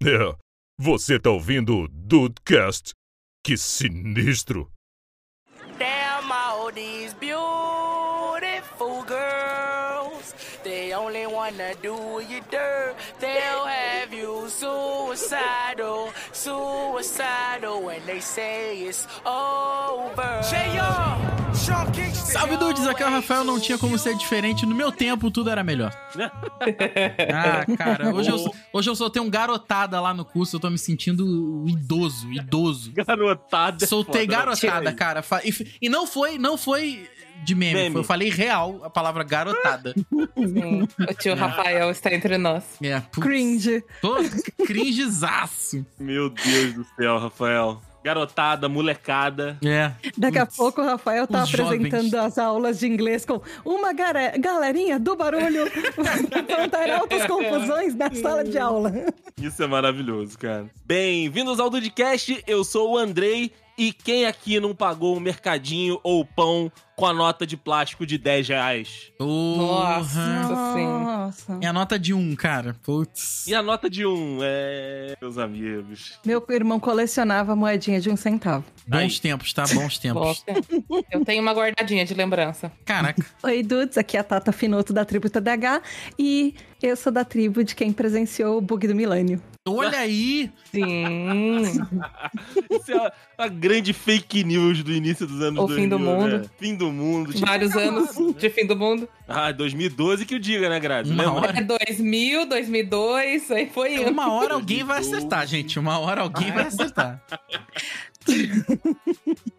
[0.00, 0.32] É,
[0.78, 2.92] você tá ouvindo o Dudecast?
[3.44, 4.70] Que sinistro!
[5.76, 10.36] Damn all these beautiful girls.
[10.62, 12.94] They only wanna do you dirt.
[13.18, 20.42] They'll have you suicidal, suicidal when they say it's over.
[22.14, 24.64] Salve dudes, aqui é o Rafael, não tinha como ser diferente.
[24.64, 25.92] No meu tempo, tudo era melhor.
[27.34, 30.70] ah, cara, hoje eu, hoje eu só tenho um garotada lá no curso, eu tô
[30.70, 32.90] me sentindo idoso, idoso.
[32.92, 33.84] Garotada.
[33.84, 34.36] é Soltei foda.
[34.38, 35.22] garotada, cara.
[35.44, 37.06] E, e não foi, não foi
[37.44, 37.92] de meme, Meme.
[37.92, 39.94] foi- eu falei real a palavra garotada.
[39.94, 42.64] Sim, o tio Rafael está entre nós.
[42.82, 43.84] É, putz, Cringe.
[44.00, 44.16] Tô
[44.66, 45.84] cringezaço.
[45.98, 47.82] Meu Deus do céu, Rafael.
[48.08, 49.58] Garotada, molecada.
[49.62, 49.92] É.
[50.16, 50.56] Daqui a Putz.
[50.56, 52.14] pouco o Rafael tá Os apresentando jovens.
[52.14, 55.70] as aulas de inglês com uma galerinha do barulho
[56.48, 58.90] plantar altas confusões na sala de aula.
[59.38, 60.70] Isso é maravilhoso, cara.
[60.86, 63.52] Bem-vindos ao Dudcast, eu sou o Andrei.
[63.78, 68.18] E quem aqui não pagou um mercadinho ou pão com a nota de plástico de
[68.18, 69.12] 10 reais?
[69.20, 70.74] Nossa.
[70.74, 70.84] sim.
[70.84, 71.58] Nossa.
[71.62, 72.74] É a nota de um, cara.
[72.82, 73.46] Putz.
[73.46, 74.40] E a nota de um?
[74.42, 75.14] É.
[75.22, 76.18] Meus amigos.
[76.26, 78.64] Meu irmão colecionava moedinha de um centavo.
[78.84, 79.20] Bons Aí.
[79.20, 79.62] tempos, tá?
[79.72, 80.44] Bons tempos.
[81.12, 82.72] Eu tenho uma guardadinha de lembrança.
[82.84, 83.24] Caraca.
[83.44, 85.82] Oi, dudes, aqui é a Tata Finoto da tribo TDH
[86.18, 89.40] e eu sou da tribo de quem presenciou o bug do milênio.
[89.76, 90.50] Olha aí.
[90.70, 91.62] Sim.
[92.70, 95.98] Isso é a, a grande fake news do início dos anos O 2000, fim do
[95.98, 96.38] mundo.
[96.38, 96.44] né?
[96.58, 97.32] Fim do mundo.
[97.32, 99.08] Tinha Vários anos de fim do mundo.
[99.26, 101.10] Ah, 2012 que o diga, né, Grazi?
[101.12, 101.40] Uma Lembra?
[101.48, 101.58] hora.
[101.58, 104.10] É 2000, 2002, aí foi indo.
[104.10, 105.78] Uma hora alguém vai acertar, gente.
[105.78, 107.22] Uma hora alguém vai acertar.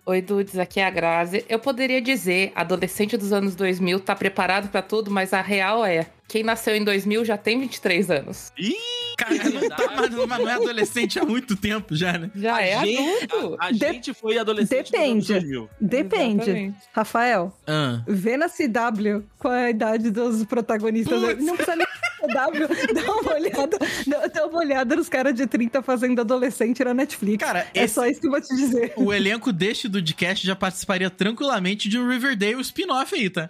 [0.06, 1.46] Oi, dudes, aqui é a Grazi.
[1.48, 6.08] Eu poderia dizer, adolescente dos anos 2000 tá preparado pra tudo, mas a real é,
[6.28, 8.52] quem nasceu em 2000 já tem 23 anos.
[8.58, 8.76] Ih,
[9.20, 12.32] Cara, não tá, mas, não é adolescente há muito tempo já, né?
[12.36, 13.58] Já a é gente, adulto.
[13.60, 15.16] A, a De- gente foi adolescente Depende.
[15.18, 15.70] nos anos 2000.
[15.82, 16.42] Depende.
[16.44, 16.78] Exatamente.
[16.94, 18.02] Rafael, Ah.
[18.08, 21.20] vê na CW qual é a idade dos protagonistas.
[21.22, 21.44] Putz.
[21.44, 21.88] Não precisa nem
[22.20, 23.78] CW, dá uma olhada,
[24.08, 27.44] dá, dá uma olhada nos caras de 30 fazendo adolescente na Netflix.
[27.44, 28.94] Cara, é esse- só isso que eu vou te dizer.
[28.98, 33.50] o elenco deste do podcast já participaria tranquilamente de um Riverdale spin-off aí, tá?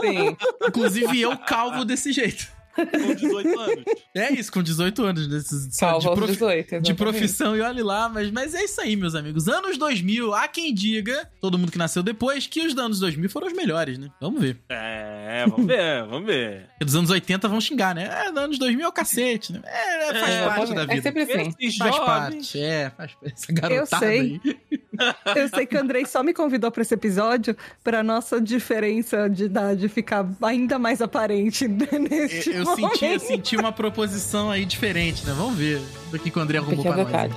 [0.00, 0.36] Sim.
[0.68, 2.46] Inclusive eu calvo desse jeito.
[3.06, 3.84] Com 18 anos.
[4.14, 5.26] É isso, com 18 anos.
[5.28, 6.80] Desses, Salva de, aos profi- 18.
[6.80, 9.48] de profissão e olhe lá, mas, mas é isso aí, meus amigos.
[9.48, 13.46] Anos 2000, há quem diga, todo mundo que nasceu depois, que os anos 2000 foram
[13.48, 14.08] os melhores, né?
[14.20, 14.58] Vamos ver.
[14.68, 16.66] É, vamos ver, vamos ver.
[16.70, 18.08] Porque dos anos 80 vão xingar, né?
[18.26, 19.60] É, dos anos 2000 é o cacete, né?
[19.64, 21.02] É, é, faz É, parte da É vida.
[21.02, 21.52] sempre assim.
[21.78, 22.06] Faz jovens.
[22.06, 24.40] parte, é, faz essa garotada sei.
[24.44, 24.56] aí.
[25.36, 27.54] Eu sei que o Andrei só me convidou pra esse episódio
[27.84, 33.56] pra nossa diferença de idade ficar ainda mais aparente neste Eu, eu senti, eu senti
[33.56, 35.34] uma proposição aí diferente, né?
[35.36, 37.06] Vamos ver do que o André arrumou pra nós.
[37.06, 37.34] vontade.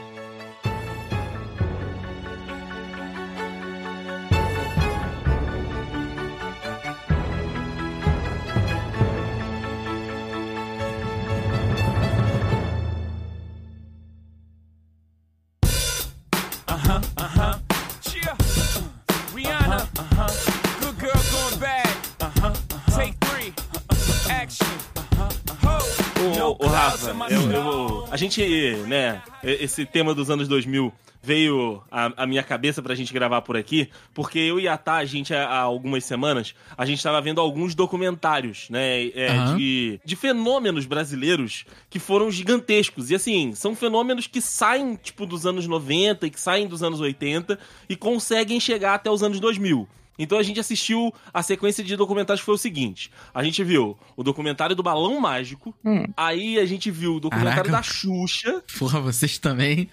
[28.12, 28.42] A gente,
[28.88, 33.90] né, esse tema dos anos 2000 veio à, minha cabeça pra gente gravar por aqui,
[34.14, 37.76] porque eu e a Tá, a gente, há, algumas semanas, a gente tava vendo alguns
[37.76, 39.58] documentários, né, é, Aham.
[39.58, 43.12] de, de fenômenos brasileiros que foram gigantescos.
[43.12, 47.02] E assim, são fenômenos que saem, tipo, dos anos 90 e que saem dos anos
[47.02, 47.60] 80
[47.90, 49.88] e conseguem chegar até os anos 2000.
[50.20, 53.98] Então a gente assistiu a sequência de documentários que foi o seguinte: a gente viu
[54.18, 56.04] o documentário do Balão Mágico, Hum.
[56.18, 57.72] aí a gente viu o documentário Caraca.
[57.78, 59.90] da Xuxa, Porra, vocês também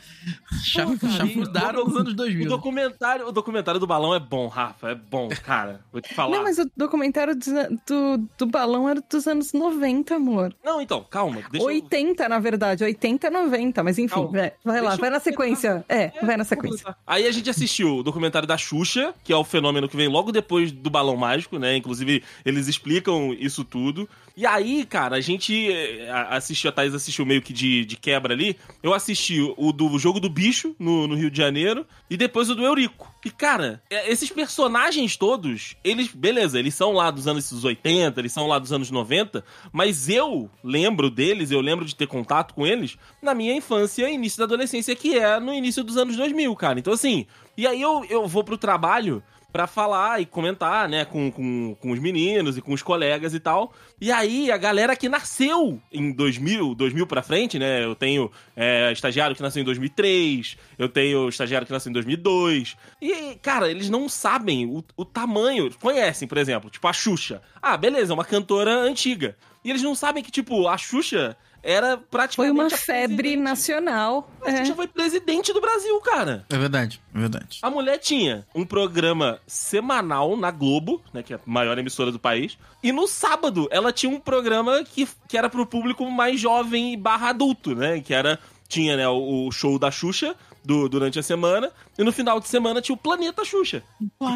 [1.83, 2.49] o- nos anos o 2000.
[2.49, 5.81] documentário, o documentário do Balão é bom, Rafa, é bom, cara.
[5.93, 6.37] Vou te falar.
[6.37, 7.47] Não, mas o documentário dos-
[7.87, 10.55] do, do balão era dos anos 90, amor.
[10.65, 12.85] Não, então, calma, deixa eu- 80, na verdade.
[12.85, 13.83] 80, 90.
[13.83, 14.31] Mas enfim, Calma.
[14.31, 15.85] vai, vai lá, Deixa vai na sequência.
[15.89, 16.97] É, vai na sequência.
[17.07, 20.33] Aí a gente assistiu o documentário da Xuxa, que é o fenômeno que vem logo
[20.33, 21.77] depois do Balão Mágico, né?
[21.77, 24.09] Inclusive, eles explicam isso tudo.
[24.37, 28.35] E aí, cara, a gente eh, assistiu, a Thaís assistiu meio que de, de quebra
[28.35, 28.57] ali.
[28.83, 32.55] Eu assisti o do Jogo do Bicho, no, no Rio de Janeiro, e depois o
[32.55, 33.15] do Eurico.
[33.25, 38.33] E, cara, é, esses personagens todos, eles, beleza, eles são lá dos anos 80, eles
[38.33, 42.67] são lá dos anos 90, mas eu lembro deles, eu lembro de ter contato com
[42.67, 46.79] eles na minha infância início da adolescência, que é no início dos anos 2000, cara.
[46.79, 47.27] Então, assim,
[47.57, 49.23] e aí eu, eu vou pro trabalho
[49.57, 53.41] pra falar e comentar, né, com, com, com os meninos e com os colegas e
[53.41, 53.73] tal.
[53.99, 58.93] E aí, a galera que nasceu em 2000, 2000 pra frente, né, eu tenho é,
[58.93, 62.77] estagiário que nasceu em 2003, eu tenho estagiário que nasceu em 2002.
[63.01, 65.71] E, cara, eles não sabem o, o tamanho.
[65.81, 67.41] Conhecem, por exemplo, tipo a Xuxa.
[67.63, 69.39] Ah, beleza, é uma cantora antiga.
[69.65, 71.35] E eles não sabem que, tipo, a Xuxa
[71.69, 72.53] era Foi praticamente.
[72.55, 74.31] uma a febre nacional.
[74.45, 74.57] A É.
[74.59, 76.47] Xuxa foi presidente do Brasil, cara.
[76.49, 77.59] É verdade, é verdade.
[77.61, 82.19] A mulher tinha um programa semanal na Globo, né, que é a maior emissora do
[82.19, 86.93] país, e no sábado ela tinha um programa que, que era pro público mais jovem
[86.93, 88.39] e barra adulto, né, que era,
[88.69, 92.49] tinha, né, o, o show da Xuxa do- durante a semana, e no final de
[92.49, 93.83] semana tinha o Planeta Xuxa.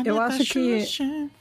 [0.05, 0.87] Eu acho que-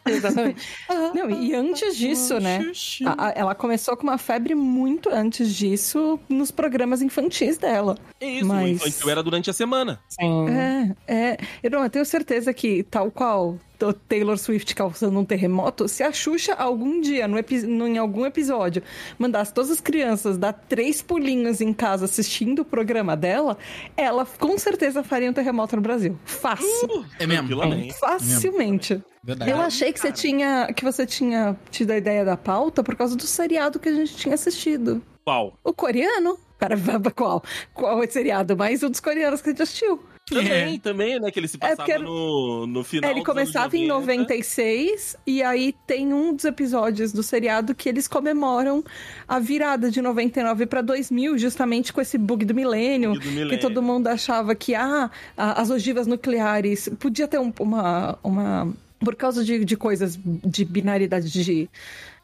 [0.05, 0.61] Exatamente.
[1.13, 2.59] Não, e antes disso, né?
[3.05, 7.97] a- a- ela começou com uma febre muito antes disso nos programas infantis dela.
[8.19, 9.99] É isso, Mas- o infantil era durante a semana.
[10.09, 10.45] Sim.
[10.49, 11.37] É, é.
[11.63, 16.03] Eu, não, eu tenho certeza que, tal qual o Taylor Swift causando um terremoto, se
[16.03, 18.83] a Xuxa algum dia, no epi- no- em algum episódio,
[19.17, 23.57] mandasse todas as crianças dar três pulinhos em casa assistindo o programa dela,
[23.95, 26.08] ela com certeza faria um terremoto no Brasil.
[26.25, 27.05] Fácil.
[27.19, 27.47] É mesmo.
[27.47, 27.99] Tranquilamente.
[27.99, 29.03] Facilmente.
[29.23, 29.51] Verdade.
[29.51, 33.15] Eu achei que você tinha que você tinha tido a ideia da pauta por causa
[33.15, 35.01] do seriado que a gente tinha assistido.
[35.23, 35.57] Qual?
[35.63, 36.37] O coreano.
[36.57, 36.75] Pera,
[37.15, 37.43] qual?
[37.73, 38.55] Qual é o seriado?
[38.55, 40.03] Mais um dos coreanos que a gente assistiu.
[40.29, 43.23] Também, também, né, que ele se É, passava porque era- no, no final É, ele
[43.25, 48.83] começava em 96 e aí tem um dos episódios do seriado que eles comemoram
[49.27, 53.49] a virada de 99 para 2000, justamente com esse bug do milênio, do milênio.
[53.49, 59.15] que todo mundo achava que ah, as ogivas nucleares podia ter um- uma, uma por
[59.15, 61.69] causa de, de coisas de binaridade de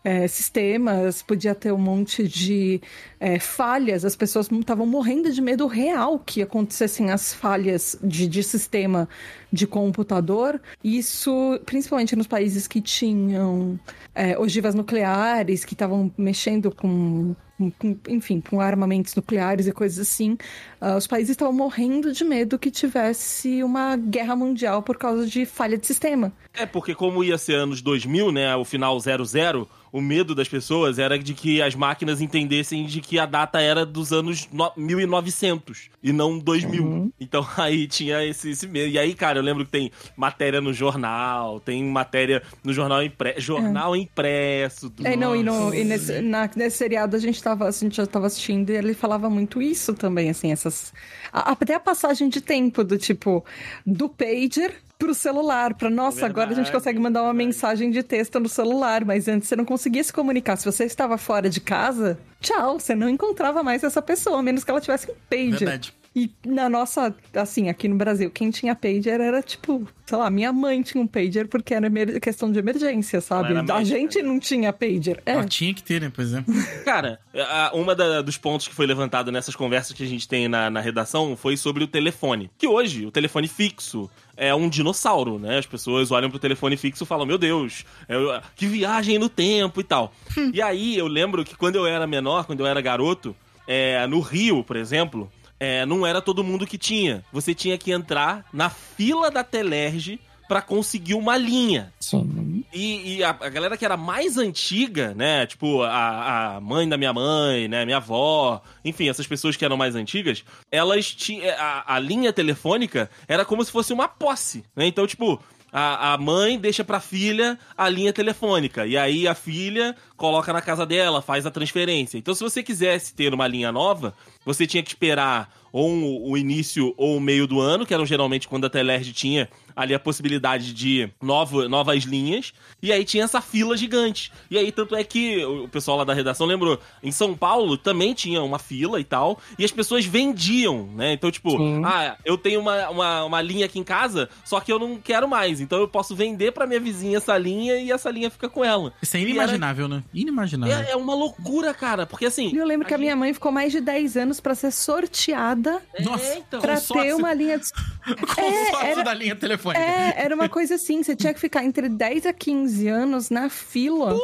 [0.06, 2.80] é, sistemas, podia ter um monte de
[3.20, 8.44] é, falhas, as pessoas estavam morrendo de medo real que acontecessem as falhas de, de
[8.44, 9.10] sistema
[9.52, 10.62] de computador.
[10.84, 13.80] Isso, principalmente nos países que tinham
[14.14, 17.36] é, ogivas nucleares, que estavam mexendo com,
[17.80, 20.38] com- enfim, com armamentos nucleares e coisas assim,
[20.82, 25.46] ah, os países estavam morrendo de medo que tivesse uma guerra mundial por causa de
[25.46, 26.32] falha de sistema.
[26.54, 31.00] É, porque como ia ser anos 2000, né, o final 00, o medo das pessoas
[31.00, 35.90] era de que as máquinas entendessem de que a data era dos anos no- 1900
[36.04, 37.12] e não 2000.
[37.20, 38.90] Então aí tinha esse, esse medo.
[38.90, 43.42] E aí, cara, eu lembro que tem matéria no jornal, tem matéria no jornal impresso,
[43.42, 44.90] jornal impresso.
[44.90, 47.96] do- É, não, e, no- e nesse, na- nesse seriado a gente, tava, a gente
[47.96, 50.92] já tava assistindo e ele falava muito isso também, assim, essas.
[51.32, 53.46] até a passagem de tempo do tipo,
[53.86, 57.48] do pager pro celular, pra nossa, agora a gente Verdade, consegue mandar uma verdade.
[57.48, 60.56] mensagem de texto no celular, mas antes você não conseguia se comunicar.
[60.58, 64.64] Se você estava fora de casa, tchau, você não encontrava mais essa pessoa, a menos
[64.64, 65.60] que ela tivesse um pager.
[65.60, 65.94] Verdade.
[66.16, 70.54] E na nossa, assim, aqui no Brasil, quem tinha pager era tipo, sei lá, minha
[70.54, 71.90] mãe tinha um pager porque era
[72.22, 73.50] questão de emergência, sabe?
[73.52, 73.84] A médica.
[73.84, 75.22] gente não tinha pager.
[75.26, 75.34] É.
[75.34, 76.10] Ah, tinha que ter, né?
[76.10, 76.54] Por exemplo.
[76.86, 80.48] Cara, a- uma da- dos pontos que foi levantado nessas conversas que a gente tem
[80.48, 82.50] na, na redação foi sobre o telefone.
[82.58, 85.58] Que hoje, o telefone fixo é um dinossauro, né?
[85.58, 89.82] As pessoas olham pro telefone fixo e falam, meu Deus, é- que viagem no tempo
[89.82, 90.14] e tal.
[90.54, 93.36] e aí, eu lembro que quando eu era menor, quando eu era garoto,
[93.68, 95.30] é, no Rio, por exemplo,
[95.60, 97.24] é, não era todo mundo que tinha.
[97.32, 101.94] Você tinha que entrar na fila da Telerge pra conseguir uma linha.
[102.00, 102.64] Sim.
[102.74, 105.46] E, e a, a galera que era mais antiga, né?
[105.46, 107.86] Tipo, a, a mãe da minha mãe, né?
[107.86, 111.50] Minha avó, enfim, essas pessoas que eram mais antigas, elas tinham.
[111.58, 114.86] A, a linha telefônica era como se fosse uma posse, né?
[114.86, 115.42] Então, tipo.
[115.78, 118.88] A, a mãe deixa pra filha a linha telefônica.
[118.88, 122.18] E aí a filha coloca na casa dela, faz a transferência.
[122.18, 124.14] Então, se você quisesse ter uma linha nova,
[124.46, 128.06] você tinha que esperar ou um- o início ou o meio do ano, que eram
[128.06, 133.24] geralmente quando a Telerge tinha ali a possibilidade de novo, novas linhas, e aí tinha
[133.26, 134.32] essa fila gigante.
[134.50, 138.14] E aí, tanto é que o pessoal lá da redação lembrou, em São Paulo também
[138.14, 141.14] tinha uma fila e tal, e as pessoas vendiam, né?
[141.14, 141.82] Então, tipo, Sim.
[141.86, 145.28] ah, eu tenho uma, uma, uma linha aqui em casa, só que eu não quero
[145.28, 148.64] mais, então eu posso vender pra minha vizinha essa linha e essa linha fica com
[148.64, 148.94] ela.
[149.02, 150.04] Isso é E era- inimaginável, né?
[150.14, 150.76] Inimaginável.
[150.78, 152.50] É, é uma loucura, cara, porque assim.
[152.54, 155.82] E eu lembro que a minha mãe ficou mais de 10 anos pra ser sorteada
[156.04, 156.62] Nossa, É, então.
[156.62, 157.66] pra ter uma linha de...
[158.36, 159.84] Consórcio era- da linha telefônica.
[159.84, 163.50] É, era uma coisa assim, você tinha que ficar entre 10 a 15 anos na
[163.50, 164.18] fila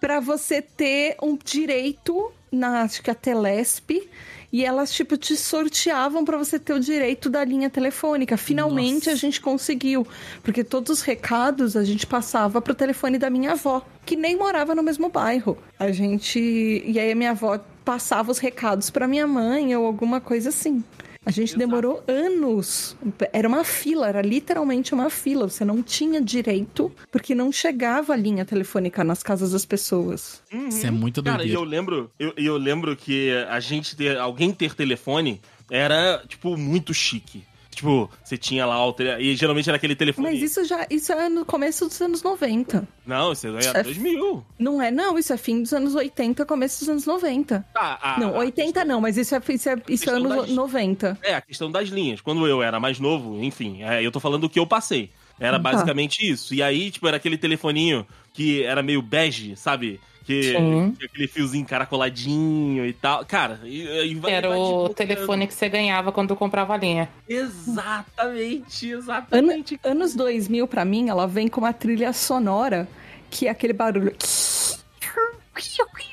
[0.00, 4.08] pra você ter um direito na, acho que a Telesp,
[4.52, 8.36] e elas, tipo, te sorteavam pra você ter o direito da linha telefônica.
[8.36, 9.10] Finalmente Nossa.
[9.10, 10.06] a gente conseguiu,
[10.42, 14.74] porque todos os recados a gente passava pro telefone da minha avó, que nem morava
[14.74, 15.58] no mesmo bairro.
[15.78, 16.38] A gente...
[16.86, 20.82] E aí a minha avó passava os recados pra minha mãe ou alguma coisa assim.
[21.26, 22.96] A gente demorou anos.
[23.32, 25.48] Era uma fila, era literalmente uma fila.
[25.48, 30.40] Você não tinha direito, porque não chegava a linha telefônica nas casas das pessoas.
[30.68, 34.52] Isso é muito Cara, e eu lembro, eu, eu lembro que a gente ter, alguém
[34.52, 37.42] ter telefone era, tipo, muito chique.
[37.76, 39.22] Tipo, você tinha lá o tele...
[39.22, 40.30] E geralmente era aquele telefone.
[40.30, 42.88] Mas isso já isso é no começo dos anos 90.
[43.06, 44.42] Não, isso é é 2000.
[44.58, 47.66] Não é, não, isso é fim dos anos 80, começo dos anos 90.
[47.74, 50.36] Tá, a- não, a 80 não, mas isso é, isso é, isso é questão anos
[50.46, 51.18] das- 90.
[51.22, 52.22] É, a questão das linhas.
[52.22, 55.10] Quando eu era mais novo, enfim, é, eu tô falando do que eu passei.
[55.38, 55.70] Era Tá.
[55.70, 56.54] basicamente isso.
[56.54, 60.00] E aí, tipo, era aquele telefoninho que era meio bege, sabe?
[60.26, 63.24] Que tinha aquele fiozinho caracoladinho e tal.
[63.24, 67.08] Cara, e, e vai- Era vai, o telefone que você ganhava quando comprava a linha.
[67.28, 69.78] Exatamente, exatamente.
[69.84, 72.88] anos 2000, pra mim, ela vem com uma trilha sonora
[73.30, 74.14] que é aquele barulho.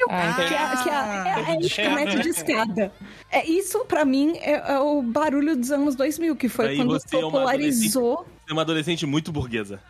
[0.09, 0.47] Ah, Que é,
[0.83, 2.91] que é, é, é internet de escada.
[3.31, 6.91] É, isso, pra mim, é, é o barulho dos anos 2000, que foi Aí quando
[6.91, 8.17] você é uma popularizou.
[8.45, 9.81] Você é uma adolescente muito burguesa.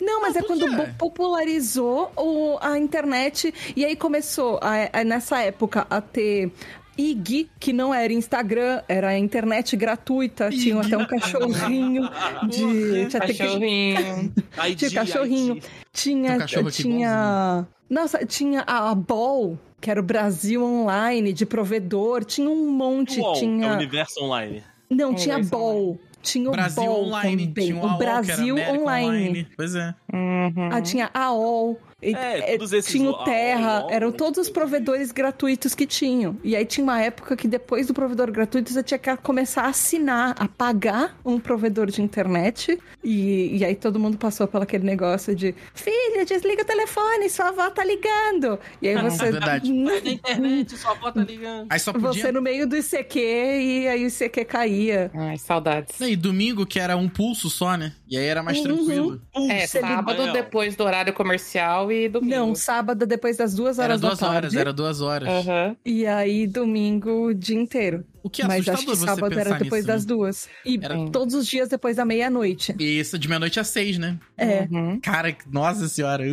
[0.00, 3.52] Não, mas é por quando bo- popularizou o- a internet.
[3.74, 6.50] E aí começou, a- a- nessa época, a ter.
[6.98, 12.08] IG, que não era Instagram, era a internet gratuita, tinha até um cachorrinho
[12.48, 12.56] de.
[12.56, 14.32] Tinha, até que- Cachorrinho.
[14.66, 15.60] ID, tinha cachorrinho.
[15.92, 16.38] Tinha.
[16.62, 17.68] Um tinha.
[17.90, 23.20] Nossa, tinha a, a Ball, que era o Brasil Online, de provedor, tinha um monte.
[23.20, 23.72] UOL, é o tinha.
[23.74, 24.62] Universo Online.
[24.88, 25.98] Não, Um tinha universo Ball.
[26.26, 27.46] Tinha o Brasil Ball Online.
[27.46, 27.66] também.
[27.66, 29.48] Tinha o AOL, que era Brasil América Online.
[29.56, 29.94] Pois é.
[30.12, 30.68] Uhum.
[30.72, 31.80] Ah, tinha AOL.
[32.02, 36.36] E- É, é, todos esses tinha o Terra, eram todos os provedores gratuitos que tinham.
[36.44, 39.68] E aí tinha uma época que depois do provedor gratuito você tinha que começar a
[39.68, 42.78] assinar, a pagar um provedor de internet.
[43.02, 47.48] E, e aí todo mundo passou pelo aquele negócio de filho, desliga o telefone, sua
[47.48, 48.58] avó tá ligando.
[48.82, 49.26] E aí você.
[49.26, 49.72] É verdade.
[49.72, 51.66] Na internet, sua avó tá ligando.
[51.70, 52.12] Aí só podia...
[52.22, 55.10] Você no meio do ICQ e aí o ICQ caía.
[55.14, 55.98] Ai, saudades.
[56.00, 57.92] E domingo, que era um pulso só, né?
[58.08, 58.64] E aí era mais Uhum.
[58.64, 59.22] tranquilo.
[59.50, 62.34] É, Você sábado depois do horário comercial e domingo.
[62.34, 64.36] Não, sábado depois das duas Era horas duas da tarde.
[64.46, 65.28] horas, era duas horas.
[65.28, 65.76] Aham.
[65.84, 68.04] E aí domingo o dia inteiro.
[68.26, 70.08] O que é Mas acho assustador que você sábado era depois nisso, das né?
[70.08, 70.48] duas.
[70.64, 72.74] E Era- todos os dias depois da meia-noite.
[72.76, 74.18] Isso de meia-noite às seis, né?
[74.36, 74.66] É.
[74.68, 74.98] Uhum.
[75.00, 76.24] Cara, nossa senhora.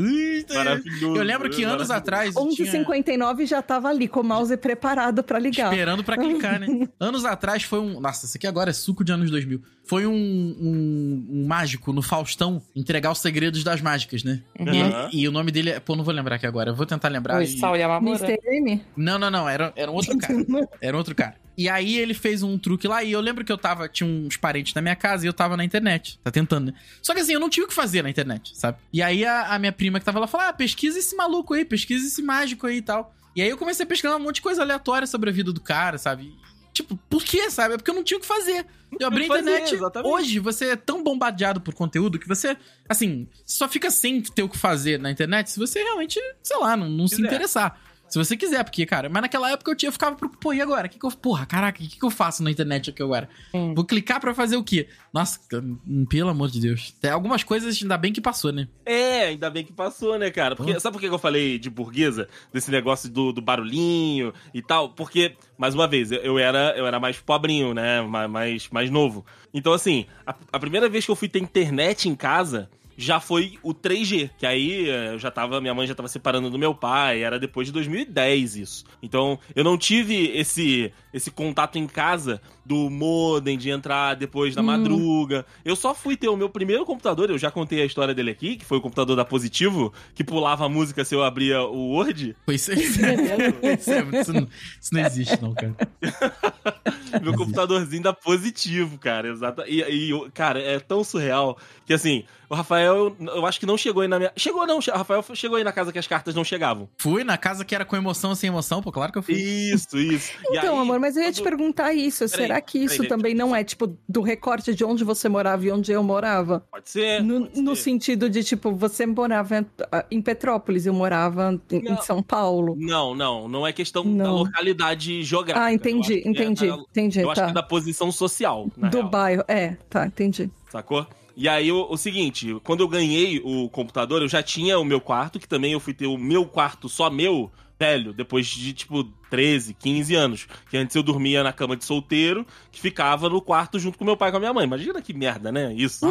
[0.53, 1.15] Maravilhoso.
[1.15, 1.93] Eu lembro que anos maravilhoso.
[1.93, 2.83] atrás tinha...
[2.83, 5.71] 11h59 já tava ali com o mouse preparado pra ligar.
[5.71, 6.87] Esperando pra clicar, né?
[6.99, 7.99] Anos atrás foi um.
[7.99, 9.61] Nossa, isso aqui agora é suco de anos 2000.
[9.85, 14.41] Foi um, um, um mágico no Faustão entregar os segredos das mágicas, né?
[14.59, 15.09] Aham.
[15.11, 15.79] E, e o nome dele é.
[15.79, 16.71] Pô, não vou lembrar aqui agora.
[16.71, 17.37] Eu vou tentar lembrar.
[17.37, 18.17] O e- Saul Yamamura.
[18.17, 18.39] Mr.
[18.47, 18.81] M?
[18.95, 19.47] Não, não, não.
[19.47, 20.33] Era, era um outro cara.
[20.81, 21.35] Era um outro cara.
[21.57, 23.87] E aí ele fez um truque lá e eu lembro que eu tava.
[23.87, 26.19] Tinha uns parentes na minha casa e eu tava na internet.
[26.23, 26.73] Tá tentando, né?
[27.01, 28.77] Só que assim, eu não tinha o que fazer na internet, sabe?
[28.91, 31.63] E aí a, a minha prima que tava lá falou: ah, pesquisa esse maluco aí,
[31.63, 33.15] pesquisa esse mágico aí e tal.
[33.35, 35.61] E aí eu comecei a pesquisar um monte de coisa aleatória sobre a vida do
[35.61, 36.33] cara, sabe?
[36.71, 37.75] Tipo, por quê, sabe?
[37.75, 38.65] É porque eu não tinha o que fazer.
[38.99, 39.75] Eu abri a fazer, internet.
[39.75, 40.11] exatamente.
[40.11, 42.57] Hoje você é tão bombardeado por conteúdo que você,
[42.89, 46.75] assim, só fica sem ter o que fazer na internet se você realmente, sei lá,
[46.75, 47.27] não, não se Quiser.
[47.27, 47.79] interessar.
[48.13, 50.61] Se você quiser, porque, cara, mas naquela época eu tinha, eu ficava preocupado, pô, e
[50.61, 50.87] agora?
[50.87, 53.27] Que que eu, porra, caraca, o que, que eu faço na internet aqui agora?
[53.51, 53.73] Sim.
[53.73, 54.87] Vou clicar pra fazer o quê?
[55.11, 56.91] Nossa, hum, pelo amor de Deus.
[57.01, 58.67] Tem algumas coisas, ainda bem que passou, né?
[58.85, 60.55] É, ainda bem que passou, né, cara?
[60.55, 62.29] Porque, sabe por que eu falei de burguesa?
[62.53, 64.89] Desse negócio do, do barulhinho e tal?
[64.89, 67.99] Porque, mais uma vez, eu- era, eu era mais pobrinho, né?
[68.03, 69.25] Ma- Mais, mais novo.
[69.51, 73.57] Então, assim, a, a primeira vez que eu fui ter internet em casa já foi
[73.63, 74.29] o 3G.
[74.37, 75.59] Que aí eh, eu já tava.
[75.61, 77.23] Minha mãe já tava separando do meu pai.
[77.23, 78.85] Era depois de 2010 isso.
[79.01, 84.61] Então, eu não tive esse, esse contato em casa do modem, de entrar depois da
[84.63, 85.45] madruga.
[85.65, 88.55] Eu só fui ter o meu primeiro computador, eu já contei a história dele aqui,
[88.55, 92.35] que foi o computador da Positivo, que pulava a música se eu abria o Word.
[92.45, 92.71] Foi isso.
[92.73, 93.13] isso, é-
[94.21, 94.47] isso não,
[94.81, 95.75] isso não existe, não, cara.
[97.21, 99.63] meu computadorzinho da Positivo, cara, exato.
[99.67, 104.01] E, e cara, é tão surreal que assim, o Rafael, eu acho que não chegou
[104.01, 104.31] aí na minha.
[104.35, 106.87] Chegou não, Rafael chegou aí na casa que as cartas não chegavam.
[106.97, 109.35] Fui na casa que era com emoção sem emoção, pô, claro que eu fui.
[109.35, 110.31] Isso, isso.
[110.51, 112.25] E Então, aí, amor, mas eu ia te perguntar isso.
[112.29, 115.65] Peraí, Será que isso peraí, também não é, tipo, do recorte de onde você morava
[115.65, 116.63] e onde eu morava?
[116.71, 117.21] Pode ser.
[117.23, 117.81] No, pode no ser.
[117.83, 119.65] sentido de, tipo, você morava
[120.11, 122.01] em Petrópolis, eu morava em, Não.
[122.01, 122.75] São Paulo.
[122.77, 124.35] Não, não, não é questão da Não.
[124.37, 125.65] localidade geográfica.
[125.65, 127.45] Ah, entendi, acho que é entendi, da- entendi, Eu acho tá.
[127.45, 129.09] que é da posição social, na Do real.
[129.09, 129.43] bairro.
[129.47, 130.49] É, tá, entendi.
[130.71, 131.05] Sacou?
[131.35, 135.01] E aí, o, o seguinte, quando eu ganhei o computador, eu já tinha o meu
[135.01, 139.03] quarto, que também eu fui ter o meu quarto só meu, velho, depois de, tipo,
[139.31, 140.47] 13, 15 anos.
[140.69, 144.15] Que antes eu dormia na cama de solteiro, que ficava no quarto junto com meu
[144.15, 144.63] pai e com a minha mãe.
[144.63, 145.73] Imagina que merda, né?
[145.73, 146.05] Isso.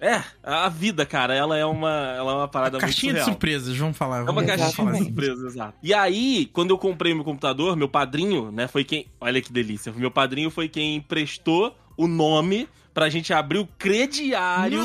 [0.00, 3.34] É, a vida, cara, ela é uma, ela é uma parada muito Caixinha de surreal.
[3.34, 4.20] surpresas, vamos falar.
[4.20, 5.04] É uma vamos caixinha falar de assim.
[5.06, 5.74] surpresa, exato.
[5.82, 9.06] E aí, quando eu comprei meu computador, meu padrinho, né, foi quem.
[9.20, 9.92] Olha que delícia.
[9.92, 14.82] Meu padrinho foi quem emprestou o nome pra gente abrir o crediário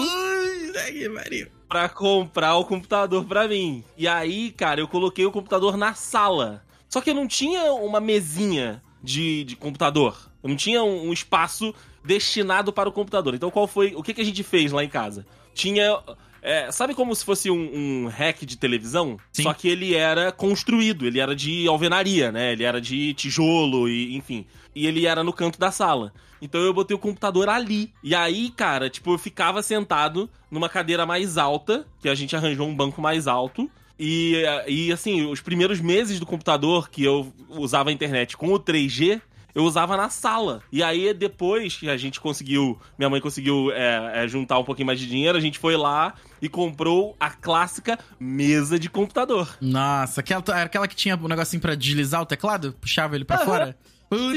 [0.85, 1.47] que pariu.
[1.67, 3.83] pra comprar o computador pra mim.
[3.97, 6.63] E aí, cara, eu coloquei o computador na sala.
[6.89, 10.29] Só que eu não tinha uma mesinha de, de computador.
[10.41, 11.73] Eu não tinha um, um espaço
[12.03, 13.35] destinado para o computador.
[13.35, 13.93] Então, qual foi.
[13.95, 15.25] O que, que a gente fez lá em casa?
[15.53, 15.99] Tinha.
[16.41, 19.17] é, sabe como se fosse um, um rack de televisão?
[19.33, 19.43] Sim.
[19.43, 22.53] Só que ele era construído, ele era de alvenaria, né?
[22.53, 24.45] Ele era de tijolo e enfim.
[24.77, 26.13] E ele era no canto da sala.
[26.39, 27.91] Então eu botei o computador ali.
[28.03, 32.67] E aí, cara, tipo, eu ficava sentado numa cadeira mais alta, que a gente arranjou
[32.67, 33.67] um banco mais alto.
[33.99, 38.59] E, e assim, os primeiros meses do computador que eu usava a internet com o
[38.59, 39.19] 3G,
[39.55, 40.61] eu usava na sala.
[40.71, 44.85] E aí, depois que a gente conseguiu, minha mãe conseguiu é, é, juntar um pouquinho
[44.85, 49.57] mais de dinheiro, a gente foi lá e comprou a clássica mesa de computador.
[49.59, 52.75] Nossa, aquela, era aquela que tinha um negocinho pra deslizar o teclado?
[52.79, 53.45] Puxava ele pra Aham.
[53.45, 53.77] fora?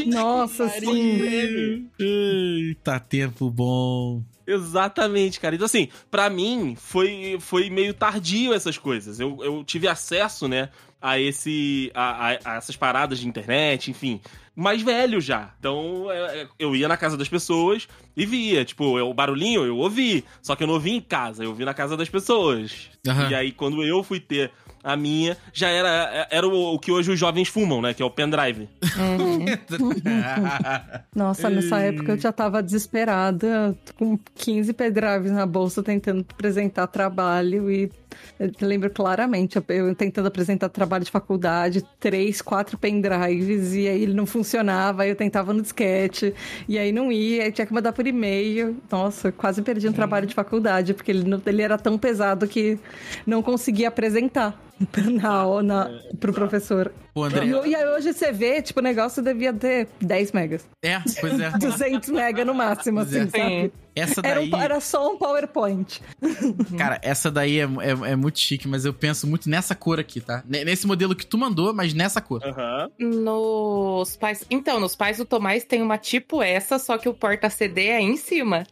[0.07, 1.89] Nossa, sim.
[1.99, 4.23] Eita, tempo bom.
[4.47, 5.55] Exatamente, cara.
[5.55, 9.21] Então, assim, pra mim, foi, foi meio tardio essas coisas.
[9.21, 11.91] Eu, eu tive acesso, né, a esse.
[11.95, 14.21] A, a- a essas paradas de internet, enfim.
[14.57, 15.55] Mais velho já.
[15.61, 17.87] Então, é, é, eu ia na casa das pessoas
[18.17, 18.65] e via.
[18.65, 20.25] Tipo, eu- o barulhinho eu ouvi.
[20.43, 22.91] Só que eu não ouvi em casa, eu ouvi na casa das pessoas.
[23.07, 23.31] Aham.
[23.31, 24.51] E aí, quando eu fui ter
[24.83, 27.95] a minha, já era, era o, o que hoje os jovens fumam, né?
[27.95, 28.69] Que é o pendrive.
[31.15, 37.71] Nossa, nessa época eu já tava desesperada, com 15 pendrives na bolsa, tentando apresentar trabalho
[37.71, 37.91] e
[38.39, 44.15] eu lembro claramente, eu- tentando apresentar trabalho de faculdade, três, quatro pendrives, e aí ele
[44.15, 46.35] não funcionava, aí eu tentava no disquete,
[46.69, 48.77] e aí não ia, aí tinha que mandar por e-mail.
[48.91, 52.79] Nossa, quase perdi um trabalho de faculdade, porque ele, não- ele era tão pesado que
[53.27, 54.59] não conseguia apresentar
[55.11, 56.93] na, na, pro professor.
[57.15, 57.45] Pô, André.
[57.47, 60.67] E, e aí hoje você vê, tipo, o negócio devia ter 10 megas.
[60.83, 61.51] É, pois é.
[61.59, 63.21] 200 mega no máximo, Pois é.
[63.23, 63.73] assim, sabe?
[63.97, 64.51] Essa Era, daí.
[64.53, 66.01] um- era só um PowerPoint.
[66.79, 70.21] Cara, essa daí é, é, é muito chique, mas eu penso muito nessa cor aqui,
[70.21, 70.45] tá?
[70.49, 72.41] N- Nesse modelo que tu mandou, mas nessa cor.
[72.45, 72.89] Aham.
[72.99, 74.45] Nos pais.
[74.49, 78.17] Então, nos pais do Tomás tem uma tipo essa, só que o porta-CD é em
[78.17, 78.65] cima.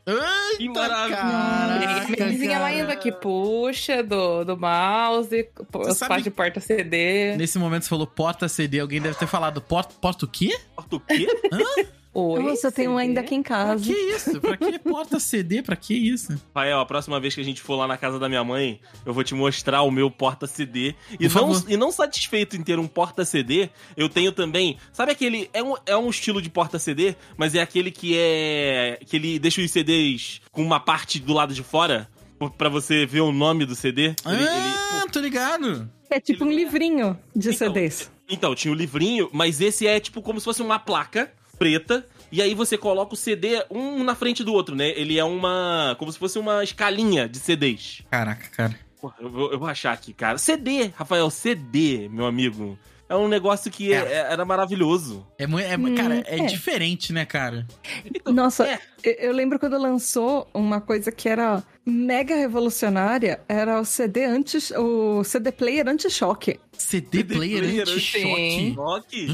[0.56, 1.16] Que Eita, maravilha.
[1.16, 7.36] caraca, Tem a mesinha lá ainda que puxa do, do mouse, os pais de porta-CD.
[7.36, 8.06] Nesse momento você falou
[8.38, 10.56] porta CD, alguém deve ter falado porta, porta o quê?
[10.76, 11.26] Porta o quê?
[12.14, 13.08] Oi, Nossa, eu tenho um CD?
[13.08, 13.84] ainda aqui em Pra casa.
[13.84, 14.40] que isso?
[14.40, 15.60] Pra que porta CD?
[15.62, 16.32] Pra que isso?
[16.54, 19.12] Rafael, a próxima vez que a gente for lá na casa da minha mãe, eu
[19.12, 20.94] vou te mostrar o meu porta-CD.
[21.20, 24.78] E Por não, e não satisfeito em ter um porta-CD, eu tenho também.
[24.92, 25.50] Sabe aquele.
[25.52, 28.98] É um, é um estilo de porta-CD, mas é aquele que é.
[29.06, 32.08] que ele deixa os CDs com uma parte do lado de fora.
[32.56, 34.14] Pra você ver o nome do CD.
[34.24, 35.88] Ele- ele- Ah, tô ligado.
[36.10, 38.10] É tipo um livrinho de Então, CDs.
[38.28, 42.06] Então, tinha o livrinho, mas esse é tipo como se fosse uma placa preta.
[42.30, 44.90] E aí você coloca o CD um na frente do outro, né?
[44.90, 45.96] Ele é uma.
[45.98, 48.02] como se fosse uma escalinha de CDs.
[48.10, 48.78] Caraca, cara.
[49.00, 50.36] Porra, eu, vou- eu vou achar aqui, cara.
[50.38, 52.78] CD, Rafael, CD, meu amigo.
[53.08, 55.26] É um negócio que é- é- era maravilhoso.
[55.38, 56.44] É, é- Hum, cara, é, é.
[56.46, 57.66] diferente, né, cara?
[58.04, 63.80] Então, Nossa, é, eu- eu lembro quando lançou uma coisa que era mega revolucionária, era
[63.80, 66.60] o CD anti o CD player anti-choque.
[66.72, 68.74] CD player player anti-choque.
[68.76, 69.26] rock.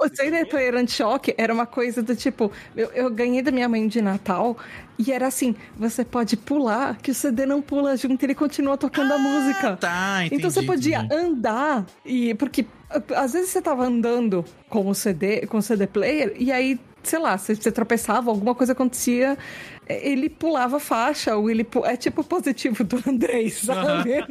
[0.00, 3.86] O CD player anti-choque era uma coisa do tipo, eu, eu ganhei da minha mãe
[3.86, 4.56] de Natal
[4.98, 9.12] e era assim, você pode pular, que o CD não pula junto, ele continua tocando
[9.12, 9.76] a música.
[9.76, 10.40] Tá, entendi.
[10.40, 12.66] Então você podia andar e porque
[13.16, 17.18] às vezes você tava andando com o CD, com o CD player e aí, sei
[17.18, 19.36] lá, você, você tropeçava, alguma coisa acontecia,
[19.86, 24.24] eh, ele pulava a faixa ou ele é tipo positivo do Andrei, sabe?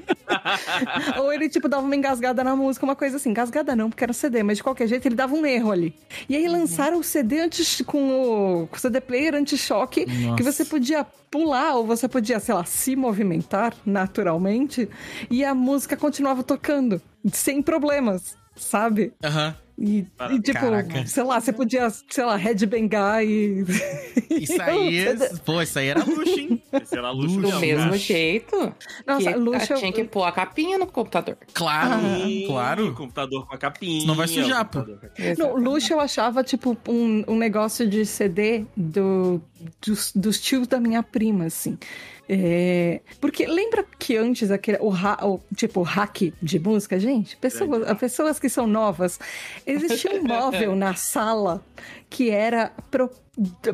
[1.19, 4.13] ou ele tipo dava uma engasgada na música, uma coisa assim, engasgada não, porque era
[4.13, 5.93] CD, mas de qualquer jeito ele dava um erro ali.
[6.27, 10.05] E aí lançaram o CD anti com o, com o CD player anti-choque
[10.35, 14.89] que você podia pular ou você podia, sei lá, se movimentar naturalmente
[15.29, 19.13] e a música continuava tocando sem problemas, sabe?
[19.23, 19.55] Aham.
[19.83, 21.07] E, e, tipo, Caraca.
[21.07, 23.65] sei lá, você podia, sei lá, headbangar e.
[24.29, 26.61] Isso aí, o CD pô, isso aí era luxo, hein?
[26.71, 27.95] Esse era luxo Do Do mesmo.
[27.97, 28.73] jeito.
[29.05, 31.37] Nossa, que luxo- tinha que pôr a capinha no computador.
[31.53, 32.93] Claro, Sim, claro.
[32.93, 34.01] Computador com a capinha.
[34.01, 38.65] Senão vai sujar, o a- No, luxo eu achava, tipo, um, um negócio de CD
[38.77, 39.41] do
[39.85, 41.77] dos, dos tios da minha prima, assim.
[42.29, 47.35] É, porque lembra que antes aquele, o, ha- o tipo hack de música, gente?
[47.37, 49.19] Pessoas, as pessoas que são novas,
[49.67, 51.61] existia um móvel na sala
[52.09, 53.09] que era pro,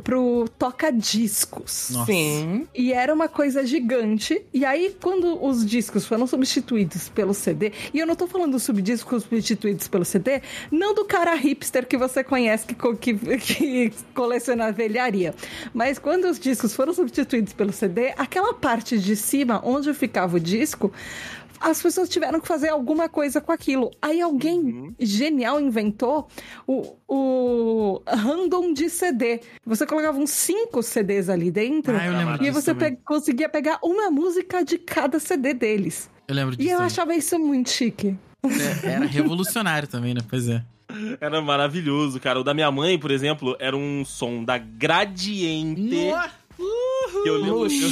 [0.04, 1.91] pro toca-discos.
[2.06, 2.67] Sim.
[2.76, 4.46] E era uma coisa gigante.
[4.54, 8.63] E aí, quando os discos foram substituídos pelo CD, e eu não tô falando dos
[8.63, 10.41] subdiscos substituídos pelo CD,
[10.72, 15.34] não do cara hipster que você conhece que, que, que coleciona velharia.
[15.74, 20.39] Mas quando os discos foram substituídos pelo CD, aquela parte de cima onde ficava o
[20.39, 20.91] disco.
[21.60, 23.91] As pessoas tiveram que fazer alguma coisa com aquilo.
[24.02, 26.28] Aí alguém genial inventou
[26.67, 29.41] o, o random de CD.
[29.65, 31.96] Você colocava uns cinco CDs ali dentro.
[31.98, 36.10] Ah, eu lembro E aí você pe- conseguia pegar uma música de cada CD deles.
[36.28, 36.67] Eu lembro disso.
[36.67, 36.86] E eu também.
[36.88, 38.15] achava isso muito chique.
[38.84, 40.22] É, Era revolucionário também, né?
[40.30, 40.63] Pois é.
[41.20, 42.39] Era maravilhoso, cara.
[42.39, 45.82] O da minha mãe, por exemplo, era um som da Gradiente.
[47.24, 47.89] Que eu lembro, que eu,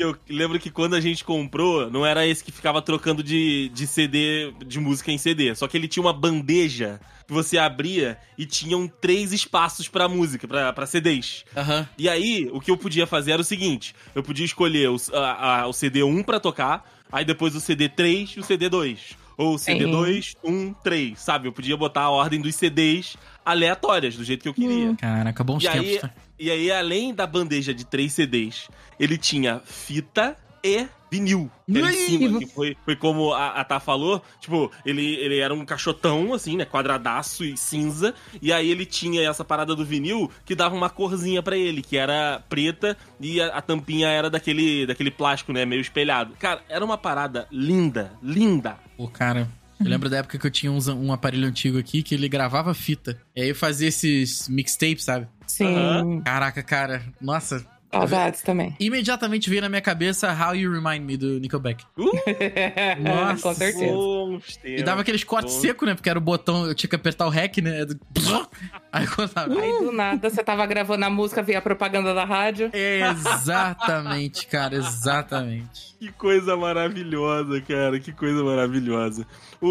[0.00, 3.68] que eu lembro que quando a gente comprou, não era esse que ficava trocando de,
[3.74, 5.54] de CD, de música em CD.
[5.54, 10.48] Só que ele tinha uma bandeja que você abria e tinham três espaços pra música,
[10.48, 11.44] pra, pra CDs.
[11.54, 11.86] Aham.
[11.98, 15.60] E aí, o que eu podia fazer era o seguinte: eu podia escolher o, a-
[15.62, 18.98] a- o CD1 pra tocar, aí depois o CD3 e o CD2.
[19.36, 21.48] Ou o CD2, 1, 3, sabe?
[21.48, 24.94] Eu podia botar a ordem dos CDs aleatórias, do jeito que eu queria.
[24.96, 26.10] Caraca, bons E tempos, aí, tá?
[26.40, 31.50] E aí, além da bandeja de três CDs, ele tinha fita e vinil.
[31.68, 34.22] Era em cima, que foi, foi como a, a Tá falou.
[34.40, 36.64] Tipo, ele, ele era um caixotão, assim, né?
[36.64, 38.14] Quadradaço e cinza.
[38.40, 41.96] E aí ele tinha essa parada do vinil que dava uma corzinha pra ele, que
[41.96, 45.66] era preta e a, a tampinha era daquele, daquele plástico, né?
[45.66, 46.34] Meio espelhado.
[46.38, 48.78] Cara, era uma parada linda, linda.
[48.96, 49.46] Pô, cara,
[49.80, 52.72] eu lembro da época que eu tinha uns- um aparelho antigo aqui que ele gravava
[52.74, 53.18] fita.
[53.34, 55.26] E aí eu fazia esses mixtapes, sabe?
[55.46, 56.20] Sim.
[56.24, 57.64] Caraca, cara, nossa.
[57.92, 58.76] Saudades também.
[58.78, 61.84] Imediatamente veio na minha cabeça How You Remind Me do Nickelback.
[61.98, 62.04] Uh,
[63.02, 64.80] Nossa, Com certeza.
[64.80, 65.94] E dava aqueles cortes secos, né?
[65.94, 67.84] Porque era o botão, eu tinha que apertar o REC, né?
[68.92, 69.52] Aí cortava.
[69.60, 72.70] Aí do nada você tava gravando a música, via a propaganda da rádio.
[72.72, 75.96] Exatamente, cara, exatamente.
[75.98, 77.98] Que coisa maravilhosa, cara.
[78.00, 79.26] Que coisa maravilhosa.
[79.60, 79.68] O,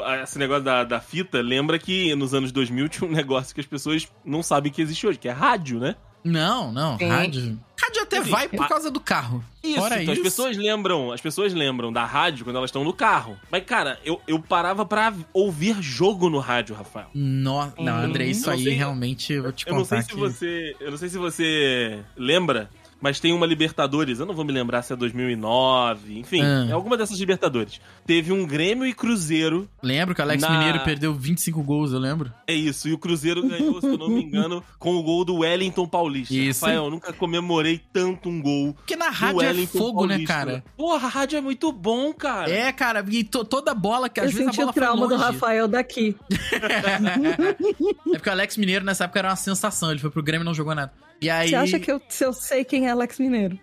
[0.00, 3.60] o- esse negócio da, da fita, lembra que nos anos 2000 tinha um negócio que
[3.60, 5.94] as pessoas não sabem que existe hoje, que é rádio, né?
[6.24, 7.08] Não, não, Sim.
[7.08, 7.58] rádio.
[7.82, 9.42] Rádio até vai por a- causa do carro.
[9.64, 10.22] Isso, Fora então isso.
[10.22, 13.38] as pessoas lembram, as pessoas lembram da rádio quando elas estão no carro.
[13.50, 17.08] Mas, cara, eu, eu parava pra ouvir jogo no rádio, Rafael.
[17.14, 17.72] No...
[17.78, 20.08] Não, André, isso Eu não aí sei- realmente eu vou te Eu não sei contar
[20.08, 20.20] se que...
[20.20, 20.76] você.
[20.78, 22.68] Eu não sei se você lembra,
[23.00, 26.66] mas tem uma Libertadores, eu não vou me lembrar se é 2009, enfim, Ah.
[26.68, 27.80] é alguma dessas Libertadores.
[28.06, 31.98] Teve um Grêmio e Cruzeiro Lembro que o Alex Na- Mineiro perdeu 25 gols, eu
[31.98, 32.32] lembro.
[32.46, 35.36] É isso, e o Cruzeiro ganhou, se eu não me engano, com o gol do
[35.38, 36.34] Wellington Paulista.
[36.34, 36.64] Isso.
[36.64, 40.34] Rafael, eu nunca comemorei tanto um gol Porque na do rádio é fogo, né, Paulista.
[40.34, 40.64] cara?
[40.76, 42.50] Porra, a rádio é muito bom, cara.
[42.50, 45.16] É, cara, e to- toda bola, que às eu vezes a bola o trauma do.
[45.16, 46.16] Rafael daqui.
[48.10, 50.46] É porque o Alex Mineiro nessa época era uma sensação, ele foi pro Grêmio e
[50.46, 50.92] não jogou nada.
[51.20, 51.50] E aí...
[51.50, 53.58] Você acha que eu, se eu sei quem é Alex Mineiro?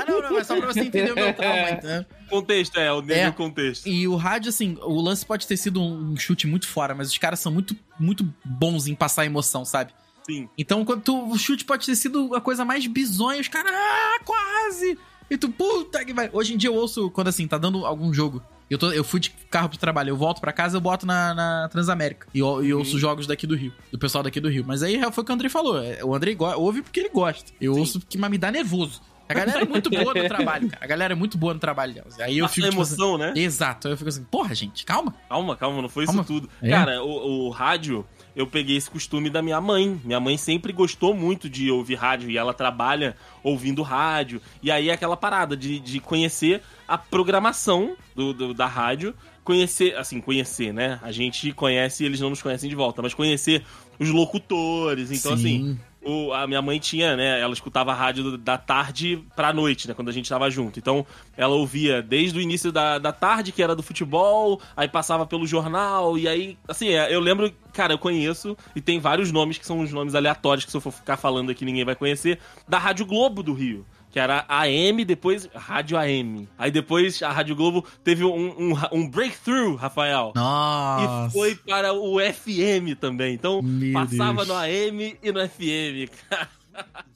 [0.00, 2.06] Ah, não, não, é só pra você entender o meu trauma, então.
[2.28, 3.30] Contexto, é, o É.
[3.32, 3.88] contexto.
[3.88, 7.18] E o rádio, assim, o lance pode ter sido um chute muito fora, mas os
[7.18, 9.92] caras são muito, muito bons em passar emoção, sabe?
[10.24, 10.48] Sim.
[10.56, 14.20] Então, quando tu, o chute pode ter sido a coisa mais bizonha, os caras, ah,
[14.24, 14.96] quase!
[15.30, 16.30] E tu, puta que vai.
[16.32, 18.42] Hoje em dia eu ouço, quando assim, tá dando algum jogo.
[18.72, 21.34] Eu, tô, eu fui de carro pro trabalho, eu volto pra casa, eu boto na,
[21.34, 22.26] na Transamérica.
[22.32, 24.64] E, eu- e ouço jogos daqui do Rio, do pessoal daqui do Rio.
[24.66, 25.82] Mas aí foi o que o André falou.
[25.82, 27.52] é, O André go- ouve porque ele gosta.
[27.60, 29.00] Eu ouço porque mas me dá nervoso.
[29.28, 30.84] A galera é muito boa no trabalho, cara.
[30.84, 32.18] A galera é muito boa no trabalho delas.
[32.20, 32.66] Aí eu Passa fico.
[32.68, 33.32] tipo, emoção, né?
[33.36, 33.88] Exato.
[33.88, 35.14] Aí eu fico assim, porra, gente, calma.
[35.28, 36.20] Calma, calma, não foi Calma.
[36.22, 36.50] isso tudo.
[36.60, 36.68] É.
[36.70, 40.00] Cara, o, o rádio, eu peguei esse costume da minha mãe.
[40.04, 44.40] Minha mãe sempre gostou muito de ouvir rádio e ela trabalha ouvindo rádio.
[44.62, 49.14] E aí é aquela parada de, de conhecer a programação do, do- da rádio.
[49.44, 51.00] Conhecer, assim, conhecer, né?
[51.02, 53.64] A gente conhece e eles não nos conhecem de volta, mas conhecer
[53.98, 55.10] os locutores.
[55.10, 57.40] Então, assim, o- a minha mãe tinha, né?
[57.40, 59.94] Ela escutava a rádio da tarde pra noite, né?
[59.94, 60.78] Quando a gente tava junto.
[60.78, 65.24] Então, ela ouvia desde o início da, da tarde, que era do futebol, aí passava
[65.26, 69.58] pelo jornal, e aí, assim, é, eu lembro, cara, eu conheço, e tem vários nomes
[69.58, 72.38] que são os nomes aleatórios que se eu for ficar falando aqui ninguém vai conhecer,
[72.68, 73.84] da Rádio Globo do Rio.
[74.12, 76.46] Que era AM, depois Rádio AM.
[76.58, 80.32] Aí depois a Rádio Globo teve um, um, um breakthrough, Rafael.
[80.36, 81.28] Nossa.
[81.28, 83.34] E foi para o FM também.
[83.34, 84.48] Então, Meu passava Deus.
[84.48, 86.12] no AM e no FM.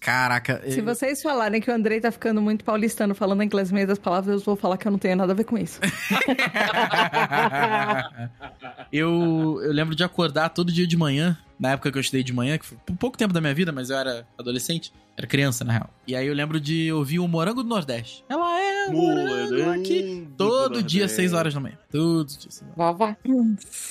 [0.00, 0.62] Caraca.
[0.70, 3.86] Se eu- vocês falarem que o Andrei tá ficando muito paulistano falando inglês no meio
[3.86, 5.80] das palavras, eu vou falar que eu não tenho nada a ver com isso.
[8.92, 12.32] eu, eu lembro de acordar todo dia de manhã na época que eu estudei de
[12.32, 14.92] manhã, que foi por pouco tempo da minha vida, mas eu era adolescente.
[15.16, 15.88] Era criança, na real.
[16.06, 18.22] E aí eu lembro de ouvir o Morango do Nordeste.
[18.28, 20.28] Ela é morango aqui.
[20.36, 21.78] Todo dia, 6 horas da manhã.
[21.90, 22.74] Todo dia, 6 horas.
[22.76, 23.16] Vavá.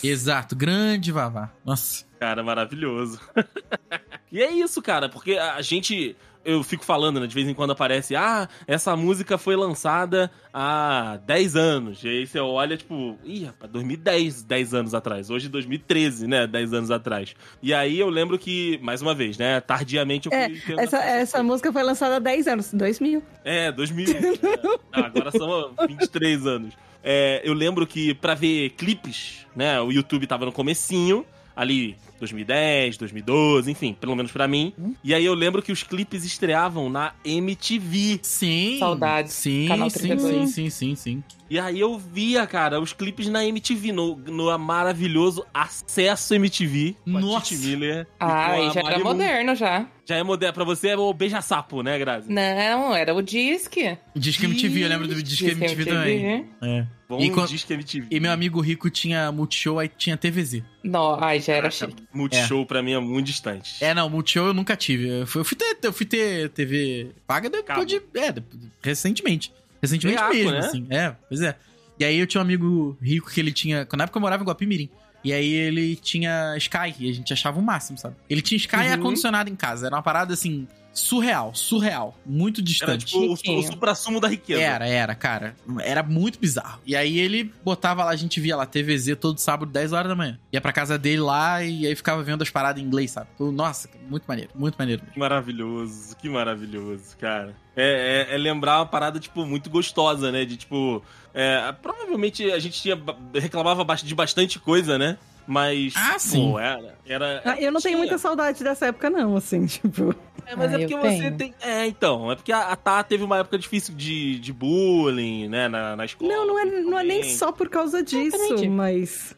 [0.03, 1.51] Exato, grande Vavá.
[1.65, 2.05] Nossa.
[2.19, 3.19] Cara, maravilhoso.
[4.37, 6.15] e é isso, cara, porque a gente.
[6.43, 7.25] Eu fico falando, né?
[7.25, 12.03] De vez em quando aparece, ah, essa música foi lançada há 10 anos.
[12.03, 15.31] E aí você olha, tipo, ih, rapaz, 2010, 10 anos atrás.
[15.31, 16.45] Hoje 2013, né?
[16.45, 17.35] 10 anos atrás.
[17.63, 19.59] E aí eu lembro que, mais uma vez, né?
[19.59, 20.75] Tardiamente eu É, fui.
[20.79, 23.23] essa, essa música foi lançada há 10 anos, 2000.
[23.43, 24.05] É, 2000.
[24.93, 26.75] É, agora são 23 anos.
[27.03, 32.97] É, eu lembro que pra ver clipes, né, o YouTube tava no comecinho, ali 2010,
[32.97, 34.73] 2012, enfim, pelo menos pra mim.
[35.03, 38.19] E aí eu lembro que os clipes estreavam na MTV.
[38.21, 38.77] Sim.
[38.79, 39.33] Saudades.
[39.33, 40.35] Sim, Canal sim, 32.
[40.35, 41.23] sim, sim, sim, sim.
[41.49, 46.95] E aí eu via, cara, os clipes na MTV, no, no maravilhoso Acesso MTV.
[47.03, 47.37] Com Nossa.
[47.37, 48.03] a Titi Miller.
[48.03, 49.11] e Ah, a aí já era Mari Moon.
[49.11, 49.87] moderno já.
[50.07, 50.53] Já é moderno.
[50.53, 52.31] Pra você é o beija-sapo, né, Grazi?
[52.31, 53.97] Não, era o Disque.
[54.15, 56.47] Disque MTV, eu lembro do Disque MTV também.
[56.61, 56.85] É.
[57.09, 58.07] Bom E quando- disco MTV.
[58.11, 60.61] E meu amigo rico tinha Multishow, aí tinha TVZ.
[60.83, 62.03] Não, ai, já era Caraca, chique.
[62.13, 63.83] Multishow pra mim é muito distante.
[63.83, 65.07] É, não, Multishow eu nunca tive.
[65.21, 67.97] Eu fui, eu fui ter, eu fui ter TV paga depois de.
[68.15, 68.33] É,
[68.81, 69.51] recentemente.
[69.81, 70.59] Recentemente mesmo, né?
[70.59, 70.87] assim.
[70.89, 71.55] É, pois é.
[71.99, 73.87] E aí eu tinha um amigo rico que ele tinha.
[73.95, 74.89] Na época eu morava em Guapimirim.
[75.25, 78.15] E aí ele tinha Sky, e a gente achava o máximo, sabe?
[78.29, 78.93] Ele tinha Sky e Uhum.
[78.93, 79.87] ar-condicionado em casa.
[79.87, 82.15] Era uma parada assim, surreal, surreal.
[82.25, 83.05] Muito Era distante.
[83.05, 84.61] tipo o, o supra-sumo da riqueza.
[84.61, 85.55] Era, era, cara.
[85.81, 86.79] Era muito bizarro.
[86.85, 90.15] E aí ele botava lá, a gente via lá TVZ todo sábado, 10 horas da
[90.15, 90.39] manhã.
[90.53, 93.27] Ia pra casa dele lá e aí ficava vendo as paradas em inglês, sabe?
[93.39, 95.13] Nossa, muito maneiro, muito maneiro mesmo.
[95.13, 97.55] Que maravilhoso, que maravilhoso, cara.
[97.75, 100.45] É, é- é lembrar uma parada, tipo, muito gostosa, né?
[100.45, 101.03] De, tipo...
[101.35, 102.97] é, provavelmente a gente tinha,
[103.33, 105.17] reclamava de bastante coisa, né?
[105.47, 106.57] Mas, Ah, pô, sim.
[106.57, 106.95] era...
[107.07, 107.97] era Ah, eu não tenho tinha.
[107.97, 110.15] muita saudade dessa época, não, assim, tipo.
[110.47, 111.37] É, mas Ah, é porque você tenho.
[111.37, 111.53] tem...
[111.61, 115.67] É, então, é porque a, a Tá teve uma época difícil de, de bullying, né?
[115.67, 116.31] Na, na escola.
[116.33, 118.67] Não, não é, não é nem só por causa disso, Exatamente.
[118.69, 119.35] mas.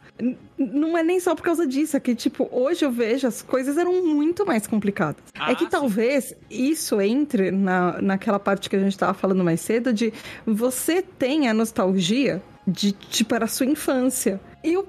[0.57, 3.77] Não é nem só por causa disso, é que, tipo, hoje eu vejo as coisas
[3.77, 5.21] eram muito mais complicadas.
[5.37, 5.69] Ah, é que sim.
[5.69, 10.11] talvez isso entre na, naquela parte que a gente tava falando mais cedo de
[10.45, 14.41] você tem a nostalgia de, tipo, era a sua infância.
[14.69, 14.87] Eu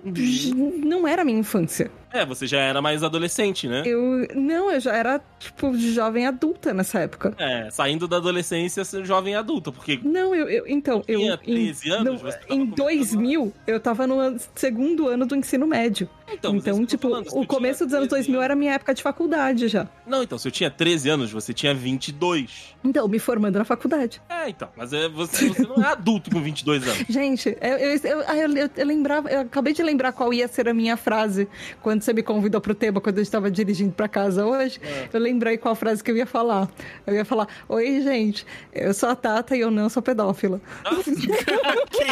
[0.84, 1.90] não era minha infância.
[2.10, 3.82] É, você já era mais adolescente, né?
[3.84, 4.26] Eu.
[4.34, 7.34] Não, eu já era, tipo, jovem adulta nessa época.
[7.38, 11.54] É, saindo da adolescência, ser jovem adulto, porque Não, eu, eu- então, eu Tinha em,
[11.54, 15.66] 13 anos, no- você tava em começando 2000, eu tava no segundo ano do ensino
[15.66, 16.08] médio.
[16.32, 19.02] Então, Então, tipo, falando, o começo dos anos 13 2000 era a minha época de
[19.02, 19.86] faculdade já.
[20.06, 22.74] Não, então, se eu tinha 13 anos, você tinha 22.
[22.82, 24.20] Então, me formando na faculdade.
[24.30, 27.04] É, então, mas é, você, você não é adulto com 22 anos.
[27.08, 30.68] Gente, eu, eu, eu, eu- eu- eu lembrava, eu acabei de lembrar qual ia ser
[30.68, 31.48] a minha frase
[31.82, 34.80] quando você me convidou pro tema, quando eu estava dirigindo pra casa hoje.
[34.82, 35.08] É.
[35.12, 36.68] Eu lembrei qual frase que eu ia falar.
[37.06, 40.60] Eu ia falar: Oi, gente, eu sou a Tata e eu não sou pedófila.
[41.90, 42.04] que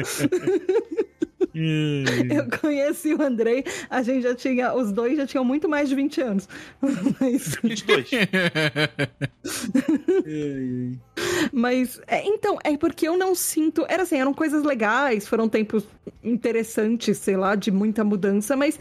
[0.00, 0.28] isso?
[1.54, 5.94] Eu conheci o Andrei, a gente já tinha, os dois já tinham muito mais de
[5.94, 6.48] 20 anos.
[7.20, 7.56] Mas.
[7.62, 8.10] 22.
[11.52, 13.86] Mas, é, então, é porque eu não sinto.
[13.88, 15.86] Era assim, eram coisas legais, foram tempos
[16.22, 18.78] interessantes, sei lá, de muita mudança, mas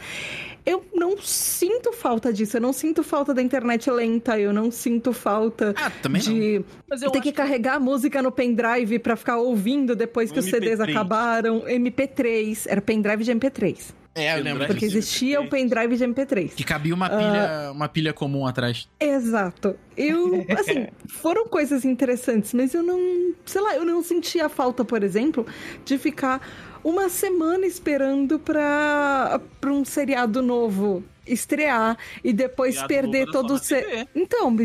[0.66, 2.58] eu não sinto falta disso.
[2.58, 7.12] Eu não sinto falta da internet lenta, eu não sinto falta Ah, de Mas eu
[7.12, 10.80] ter que carregar a música no pendrive pra ficar ouvindo depois que No os CDs
[10.80, 10.90] MP3.
[10.90, 11.62] acabaram.
[11.62, 13.94] MP3, era pendrive de MP3.
[14.16, 14.66] É, eu lembro.
[14.66, 16.54] Porque existia o pendrive de MP3.
[16.56, 18.88] Que cabia uma pilha, uma pilha comum atrás.
[18.98, 19.76] Exato.
[19.98, 25.04] Eu, assim, foram coisas interessantes, mas eu não, sei lá, eu não sentia falta, por
[25.04, 25.46] exemplo,
[25.84, 26.42] de ficar
[26.82, 33.54] uma semana esperando pra, pra um seriado novo estrear e depois Seriado perder todo o
[33.54, 33.76] na se...
[33.76, 34.08] TV.
[34.16, 34.56] Então,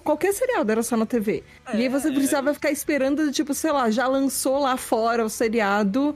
[0.00, 1.42] qualquer seriado era só na TV.
[1.72, 6.14] e aí você precisava ficar esperando, tipo, sei lá, já lançou lá fora o seriado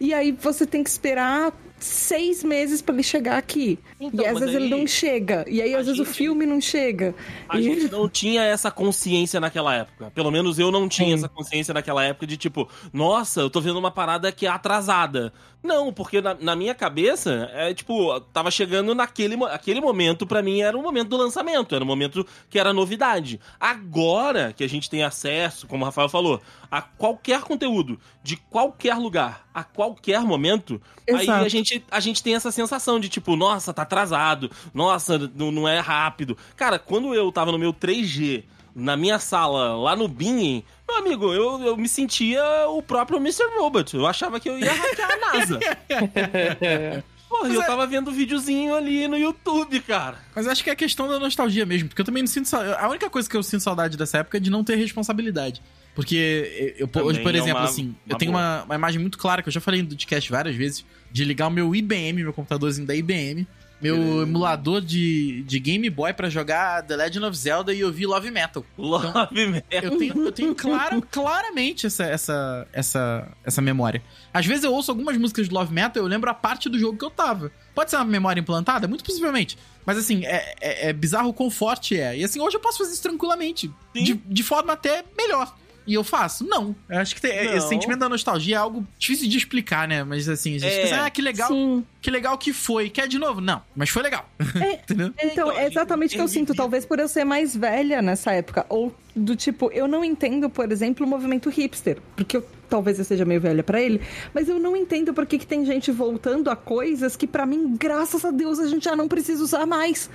[0.00, 3.78] e aí você tem que esperar seis meses pra ele chegar aqui.
[4.00, 5.44] Então, e às mas esse ele aí- não chega.
[5.48, 7.14] E aí às vezes o gente- filme não chega.
[7.48, 10.10] A E- gente não tinha essa consciência naquela época.
[10.14, 11.14] Pelo menos eu não tinha Sim.
[11.14, 15.32] essa consciência naquela época de tipo, nossa, eu tô vendo uma parada que é atrasada.
[15.60, 20.60] Não, porque na, na minha cabeça, é tipo, tava chegando naquele aquele momento, pra mim,
[20.60, 23.40] era o momento do lançamento, era o momento que era novidade.
[23.58, 28.94] Agora que a gente tem acesso, como o Rafael falou, a qualquer conteúdo, de qualquer
[28.94, 31.44] lugar, a qualquer momento, aí Exato.
[31.44, 35.68] a gente, a gente tem essa sensação de tipo, nossa, tá atrasado, nossa, não, não
[35.68, 36.36] é rápido.
[36.56, 41.32] Cara, quando eu tava no meu 3G, na minha sala, lá no Bing, meu amigo,
[41.32, 43.44] eu, eu me sentia o próprio Mr.
[43.58, 43.96] Robot.
[43.96, 45.58] Eu achava que eu ia hackear a NASA.
[47.28, 50.18] Porra, Mas eu é- tava vendo videozinho ali no YouTube, cara.
[50.34, 53.10] Mas acho que é questão da nostalgia mesmo, porque eu também não sinto A única
[53.10, 55.60] coisa que eu sinto saudade dessa época é de não ter responsabilidade.
[55.98, 58.40] Porque eu, eu- hoje, por é exemplo, uma- assim, eu uma tenho boa.
[58.44, 61.48] uma, uma imagem muito clara, que eu já falei no podcast várias vezes, de ligar
[61.48, 63.44] o meu IBM, meu computadorzinho da IBM,
[63.82, 68.30] meu emulador de, de Game Boy pra jogar The Legend of Zelda e ouvir Love
[68.30, 68.64] Metal.
[68.78, 69.82] Love Metal.
[69.82, 74.00] Eu tenho, eu tenho clara, claramente essa, essa, essa, essa memória.
[74.32, 76.78] Às vezes eu ouço algumas músicas de Love Metal e eu lembro a parte do
[76.78, 77.50] jogo que eu tava.
[77.74, 78.86] Pode ser uma memória implantada?
[78.86, 79.58] Muito possivelmente.
[79.84, 82.16] Mas assim, é, é, é bizarro o quão forte é.
[82.18, 83.68] E assim, hoje eu posso fazer isso tranquilamente.
[83.94, 85.56] De, de forma até melhor.
[85.88, 86.44] E eu faço?
[86.46, 86.76] Não.
[86.88, 87.54] Eu acho que tem- Não.
[87.56, 90.04] esse sentimento da nostalgia é algo difícil de explicar, né?
[90.04, 90.82] Mas assim, a gente É.
[90.82, 91.84] pensa, ah, que legal, Sim.
[92.02, 92.90] que legal que foi.
[92.90, 93.40] Quer de novo?
[93.40, 94.28] Não, mas foi legal.
[94.84, 95.12] Entendeu?
[95.22, 96.54] Então, é exatamente o que eu sinto.
[96.54, 98.66] Talvez por eu ser mais velha nessa época.
[98.68, 101.98] Ou do tipo, eu não entendo, por exemplo, o movimento hipster.
[102.14, 104.00] Porque eu, talvez eu seja meio velha pra ele.
[104.34, 107.76] Mas eu não entendo por que, que tem gente voltando a coisas que, pra mim,
[107.78, 110.10] graças a Deus, a gente já não precisa usar mais.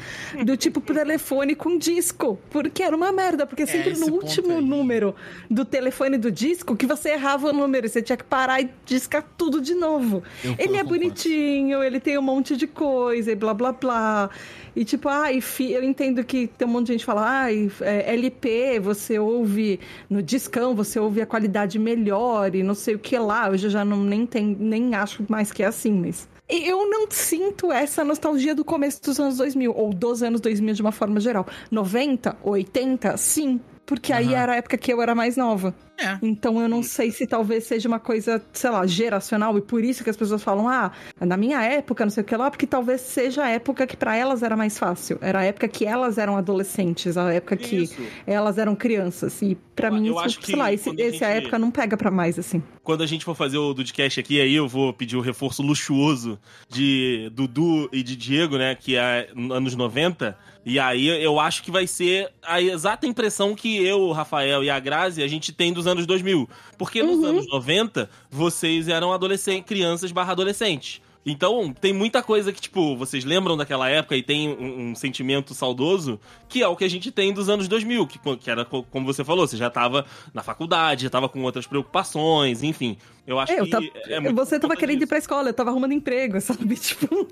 [0.45, 2.39] Do tipo telefone com disco.
[2.49, 3.45] Porque era uma merda.
[3.45, 5.15] Porque sempre esse no último número
[5.49, 7.85] do telefone do disco que você errava o número.
[7.85, 10.23] e Você tinha que parar e discar tudo de novo.
[10.43, 14.29] Eu- ele é bonitinho, ele tem um monte de coisa e blá blá blá.
[14.75, 17.71] E tipo, ai, fi- eu entendo que tem um monte de gente que fala, ai,
[17.81, 22.99] é, LP, você ouve no discão, você ouve a qualidade melhor e não sei o
[22.99, 23.49] que lá.
[23.49, 26.27] Hoje eu já não, nem, tem, nem acho mais que é assim, mas.
[26.49, 30.81] Eu não sinto essa nostalgia do começo dos anos 2000, ou dos anos 2000 de
[30.81, 31.47] uma forma geral.
[31.71, 33.59] 90, 80, sim.
[33.85, 34.35] Porque aí Aham.
[34.35, 35.73] era a época que eu era mais nova.
[35.97, 36.17] É.
[36.23, 40.03] Então eu não sei se talvez seja uma coisa, sei lá, geracional e por isso
[40.03, 43.01] que as pessoas falam, ah, na minha época, não sei o que lá, porque talvez
[43.01, 45.17] seja a época que pra elas era mais fácil.
[45.21, 48.01] Era a época que elas eram adolescentes, a época que Isso.
[48.25, 49.39] elas eram crianças.
[49.41, 51.33] E pra Eu- mim, eu isso, acho que sei lá, esse, quando a esse a
[51.35, 52.61] gente- época não pega pra mais, assim.
[52.83, 56.37] Quando a gente for fazer o Dudcast aqui, aí eu vou pedir o reforço luxuoso
[56.69, 58.75] de Dudu e de Diego, né?
[58.75, 60.37] Que é anos 90.
[60.65, 64.69] E aí eu acho que vai ser a exata impressão que eu, o Rafael e
[64.69, 66.49] a Grazi, a gente tem dos anos 2000.
[66.77, 71.01] Porque nos anos 90, vocês eram adolescentes, crianças barra adolescentes.
[71.25, 75.53] Então, tem muita coisa que, tipo, vocês lembram daquela época e tem um, um sentimento
[75.53, 76.19] saudoso,
[76.49, 79.05] que é o que a gente tem dos anos 2000, que, que era, co- como
[79.05, 82.97] você falou, você já tava na faculdade, já tava com outras preocupações, enfim.
[83.25, 85.07] Eu acho É, eu que tava- é muito você tava querendo ir disso.
[85.07, 86.75] pra escola, eu tava arrumando emprego, sabe?
[86.75, 87.25] Tipo.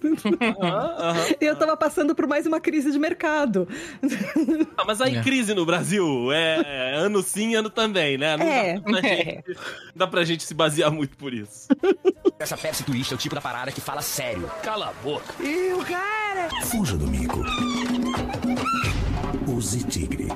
[0.61, 1.25] Aham.
[1.41, 3.67] E eu tava passando por mais uma crise de mercado.
[4.77, 5.21] Ah, mas aí É.
[5.21, 8.35] crise no Brasil é ano sim, ano também, né?
[8.37, 8.79] Não É.
[8.79, 9.43] dá, pra gente,
[9.95, 11.67] dá pra gente se basear muito por isso.
[12.39, 14.49] Essa Pepsi Twist é o tipo da parada que fala sério.
[14.63, 15.33] Cala a boca.
[16.65, 17.41] Fuja do mico.
[19.47, 20.29] Use tigre.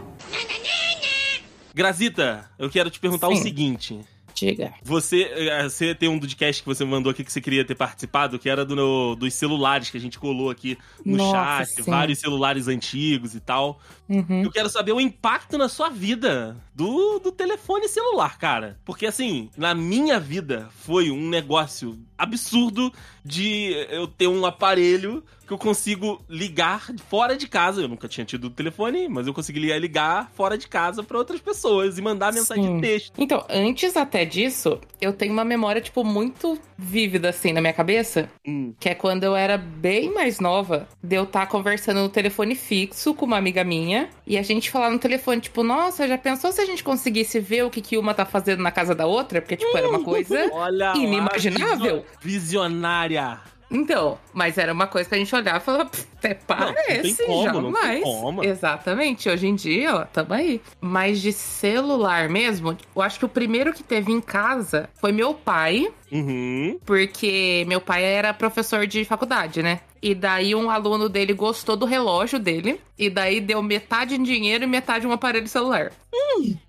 [1.73, 3.41] Grazita, eu quero te perguntar o Sim.
[3.41, 3.99] seguinte.
[4.35, 4.73] Diga.
[4.83, 8.37] Você, eh, você tem um podcast que você mandou aqui que você queria ter participado,
[8.37, 11.89] que era do, no- dos celulares que a gente colou aqui no Nossa, chat, sim.
[11.89, 13.79] vários celulares antigos e tal.
[14.09, 14.43] Uhum.
[14.43, 18.77] Eu quero saber o impacto na sua vida do, do telefone celular, cara.
[18.83, 22.91] Porque, assim, na minha vida foi um negócio absurdo
[23.23, 27.81] de eu ter um aparelho que eu consigo ligar fora de casa.
[27.81, 31.97] Eu nunca tinha tido telefone, mas eu conseguiria ligar fora de casa pra outras pessoas
[31.97, 32.75] e mandar mensagem Sim.
[32.75, 33.13] de texto.
[33.17, 38.29] Então, antes até disso, eu tenho uma memória, tipo, muito vívida, assim, na minha cabeça.
[38.45, 38.73] Hum.
[38.79, 43.13] Que é quando eu era bem mais nova, de eu estar conversando no telefone fixo
[43.13, 44.09] com uma amiga minha.
[44.25, 47.63] E a gente falar no telefone, tipo, nossa, já pensou se a gente conseguisse ver
[47.63, 49.41] o que, que uma tá fazendo na casa da outra?
[49.41, 50.49] Porque, tipo, era uma coisa.
[50.53, 52.03] Olha Inimaginável.
[52.21, 53.39] visio- Visionária.
[53.69, 57.25] Então, mas era uma coisa que a gente olhava e falava, "Pff, até parece, tem
[57.25, 58.03] como, não tem jamais.
[58.03, 58.43] como.
[58.43, 60.61] Exatamente, hoje em dia, ó, tamo aí.
[60.79, 65.33] Mas de celular mesmo, eu acho que o primeiro que teve em casa foi meu
[65.33, 66.79] pai, Uhum.
[66.85, 69.79] porque meu pai era professor de faculdade, né?
[70.01, 74.63] E daí um aluno dele gostou do relógio dele, e daí deu metade em dinheiro
[74.63, 75.91] e metade em um aparelho celular.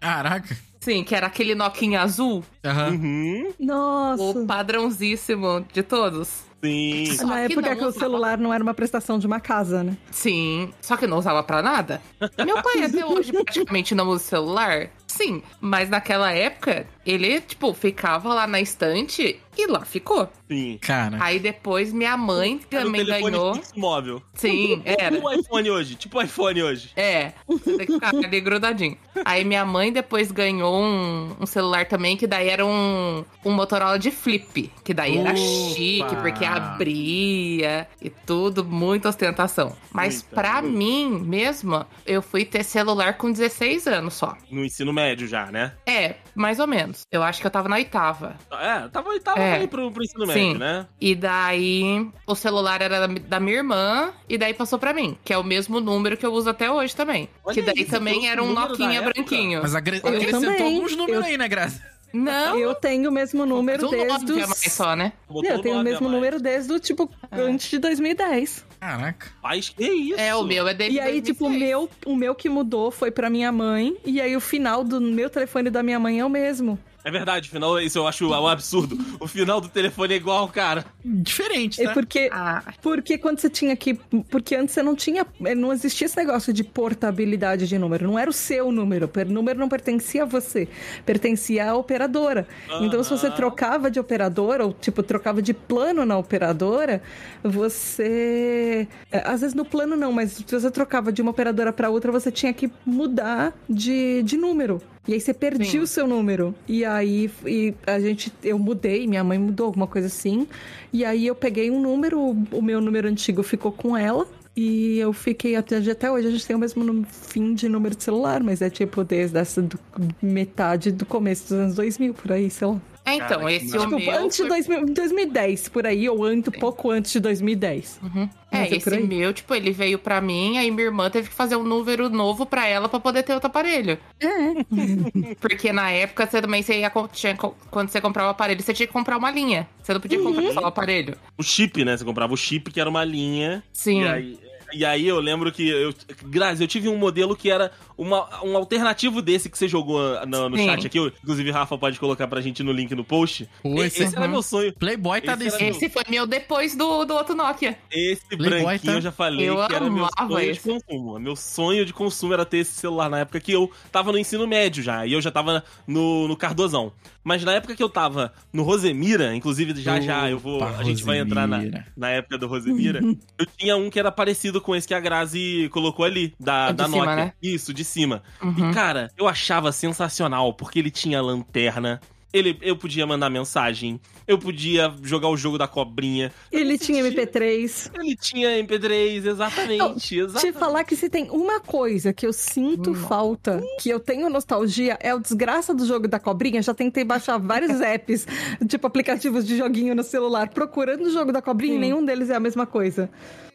[0.01, 0.57] Caraca.
[0.81, 2.91] Sim, que era aquele Nokia azul, Aham.
[2.93, 3.53] Uhum.
[3.59, 4.23] Nossa.
[4.23, 6.46] o padrãozíssimo de todos.
[6.67, 7.17] Sim.
[7.17, 7.99] Só Na que época não que o usava.
[8.01, 9.97] celular não era uma prestação de uma casa, né?
[10.11, 12.01] Sim, só que não usava pra nada.
[12.45, 14.89] Meu pai até hoje praticamente não usa celular.
[15.07, 20.29] Sim, mas naquela época, ele, tipo, ficava lá na estante e lá ficou.
[20.51, 20.79] Sim.
[20.83, 21.17] Cara.
[21.21, 23.55] Aí depois minha mãe Era também telefone ganhou.
[23.55, 24.23] fixo móvel.
[24.35, 25.17] Sim, era.
[25.17, 25.95] Tipo o iPhone hoje.
[25.95, 26.91] Tipo o iPhone hoje.
[26.97, 28.97] É, você tem que ficar ali grudadinho.
[29.25, 33.99] Aí minha mãe depois ganhou um, um celular também, que daí era um, um Motorola
[33.99, 34.71] de flip.
[34.85, 35.39] Que daí era Opa!
[35.39, 39.75] chique, porque abria e tudo, muita ostentação.
[39.91, 44.37] Mas Muita, pra mim mesma, eu fui ter celular com 16 anos só.
[44.51, 45.73] No ensino médio já, né?
[45.87, 46.96] É, mais ou menos.
[47.11, 48.37] Eu acho que eu tava na oitava.
[48.53, 49.55] É, tava, tava É.
[49.55, 50.33] ali pro, pro ensino Sim.
[50.55, 50.87] médio, né?
[51.01, 55.33] E daí o celular era da, da minha irmã e daí passou pra mim, que
[55.33, 57.29] é o mesmo número que eu uso até hoje também.
[57.45, 59.61] Olha que daí aí, você também trouxe era um Noquinha branquinho.
[59.63, 60.75] Mas agre- Eu acrescentou também.
[60.77, 61.97] alguns números Eu- aí, né, Graça?
[62.15, 64.39] Não, Eu tenho o mesmo número um desde os...
[64.49, 65.13] mais só, né?
[65.29, 68.65] Botou Eu tenho o mesmo número desde o, tipo, antes de 2010.
[68.81, 69.27] Caraca.
[69.43, 70.19] Mas que isso?
[70.21, 71.69] É, o meu é desde E aí, tipo, o 2006.
[71.69, 73.97] meu, o meu que mudou foi pra minha mãe.
[74.05, 76.79] E aí, o final do meu telefone da minha mãe é o mesmo.
[77.07, 78.99] É verdade, final, isso eu acho um absurdo.
[79.21, 80.85] O final do telefone é igual, cara.
[81.05, 81.93] Diferente, É tá?
[81.95, 83.95] porque, Ah, porque quando você tinha que.
[84.29, 85.25] Porque antes você não tinha.
[85.57, 88.09] Não existia esse negócio de portabilidade de número.
[88.09, 89.09] Não era o seu número.
[89.15, 90.67] O número não pertencia a você.
[91.05, 92.49] Pertencia à operadora.
[92.81, 97.01] Então, se você trocava de operadora, ou tipo, trocava de plano na operadora,
[97.45, 98.89] você.
[99.13, 102.11] é, Às vezes no plano não, mas se você trocava de uma operadora pra outra,
[102.11, 104.83] você tinha que mudar de, de número.
[105.07, 106.55] E aí você perdia o seu número.
[106.67, 110.47] E aí e a gente, eu mudei, minha mãe mudou alguma coisa assim.
[110.93, 114.27] E aí eu peguei um número, o meu número antigo ficou com ela.
[114.59, 118.03] E eu fiquei até, até hoje, a gente tem o mesmo fim de número de
[118.03, 119.79] celular, mas é tipo desde essa do-
[120.23, 122.81] metade do começo dos anos 2000, por aí, sei lá.
[123.07, 124.11] É, então, Cara, esse o Tipo, meu.
[124.13, 128.01] antes de foi- 2000, 2010, por aí, ou antes, pouco antes de 2010.
[128.03, 128.29] Uhum.
[128.51, 131.57] É, é esse meu, tipo, ele veio pra mim, aí minha irmã teve que fazer
[131.57, 133.99] um número novo pra ela pra poder ter outro aparelho.
[134.21, 134.27] É.
[135.41, 138.87] Porque na época você também você ia, tinha, quando você comprava o aparelho, você tinha
[138.87, 139.69] que comprar uma linha.
[139.83, 140.35] Você não podia Uhum.
[140.35, 141.17] comprar só o aparelho.
[141.37, 141.97] O chip, né?
[141.97, 143.63] Você comprava o chip, que era uma linha.
[143.73, 144.03] Sim.
[144.03, 144.39] E aí,
[144.73, 145.69] e aí eu lembro que.
[145.69, 145.95] Eu,
[146.25, 150.49] Grazi, eu tive um modelo que era uma, um alternativo desse que você jogou no,
[150.49, 150.67] no Sim.
[150.67, 150.99] chat aqui.
[151.23, 153.49] Inclusive, Rafa pode colocar pra gente no link no post.
[153.63, 154.73] Pô, esse- esse era meu sonho.
[154.75, 155.65] Playboy tá Esse desse.
[155.65, 157.79] Esse foi meu depois do, do outro Nokia.
[157.91, 158.99] Esse Playboy, branquinho tá?
[158.99, 160.53] eu já falei Eu que era meu sonho esse.
[160.55, 161.19] de consumo.
[161.19, 164.47] Meu sonho de consumo era ter esse celular na época que eu tava no ensino
[164.47, 165.07] médio já.
[165.07, 166.93] E eu já tava no, no Cardozão.
[167.25, 170.57] Mas na época que eu tava no Rosemira, inclusive já já eu vou.
[170.59, 171.87] Opa, a gente vai entrar na, Rosemira.
[171.97, 173.01] na época do Rosemira.
[173.37, 176.77] eu tinha um que era parecido com esse que a Grazi colocou ali, da, de
[176.77, 177.17] da cima, Nokia.
[177.17, 177.33] né?
[177.43, 178.23] Isso, de cima.
[178.43, 178.71] Uhum.
[178.71, 182.01] E, cara, eu achava sensacional, porque ele tinha lanterna.
[182.33, 186.31] Ele, eu podia mandar mensagem, eu podia jogar o jogo da cobrinha.
[186.53, 187.91] Ele tinha MP3.
[187.95, 190.09] Ele tinha MP3, exatamente.
[190.09, 190.59] Te exatamente.
[190.59, 195.15] falar que se tem uma coisa que eu sinto falta, que eu tenho nostalgia, é
[195.15, 196.61] o desgraça do jogo da cobrinha.
[196.61, 198.27] Já tentei baixar vários apps,
[198.69, 201.81] tipo aplicativos de joguinho no celular, procurando o jogo da cobrinha e Sim.
[201.81, 203.09] nenhum deles é a mesma coisa.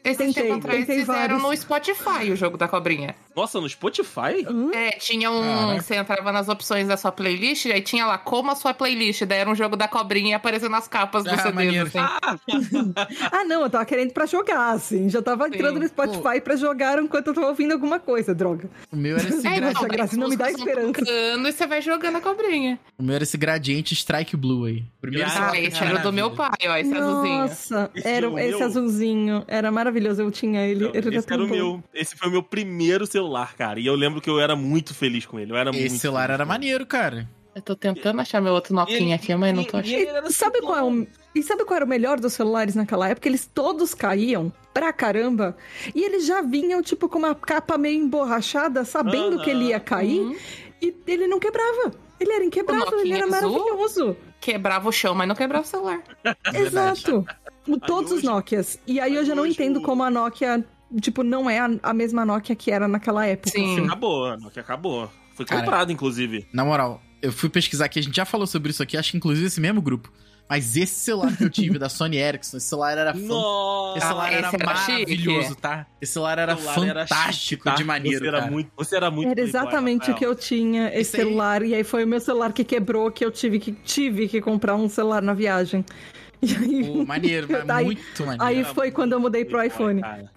[0.04, 1.42] Esse Tentei, tempo atrás fizeram vários.
[1.42, 3.14] no Spotify o jogo da cobrinha.
[3.36, 4.44] Nossa, no Spotify?
[4.74, 5.40] É, tinha um.
[5.40, 5.82] Caraca.
[5.82, 9.22] Você entrava nas opções da sua playlist, aí tinha lá como a sua playlist.
[9.24, 11.54] Daí era um jogo da cobrinha aparecendo nas capas dos Ah, CDs.
[11.54, 11.86] maneiro.
[11.86, 12.92] Assim.
[13.32, 15.08] Ah, não, eu tava querendo pra jogar, assim.
[15.08, 18.68] Já tava entrando no Spotify pra jogar enquanto eu tava ouvindo alguma coisa, droga.
[18.90, 19.70] O meu era esse, É, gra...
[19.72, 20.92] Graça, daí Grazi, não me dá esperança.
[20.92, 22.78] tocando E você vai jogando a cobrinha.
[22.98, 24.84] o meu era esse gradiente Strike Blue aí.
[25.00, 27.38] Primeiro Ah, Ah, esse era do meu pai, ó, esse azulzinho.
[27.38, 28.64] Nossa, Esse era esse meu?
[28.66, 29.44] azulzinho.
[29.48, 30.84] Era maravilhoso, eu tinha ele.
[30.84, 31.54] Não, ele era esse era o bom.
[31.54, 31.84] meu.
[31.92, 33.80] Esse foi o meu primeiro celular, cara.
[33.80, 35.52] E eu lembro que eu era muito feliz com ele.
[35.52, 37.28] Eu era muito Esse celular feliz era maneiro, cara.
[37.54, 40.28] Eu tô tentando achar meu outro Nokia aqui, mas não tô achando.
[40.28, 41.06] e Sabe qual é o...
[41.34, 43.28] E sabe qual era o melhor dos celulares naquela época?
[43.28, 45.56] Eles todos caíam pra caramba.
[45.94, 50.20] E eles já vinham, tipo, com uma capa meio emborrachada, sabendo que ele ia cair.
[50.20, 50.36] Uhum.
[50.80, 51.92] E ele não quebrava.
[52.18, 54.16] Ele era inquebrável, ele era maravilhoso.
[54.40, 56.02] Quebrava o chão, mas não quebrava o celular.
[56.54, 57.24] Exato.
[57.86, 58.78] Todos os Nokias.
[58.86, 60.64] E aí hoje eu não hoje entendo o- como a Nokia,
[61.00, 63.50] tipo, não é a, a mesma Nokia que era naquela época.
[63.50, 63.84] Sim.
[63.86, 65.10] Acabou, Nokia acabou.
[65.34, 66.46] Foi comprado, inclusive.
[66.52, 69.16] Na moral, eu fui pesquisar aqui, a gente já falou sobre isso aqui, acho que
[69.16, 70.12] inclusive esse mesmo grupo.
[70.50, 73.96] Mas esse celular que eu tive da Sony Ericsson, esse celular era Nossa!
[73.98, 75.60] Esse celular Ah, era era maravilhoso, chique.
[75.62, 75.86] tá?
[76.00, 77.74] Esse celular era celular era fantástico chique, tá?
[77.74, 78.50] de maneiro, Você era cara.
[78.50, 81.62] muito, você era muito Era exatamente o que eu tinha, esse Esse aí- celular.
[81.62, 84.74] E aí foi o meu celular que quebrou, que eu tive que, tive que comprar
[84.74, 85.82] um celular na viagem.
[86.42, 88.44] E aí, Pô, maneiro, mas Aí- muito maneiro.
[88.44, 90.00] aí foi quando eu mudei pro iPhone.
[90.00, 90.30] cara.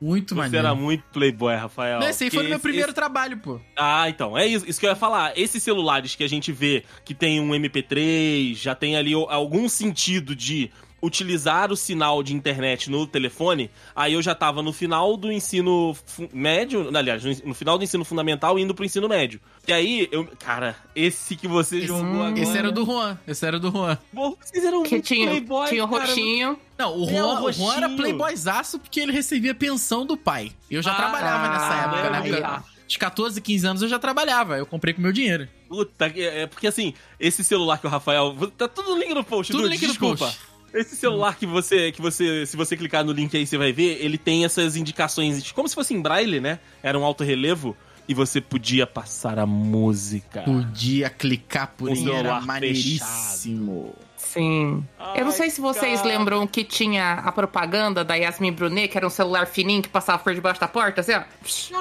[0.00, 0.66] muito Você maneiro.
[0.66, 2.00] era muito playboy, Rafael.
[2.00, 3.58] Não, esse aí foi no meu primeiro esse- trabalho, pô.
[3.76, 4.36] Ah, então.
[4.36, 5.32] É isso, isso que eu ia falar.
[5.36, 9.68] Esses celulares que a gente vê que tem um MP3, já tem ali o- algum
[9.68, 10.70] sentido de
[11.00, 15.96] utilizar o sinal de internet no telefone, aí eu já tava no final do ensino
[16.32, 19.40] médio, aliás, no, no final do ensino fundamental indo pro ensino médio.
[19.66, 22.38] E aí, eu, cara, esse que você Esse, jogou agora.
[22.40, 23.18] esse era o do Juan.
[23.26, 23.98] Esse era o do Juan.
[24.14, 26.06] Pô, vocês eram Que muito tinha, playboy, tinha o cara.
[26.06, 26.58] roxinho.
[26.78, 30.52] Não, o É, Juan, o Juan era playboyzaço porque ele recebia pensão do pai.
[30.70, 32.62] Eu já Ah, trabalhava nessa época, né?
[32.86, 34.56] De 14, 15 anos eu já trabalhava.
[34.56, 35.46] Eu comprei com meu dinheiro.
[35.68, 38.34] Puta, que- é porque assim, esse celular que o Rafael.
[38.56, 40.24] Tá tudo no link no post, Tudo Dude, link no desculpa.
[40.24, 40.40] post.
[40.72, 44.04] Esse celular que você, que você, se você clicar no link aí, você vai ver,
[44.04, 46.58] ele tem essas indicações, como se fosse em braille, né?
[46.82, 47.76] Era um alto relevo
[48.08, 50.42] e você podia passar a música.
[50.42, 53.94] Podia clicar por ele, era maneiríssimo.
[54.18, 54.84] Sim.
[55.14, 56.08] eu não Ai, sei se vocês cara.
[56.18, 60.18] lembram que tinha a propaganda da Yasmin Brunet, que era um celular fininho que passava
[60.18, 61.22] por debaixo da porta, assim, ó.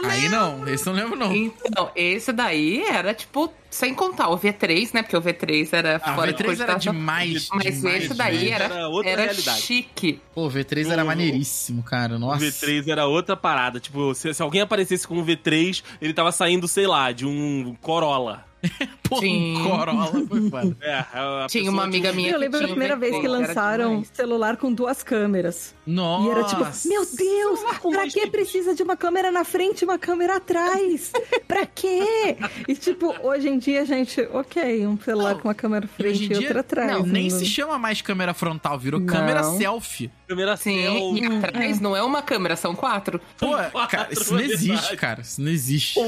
[0.07, 1.35] Aí não, esse eu não lembro não.
[1.35, 5.01] Então, esse daí era, tipo, sem contar o V3, né?
[5.01, 8.51] Porque o V3 era Ah, fora V3 de era demais, Mas demais, esse daí demais.
[8.61, 9.61] era, Era outra era realidade.
[9.61, 10.21] chique.
[10.33, 12.15] Pô, o V3 era O- maneiríssimo, cara.
[12.15, 12.45] O Nossa.
[12.45, 13.79] V3 era outra parada.
[13.79, 17.75] Tipo, se, se alguém aparecesse com um V3, ele tava saindo, sei lá, de um
[17.81, 18.45] Corolla.
[19.07, 19.55] Pô, Sim.
[19.63, 20.77] Corolla foi foda.
[20.81, 24.57] É, a Tinha uma amiga minha Eu lembro da primeira V3, vez que lançaram celular
[24.57, 25.75] com duas câmeras.
[25.85, 26.27] Nossa.
[26.27, 27.59] E era tipo, meu Deus,
[27.91, 31.11] pra que precisa de uma câmera na frente e uma câmera atrás?
[31.47, 32.35] pra quê?
[32.67, 36.23] E tipo, hoje em dia, gente, ok, um celular Não, com uma câmera E frente
[36.25, 36.91] e dia, outra atrás.
[36.91, 39.07] não, nem Não- se chama mais câmera frontal, virou Não.
[39.07, 40.11] câmera selfie.
[40.27, 41.21] câmera Sim, selfie.
[41.21, 43.19] e atrás não é uma câmera, são quatro.
[43.37, 44.97] Pô, quatro, cara, isso não é existe, verdade.
[44.97, 45.21] cara.
[45.21, 45.99] Isso não existe.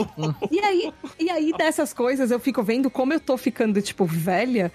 [0.52, 4.72] E aí, e aí, dessas coisas, eu fico vendo como eu tô ficando, tipo, velha,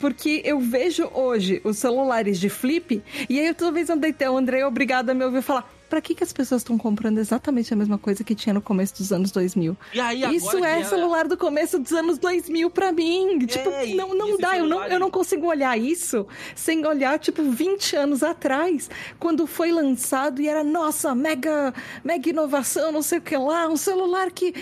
[0.00, 4.30] porque eu vejo hoje os celulares de flip, e aí eu toda vez andei até
[4.30, 5.68] o André é obrigado a me ouvir falar.
[5.88, 8.98] Pra que, que as pessoas estão comprando exatamente a mesma coisa que tinha no começo
[8.98, 9.74] dos anos 2000?
[9.94, 13.38] E aí, agora Isso é celular do começo dos anos 2000 pra mim.
[13.46, 14.58] Tipo, e- não, não dá.
[14.58, 19.72] Eu não, eu não consigo olhar isso sem olhar, tipo, 20 anos atrás, quando foi
[19.72, 21.72] lançado e era, nossa, mega,
[22.04, 24.54] mega inovação, não sei o que lá, um celular que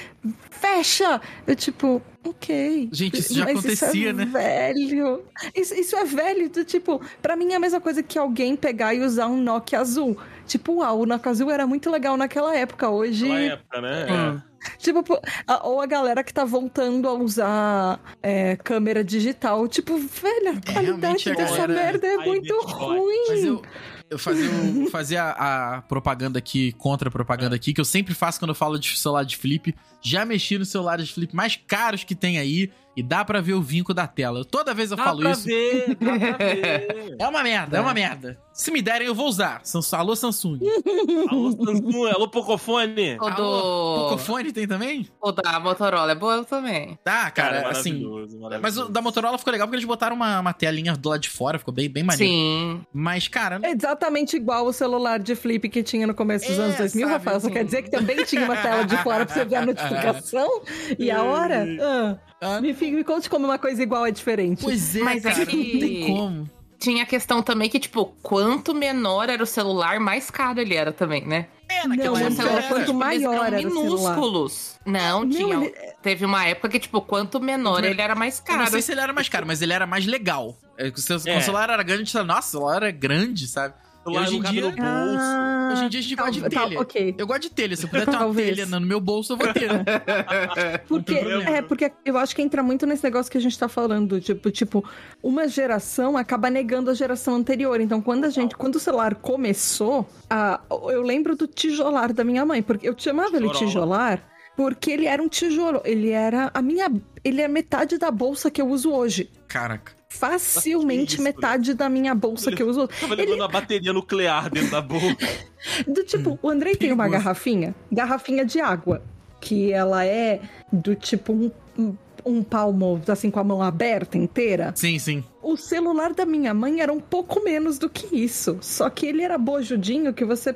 [0.50, 1.20] fecha.
[1.46, 2.88] Eu, tipo, ok.
[2.92, 4.24] Gente, isso já Mas acontecia, isso é né?
[4.24, 5.24] Velho.
[5.54, 6.48] Isso, isso é velho.
[6.50, 9.80] do Tipo, pra mim é a mesma coisa que alguém pegar e usar um Nokia
[9.80, 10.16] azul.
[10.46, 12.88] Tipo, uau, o Nokia azul era muito legal naquela época.
[12.88, 13.28] Hoje.
[13.28, 14.06] Naquela época, né?
[14.12, 14.40] Hum.
[14.78, 19.68] Tipo, pô, a- ou a galera que tá voltando a usar é, câmera digital.
[19.68, 23.24] Tipo, velho, a qualidade realmente a dessa merda é muito Deus, ruim.
[23.28, 23.62] Mas eu,
[24.10, 28.12] eu fazia, o- fazia a, a propaganda aqui, contra a propaganda aqui, que eu sempre
[28.12, 29.72] faço quando eu falo de celular de flip.
[30.08, 33.52] Já mexi nos celulares de flip mais caros que tem aí e dá pra ver
[33.52, 34.42] o vinco da tela.
[34.42, 35.44] Toda vez eu Dá falo pra isso.
[35.44, 37.16] ver, dá pra ver.
[37.18, 37.80] É uma merda, é.
[37.80, 38.38] uma merda.
[38.54, 39.60] Se me derem, eu vou usar.
[39.64, 40.58] Samsung- Alô, Samsung.
[41.28, 43.18] alô, Samsung, alô, Pocofone.
[43.20, 44.02] O Alô, do.
[44.08, 45.06] Pocofone tem também?
[45.20, 46.98] O da Motorola é boa também.
[47.04, 47.90] Tá, cara, Cara, assim...
[47.90, 48.62] maravilhoso, maravilhoso.
[48.62, 51.28] Mas o da Motorola ficou legal porque eles botaram uma, uma telinha do lado de
[51.28, 52.32] fora, ficou bem, bem maneiro.
[52.32, 52.80] Sim.
[52.94, 56.62] Mas, cara, É exatamente igual o celular de flip que tinha no começo dos É,
[56.62, 57.40] anos 2000, sabe, Rafael.
[57.40, 57.54] Só assim.
[57.54, 59.95] quer dizer que também tinha uma tela de fora pra você ver a notificação
[60.98, 61.66] e a hora?
[61.80, 62.60] Ah, Ah.
[62.60, 64.62] me, me conte como uma coisa igual é diferente.
[64.62, 66.50] pois é, Mas é cara, que- não tem como.
[66.78, 70.92] Tinha a questão também que, tipo, quanto menor era o celular, mais caro ele era
[70.92, 71.46] também, né?
[71.68, 73.84] É, naquela Não, época era quanto tipo, eles maior eram era o celular.
[74.14, 74.76] minúsculos.
[74.84, 75.54] Não, Não, tinha.
[75.54, 78.70] ele- Teve uma época que, tipo, quanto menor ele era mais Eu não caro.
[78.70, 80.54] sei se ele era mais caro, mas ele era mais legal.
[80.78, 81.40] É, o seu É.
[81.40, 83.74] celular era grande, nossa, o celular é grande, sabe?
[84.06, 84.82] Celular hoje em não dia- no bolso.
[85.20, 86.80] Ah, Hoje em dia a gente gosta de tá, telha.
[86.80, 87.14] ok.
[87.18, 87.76] Eu gosto de telha.
[87.76, 88.56] Se eu puder ter uma Talvez.
[88.56, 89.68] telha no meu bolso, eu vou ter.
[90.88, 94.20] Porque, é, porque eu acho que entra muito nesse negócio que a gente tá falando,
[94.20, 94.84] tipo, tipo,
[95.22, 97.80] uma geração acaba negando a geração anterior.
[97.80, 102.44] Então, quando a gente, quando o celular começou, a, eu lembro do tijolar da minha
[102.46, 103.58] mãe, porque eu chamava ele Tijorola.
[103.66, 104.24] tijolar
[104.56, 106.90] porque ele era um tijolo, ele era a minha,
[107.22, 109.30] ele é metade da bolsa que eu uso hoje.
[109.46, 109.92] Caraca.
[110.08, 112.88] Facilmente isso, metade da minha bolsa que eu uso.
[112.88, 115.28] Tava levando a bateria nuclear dentro da boca.
[115.86, 119.02] Do tipo, o Andrei tem uma garrafinha, garrafinha de água,
[119.40, 120.40] que ela é
[120.72, 124.72] do tipo um, um, um palmo, assim, com a mão aberta inteira.
[124.76, 125.24] Sim, sim.
[125.42, 128.58] O celular da minha mãe era um pouco menos do que isso.
[128.60, 130.54] Só que ele era bojudinho que você.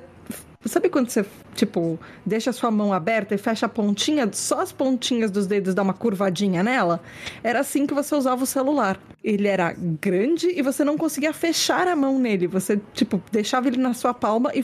[0.67, 4.71] Sabe quando você, tipo, deixa a sua mão aberta e fecha a pontinha, só as
[4.71, 7.01] pontinhas dos dedos dá uma curvadinha nela?
[7.43, 9.01] Era assim que você usava o celular.
[9.25, 12.47] Ele era grande e você não conseguia fechar a mão nele.
[12.47, 14.63] Você, tipo, deixava ele na sua palma e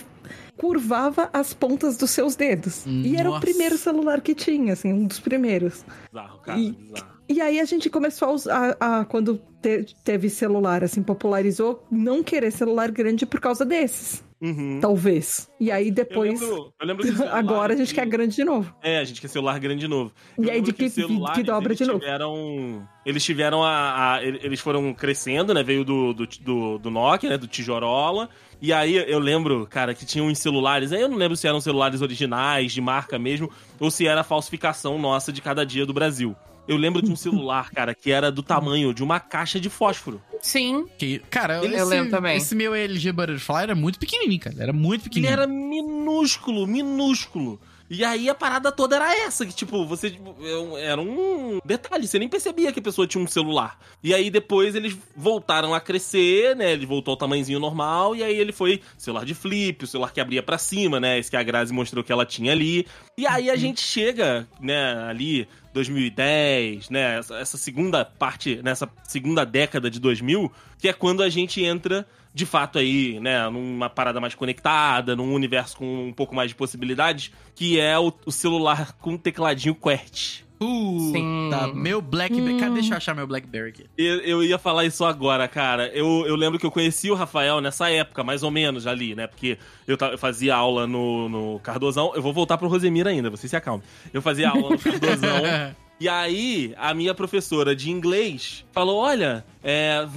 [0.58, 2.84] curvava as pontas dos seus dedos.
[2.86, 3.46] E era o Nossa.
[3.46, 5.82] primeiro celular que tinha, assim, um dos primeiros.
[6.12, 7.16] Bizarro, cara, E- bizarro.
[7.28, 11.84] E aí a gente começou a usar, a- a- quando te- teve celular, assim, popularizou,
[11.90, 14.22] não querer celular grande por causa desses.
[14.40, 14.78] Uhum.
[14.80, 15.50] Talvez.
[15.58, 16.40] E aí Eu depois.
[16.40, 18.74] lembro, eu lembro que celular Agora a gente que- quer grande de novo.
[18.82, 20.12] É, a gente quer celular grande de novo.
[20.36, 21.98] Eu E aí de que- celulares, que dobra de novo.
[22.00, 25.62] Tiveram, eles tiveram a, a- Eles foram crescendo, né?
[25.62, 27.38] Veio do, do, do, do Nokia, né?
[27.38, 28.28] Do Tijorola.
[28.60, 30.92] E aí eu lembro, cara, que tinha uns celulares.
[30.92, 34.98] Aí eu não lembro se eram celulares originais, de marca mesmo, ou se era falsificação
[34.98, 36.34] nossa de cada dia do Brasil.
[36.66, 40.20] Eu lembro de um celular, cara, que era do tamanho de uma caixa de fósforo.
[40.42, 40.86] Sim.
[40.98, 42.36] Que, cara, Eu esse, lembro também.
[42.36, 44.56] esse meu LG Butterfly era muito pequenininho, cara.
[44.58, 45.32] Era muito Ele pequenininho.
[45.32, 47.60] era minúsculo, minúsculo.
[47.88, 51.60] E aí a parada toda era essa, que tipo, você tipo, é um- era um
[51.64, 53.78] detalhe, você nem percebia que a pessoa tinha um celular.
[54.02, 56.72] E aí depois eles voltaram a crescer, né?
[56.72, 60.20] Ele voltou ao tamanhozinho normal e aí ele foi celular de flip, o celular que
[60.20, 61.18] abria pra cima, né?
[61.18, 62.86] Esse que a Grazi mostrou que ela tinha ali.
[63.16, 69.44] E aí a gente chega, né, ali 2010, né, essa, essa segunda parte, nessa segunda
[69.44, 72.06] década de 2000, que é quando a gente entra
[72.36, 76.54] de fato aí, né, numa parada mais conectada, num universo com um pouco mais de
[76.54, 80.44] possibilidades, que é o, o celular com tecladinho QWERTY.
[80.58, 81.72] Puta, Sim.
[81.74, 82.60] meu Blackberry.
[82.60, 82.74] Cadê?
[82.74, 83.86] Deixa eu achar meu Blackberry aqui.
[83.96, 85.88] Eu, eu ia falar isso agora, cara.
[85.94, 89.26] Eu, eu lembro que eu conheci o Rafael nessa época, mais ou menos ali, né?
[89.26, 89.56] Porque
[89.88, 92.12] eu, eu fazia aula no, no Cardozão.
[92.14, 93.82] Eu vou voltar pro Rosemir ainda, você se acalme.
[94.12, 95.40] Eu fazia aula no Cardozão.
[95.98, 99.44] E aí, a minha professora de inglês falou: Olha,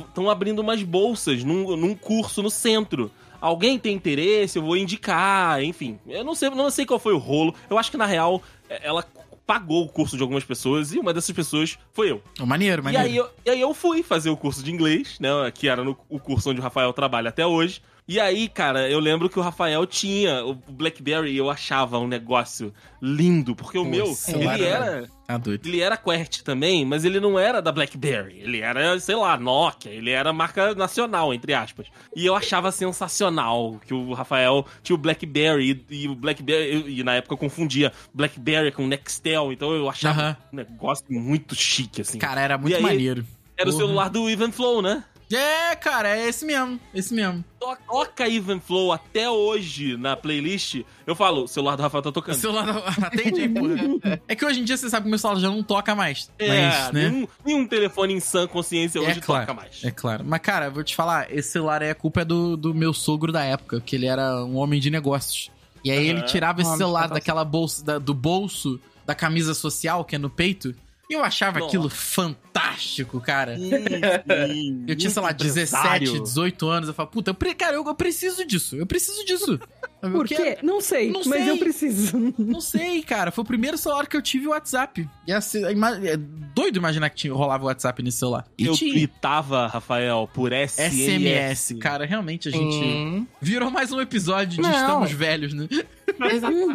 [0.08, 3.10] estão abrindo umas bolsas num, num curso no centro.
[3.40, 4.58] Alguém tem interesse?
[4.60, 5.98] Eu vou indicar, enfim.
[6.06, 7.56] Eu não sei, não sei qual foi o rolo.
[7.70, 9.06] Eu acho que, na real, é- ela
[9.48, 12.22] pagou o curso de algumas pessoas e uma dessas pessoas foi eu.
[12.40, 13.06] Ô, maneiro, E maneiro.
[13.08, 15.30] aí, eu, e aí eu fui fazer o curso de inglês, né?
[15.54, 17.82] Que era no, o curso onde o Rafael trabalha até hoje.
[18.12, 22.08] E aí, cara, eu lembro que o Rafael tinha o Blackberry e eu achava um
[22.08, 27.20] negócio lindo, porque o Pô, meu, ele era- Tá ele era QWERTY também, mas ele
[27.20, 28.40] não era da BlackBerry.
[28.40, 29.92] Ele era, sei lá, Nokia.
[29.92, 31.86] Ele era marca nacional, entre aspas.
[32.16, 36.86] E eu achava sensacional que o Rafael tinha o BlackBerry e, e o BlackBerry...
[37.00, 40.38] E na época eu confundia BlackBerry com Nextel, então eu achava Aham.
[40.52, 42.18] um negócio muito chique, assim.
[42.18, 43.24] Cara, era muito E aí- maneiro.
[43.56, 43.86] Era o Porra.
[43.86, 45.04] celular do Even Flow, né?
[45.32, 46.80] É, cara, é esse mesmo.
[46.94, 47.44] Esse mesmo.
[47.60, 50.82] To- Toca Even Flow até hoje na playlist.
[51.06, 52.36] Eu falo, o celular do Rafael tá O tocando.
[52.36, 52.84] celular não...
[53.06, 54.22] atende aí, porra.
[54.28, 56.32] É que hoje em dia você sabe que o meu celular já não toca mais.
[56.40, 57.10] É, mas, né?
[57.10, 59.84] nenhum, nenhum telefone em sã consciência hoje é claro, toca mais.
[59.84, 60.24] É claro.
[60.26, 63.32] Mas, cara, vou te falar, esse celular aí, a culpa é do, do meu sogro
[63.32, 65.52] da época, que ele era um homem de negócios.
[65.84, 66.28] E aí ele Aham.
[66.28, 70.74] tirava esse celular daquela bolsa, da- do bolso da camisa social, que é no peito.
[71.10, 73.58] Eu achava aquilo fantástico, cara.
[73.58, 76.24] Sim, Eu tinha, sei lá, muito 17, empresário.
[76.24, 76.88] 18 anos.
[76.90, 78.76] Eu falava, puta, eu cara, eu, eu preciso disso.
[78.76, 79.60] Eu preciso disso.
[80.02, 80.58] Por quero- quê?
[80.64, 81.50] Não sei, Não mas sei.
[81.50, 82.34] eu preciso.
[82.40, 83.32] Não sei, cara.
[83.32, 85.08] Foi o primeiro celular que eu tive o WhatsApp.
[85.28, 88.46] E assim, ima- é doido imaginar que tinha, rolava o WhatsApp nesse celular.
[88.58, 88.94] E Eu tinha.
[88.94, 90.96] tweetava, Rafael, por SMS.
[90.96, 91.74] SMS.
[91.80, 93.28] Cara, realmente a gente Sim.
[93.42, 94.72] virou mais um episódio de Não.
[94.72, 95.68] Estamos Velhos, né?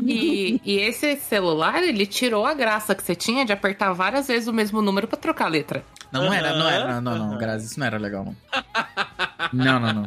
[0.06, 4.48] E, e esse celular, ele tirou a graça que você tinha de apertar várias vezes
[4.48, 5.84] o mesmo número pra trocar a letra.
[6.12, 7.38] Não, não era, não era, não, não, não.
[7.38, 8.36] Grazi, isso não era legal, não.
[9.52, 10.04] Não, não, não.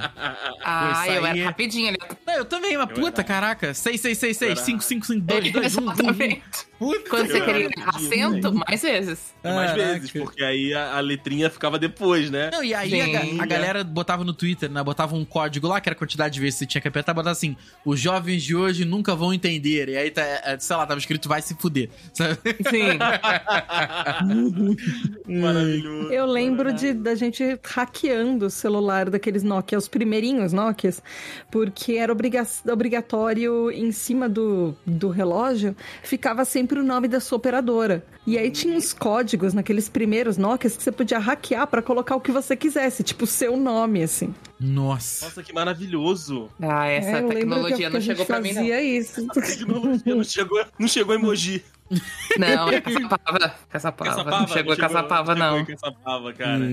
[0.63, 1.97] Ah, eu era é- rapidinho ali.
[2.25, 3.73] Não, eu também, mas Eu puta, era- caraca.
[3.73, 5.91] 6666, Eu era- 5552, 21.
[5.91, 6.67] Exatamente.
[6.77, 7.09] Puta.
[7.09, 9.33] Quando você queria acento, mais vezes.
[9.43, 9.93] Mais Caraca.
[9.93, 12.49] vezes, porque aí a, a letrinha ficava depois, né?
[12.51, 14.83] Não, e aí a, a galera botava no Twitter, né?
[14.83, 17.13] Botava um código lá, que era a quantidade de vezes que você tinha que apertar,
[17.13, 19.89] botava assim: os jovens de hoje nunca vão entender.
[19.89, 21.89] E aí, tá, é, sei lá, tava escrito vai se fuder.
[22.13, 22.37] Sabe?
[22.69, 22.97] Sim.
[25.41, 26.11] Maravilhoso.
[26.11, 31.01] Eu lembro de, da gente hackeando o celular daqueles Nokia, os primeirinhos Nokias,
[31.49, 37.37] porque era obriga obrigatório em cima do, do relógio, ficava sempre o nome da sua
[37.37, 38.03] operadora.
[38.27, 42.19] E aí tinha uns códigos naqueles primeiros Nokias que você podia hackear pra colocar o
[42.19, 44.35] que você quisesse, tipo o seu nome, assim.
[44.59, 45.25] Nossa.
[45.25, 46.49] Nossa, que maravilhoso.
[46.61, 48.63] Ah, essa É, lembro que- tecnologia que não chegou pra mim, não.
[48.65, 49.25] isso.
[49.29, 51.63] Tecnologia não chegou, não chegou emoji.
[52.37, 53.55] Não, é caçapava.
[53.69, 54.29] Caçapava.
[54.41, 55.59] Não chegou caçapava, não.
[55.59, 56.65] Chegou caçapava, cara.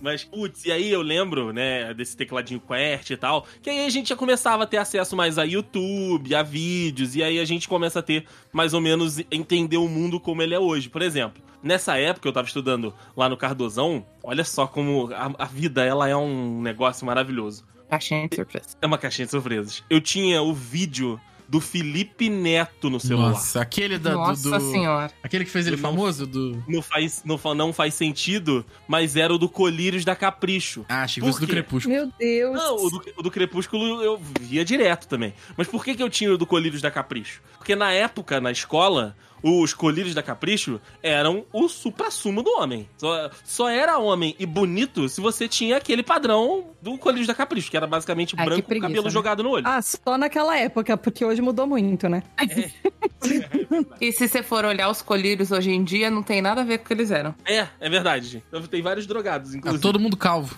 [0.00, 3.88] Mas, putz, e aí eu lembro, né, desse tecladinho QWERTY e tal, que aí a
[3.88, 7.68] gente já começava a ter acesso mais a YouTube, a vídeos, e aí a gente
[7.68, 10.88] começa a ter, mais ou menos, entender o mundo como ele é hoje.
[10.92, 15.46] Por exemplo, nessa época eu tava estudando lá no Cardozão, olha só como a, a
[15.46, 17.64] vida, ela é um negócio maravilhoso.
[17.90, 18.68] Caixinha de surpresa.
[18.80, 19.82] É uma caixinha de surpresas.
[19.90, 23.32] Eu tinha o vídeo do Felipe Neto no celular.
[23.32, 25.10] Nossa, aquele da, do- Nossa do, senhora.
[25.22, 26.26] Aquele que fez ele não- famoso?
[26.26, 26.64] Do.
[26.66, 30.86] Não faz, não, não faz sentido, mas era o do Colírios da Capricho.
[30.88, 31.46] Ah, achei que do?
[31.46, 31.94] Crepúsculo.
[31.94, 32.54] Meu Deus.
[32.56, 35.34] Não, o do, o do Crepúsculo eu via direto também.
[35.54, 37.42] Mas por que, que eu tinha o do Colírios da Capricho?
[37.58, 42.88] Porque na época, na escola, os Colírios da Capricho eram o supra-sumo do homem.
[42.96, 47.70] Só, só era homem e bonito se você tinha aquele padrão do Colírios da Capricho,
[47.70, 49.10] que era basicamente Ai, branco com preguiça, cabelo né?
[49.10, 49.66] jogado no olho.
[49.66, 52.22] Ah, só naquela época, porque hoje mudou muito, né?
[54.00, 56.78] E se você for olhar os colírios hoje em dia, não tem nada a ver
[56.78, 57.34] com o que eles eram.
[57.44, 58.42] É, é verdade.
[58.68, 59.80] Tem vários drogados, inclusive.
[59.80, 60.56] todo mundo calvo.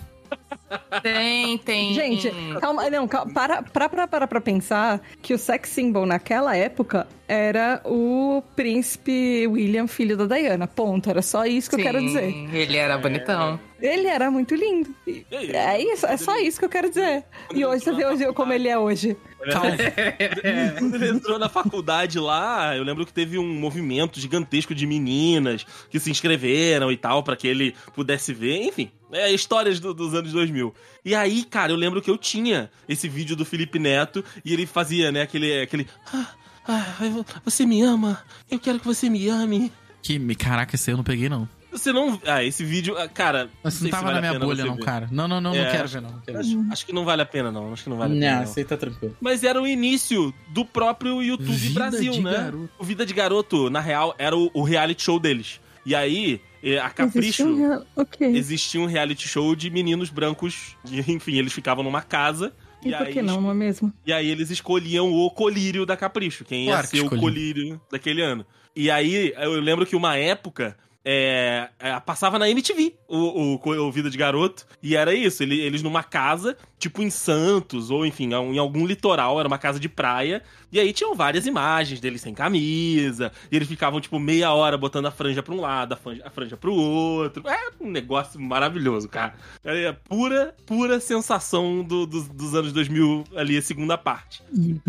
[1.01, 1.93] Tem, tem.
[1.93, 6.55] Gente, calma, não, calma, para, para, para, para pra pensar que o sex symbol naquela
[6.55, 10.67] época era o príncipe William, filho da Diana.
[10.67, 11.09] Ponto.
[11.09, 12.55] Era só isso que eu quero Sim, dizer.
[12.55, 13.59] Ele era bonitão.
[13.81, 14.89] Ele era muito lindo.
[15.29, 17.23] É isso, é só isso que eu quero dizer.
[17.53, 19.17] E hoje você vê hoje como ele é hoje.
[19.51, 19.75] Calma.
[20.79, 25.65] Quando ele entrou na faculdade lá, eu lembro que teve um movimento gigantesco de meninas
[25.89, 28.63] que se inscreveram e tal, pra que ele pudesse ver.
[28.63, 30.73] Enfim, é histórias do- dos anos 2000.
[31.03, 34.65] E aí, cara, eu lembro que eu tinha esse vídeo do Felipe Neto e ele
[34.65, 35.61] fazia, né, aquele.
[35.61, 36.33] aquele ah,
[36.67, 36.95] ah,
[37.43, 39.71] você me ama, eu quero que você me ame.
[40.01, 41.47] Que, caraca, esse aí eu não peguei, não.
[41.71, 42.19] Você não.
[42.25, 43.49] Ah, esse vídeo, ah, cara.
[43.61, 44.83] Mas sei não se tava vale na minha bolha, você não, ver.
[44.85, 45.09] cara.
[45.11, 46.11] Não, não, não, É, não quero ver, não.
[46.11, 46.43] Não quero ver.
[46.45, 47.73] Acho, acho que não vale a pena, não.
[47.73, 48.35] Acho que não vale a pena.
[48.37, 48.53] Não, não.
[48.55, 49.17] aí tá tranquilo.
[49.19, 52.31] Mas era o início do próprio YouTube Vida Brasil, de né?
[52.31, 52.69] Garoto.
[52.79, 55.59] O Vida de Garoto, na real, era o, o reality show deles.
[55.85, 56.39] E aí,
[56.79, 58.27] a Capricho Existe um real- Ok.
[58.27, 60.75] existia um reality show de meninos brancos.
[60.89, 62.53] E, enfim, eles ficavam numa casa.
[62.83, 63.91] E por aí, que não, não é mesmo?
[64.05, 67.81] E aí eles escolhiam o colírio da Capricho, quem ia Claro que ser o colírio
[67.91, 68.45] daquele ano.
[68.75, 70.77] E aí, eu lembro que uma época.
[71.07, 74.65] É, é, passava na MTV o, o, o Vida de Garoto.
[74.81, 79.39] E era isso, ele- eles numa casa, tipo em Santos, ou enfim, em algum litoral,
[79.39, 80.41] era uma casa de praia.
[80.71, 83.31] E aí tinham várias imagens deles sem camisa.
[83.51, 86.29] E eles ficavam, tipo, meia hora botando a franja pra um lado, a franja, a
[86.29, 87.47] franja pro outro.
[87.47, 89.35] É um negócio maravilhoso, cara.
[89.63, 94.41] É pura, pura sensação do- dos- dos anos 2000 ali, a segunda parte.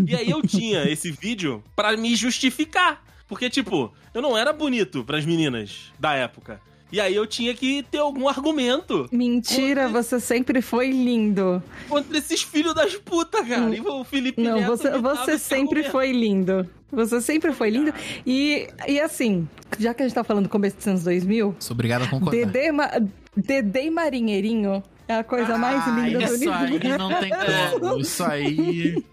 [0.05, 3.03] E aí eu tinha esse vídeo pra me justificar.
[3.27, 6.61] Porque, tipo, eu não era bonito pras meninas da época.
[6.89, 11.61] E aí eu tinha que ter algum argumento Mentira, você sempre foi lindo.
[11.89, 13.75] contra esses filhos das putas, cara.
[13.75, 15.91] E o Felipe Não, Neto você, você sempre argumento.
[15.91, 16.69] foi lindo.
[16.89, 17.93] Você sempre foi lindo.
[18.25, 21.75] E, e assim, já que a gente tá falando do começo dos anos 2000, Sou
[21.75, 22.45] obrigado a concordar.
[22.45, 22.89] Dedê, Ma
[23.35, 26.97] Dedê Marinheirinho é a coisa mais linda Ah, isso do aí universo.
[26.97, 27.31] não tem
[27.79, 27.97] como.
[27.99, 29.03] Isso aí.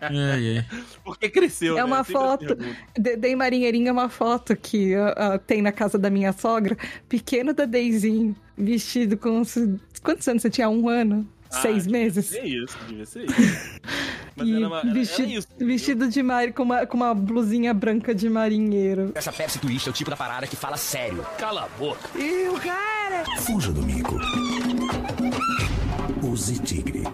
[0.00, 0.66] Ai, ai.
[1.04, 1.84] Porque cresceu, É né?
[1.84, 3.26] uma Sempre eu foto.
[3.26, 6.76] e Marinheirinho é uma foto que ah, ah, tem na casa da minha sogra.
[7.08, 9.42] Pequeno Dedeizinho, vestido com.
[10.02, 10.68] Quantos anos você tinha?
[10.68, 11.26] Um ano?
[11.50, 12.26] Ah, Seis devia meses?
[12.26, 13.80] ser isso, devia ser isso.
[14.36, 15.48] Mas E era, uma, era, vestido, era isso.
[15.60, 19.12] vestido de mar com uma, com uma blusinha branca de marinheiro.
[19.14, 21.24] Essa Pepsi Twist é o tipo da parada que fala sério.
[21.38, 22.10] Cala a boca.
[23.42, 24.18] Fuja do mico.
[26.36, 27.04] Tigre.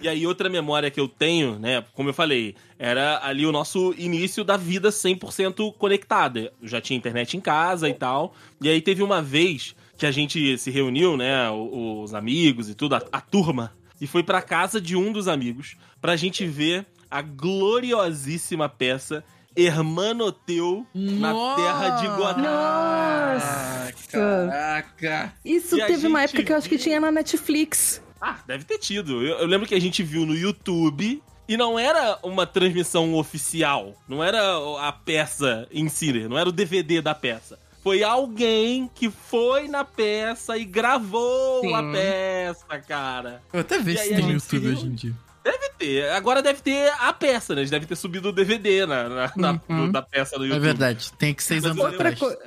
[0.00, 3.94] E aí, outra memória que eu tenho, né, como eu falei, era ali o nosso
[3.98, 6.52] início da vida 100% conectada.
[6.62, 8.34] Eu já tinha internet em casa e tal.
[8.62, 12.94] E aí teve uma vez que a gente se reuniu, né, os amigos e tudo,
[12.94, 17.20] a, a turma, e foi pra casa de um dos amigos pra gente ver a
[17.20, 19.22] gloriosíssima peça
[19.66, 21.62] Hermanoteu na Nossa!
[21.62, 22.42] Terra de Godard.
[22.42, 23.92] Nossa!
[24.10, 25.32] Caraca!
[25.44, 28.02] Isso E teve uma época que eu acho que viu- tinha na Netflix.
[28.20, 29.22] Ah, deve ter tido.
[29.24, 33.94] Eu, eu lembro que a gente viu no YouTube e não era uma transmissão oficial.
[34.08, 34.40] Não era
[34.86, 37.58] a peça em si, não era o DVD da peça.
[37.82, 41.74] Foi alguém que foi na peça e gravou Sim.
[41.74, 43.42] a peça, cara.
[43.52, 45.14] Eu até vejo isso no YouTube se hoje em dia.
[45.42, 46.10] Deve ter.
[46.10, 47.62] Agora deve ter a peça, né?
[47.62, 49.90] Eles devem ter subido o DVD na, na- na- Uhum.
[49.90, 50.62] da peça no É YouTube.
[50.62, 51.12] verdade.
[51.14, 52.18] Tem que Mas anos atrás.
[52.18, 52.38] coisa.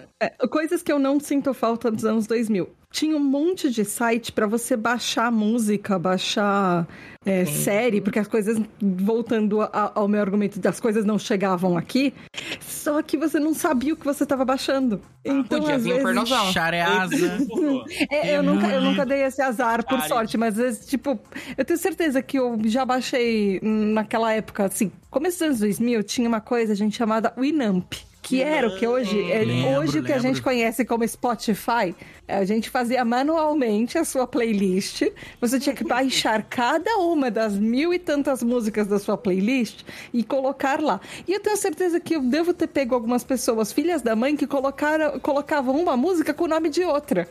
[0.52, 2.70] coisas que eu não sinto falta dos anos 2000.
[2.94, 6.88] Tinha um monte de site pra você baixar música, baixar
[7.26, 12.14] é, série, porque as coisas, voltando a- ao meu argumento, das coisas não chegavam aqui,
[12.62, 15.02] só que você não sabia o que você estava baixando.
[15.26, 16.52] Então, podia às vir vezes, pornozão.
[16.54, 17.16] Chareasa.
[18.12, 21.20] É, eu, nunca, eu nunca dei esse azar, por sorte, mas às vezes, tipo,
[21.58, 26.04] eu tenho certeza que eu já baixei hum, naquela época, assim, começo dos anos 2000,
[26.04, 27.94] tinha uma coisa, gente, chamada Winamp.
[28.24, 30.30] Que era o que hoje, é, Lembro, hoje o que a lembro.
[30.30, 31.94] gente conhece como Spotify,
[32.26, 35.04] a gente fazia manualmente a sua playlist.
[35.42, 40.24] Você tinha que baixar cada uma das mil e tantas músicas da sua playlist e
[40.24, 41.02] colocar lá.
[41.28, 44.48] E eu tenho certeza que eu devo ter pego algumas pessoas, filhas da mãe, que
[44.48, 47.28] colocaram, colocavam uma música com o nome de outra.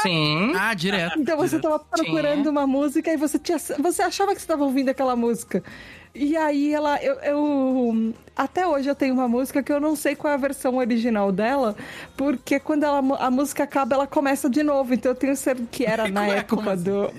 [0.00, 0.52] Sim.
[0.56, 1.18] Ah, direto.
[1.18, 1.62] Então você direto.
[1.62, 2.50] tava procurando Tinha.
[2.50, 5.62] uma música e você tinha, você achava que você estava ouvindo aquela música.
[6.14, 10.16] E aí ela, eu, eu- até hoje eu tenho uma música que eu não sei
[10.16, 11.76] qual é a versão original dela,
[12.16, 14.94] porque quando ela, a música acaba ela começa de novo.
[14.94, 16.38] Então eu tenho certeza que era na é?
[16.38, 16.84] época Como assim?
[16.84, 17.12] do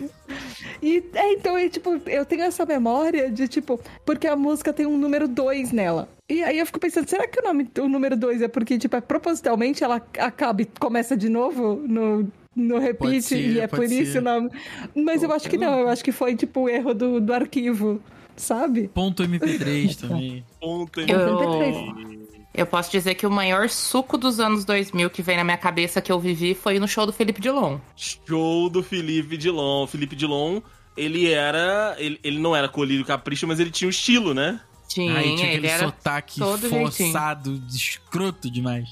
[0.81, 4.85] e é, então eu, tipo, eu tenho essa memória de tipo, porque a música tem
[4.85, 6.09] um número 2 nela.
[6.29, 8.95] E aí eu fico pensando, será que o nome, o número 2 é porque tipo,
[8.95, 13.79] é propositalmente ela acaba e começa de novo no no repeat ser, e é por
[13.79, 14.19] pode isso ser.
[14.19, 14.49] o nome.
[14.95, 18.01] Mas eu acho que não, eu acho que foi tipo o erro do, do arquivo,
[18.35, 18.87] sabe?
[18.93, 20.43] Ponto MP3 também.
[20.59, 22.17] Ponto Eu-
[22.53, 26.01] Eu posso dizer que o maior suco dos anos 2000 que vem na minha cabeça
[26.01, 27.77] que eu vivi foi no show do Felipe Dilon.
[27.95, 29.83] Show do Felipe Dilon.
[29.83, 30.59] O Felipe Dilon,
[30.95, 31.95] ele era.
[31.99, 34.59] Ele, ele não era colírio capricho, mas ele tinha um estilo, né?
[34.87, 38.89] Tinha, Aí tinha ele aquele era sotaque forçado, escroto demais.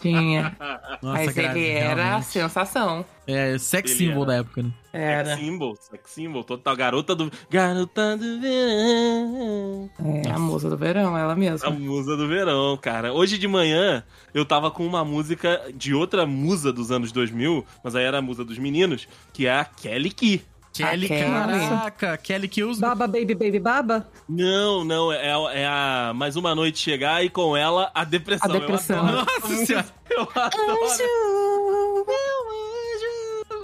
[0.00, 0.56] Tinha.
[1.02, 3.04] Nossa, Mas Grazi, ele era a sensação.
[3.26, 4.32] É, sex Ele symbol era.
[4.32, 4.70] da época, né?
[4.92, 5.24] Era.
[5.30, 6.76] Sex symbol, sex symbol, total.
[6.76, 7.30] Garota do.
[7.48, 9.90] Garota do verão.
[10.24, 11.70] É, a musa do verão, ela A mesma.
[11.70, 13.12] musa do verão, cara.
[13.12, 14.02] Hoje de manhã
[14.34, 18.22] eu tava com uma música de outra musa dos anos 2000, mas aí era a
[18.22, 20.42] musa dos meninos, que é a Kelly Key.
[20.72, 21.24] Kelly, Kelly.
[21.30, 22.80] caraca, Kelly que usa.
[22.80, 24.08] Baba, baby, baby, baba?
[24.28, 28.48] Não, não, é, a- é a Mais Uma Noite Chegar e com ela a depressão.
[28.50, 29.04] A depressão.
[29.04, 29.86] Nossa senhora.
[30.08, 30.70] Eu adoro.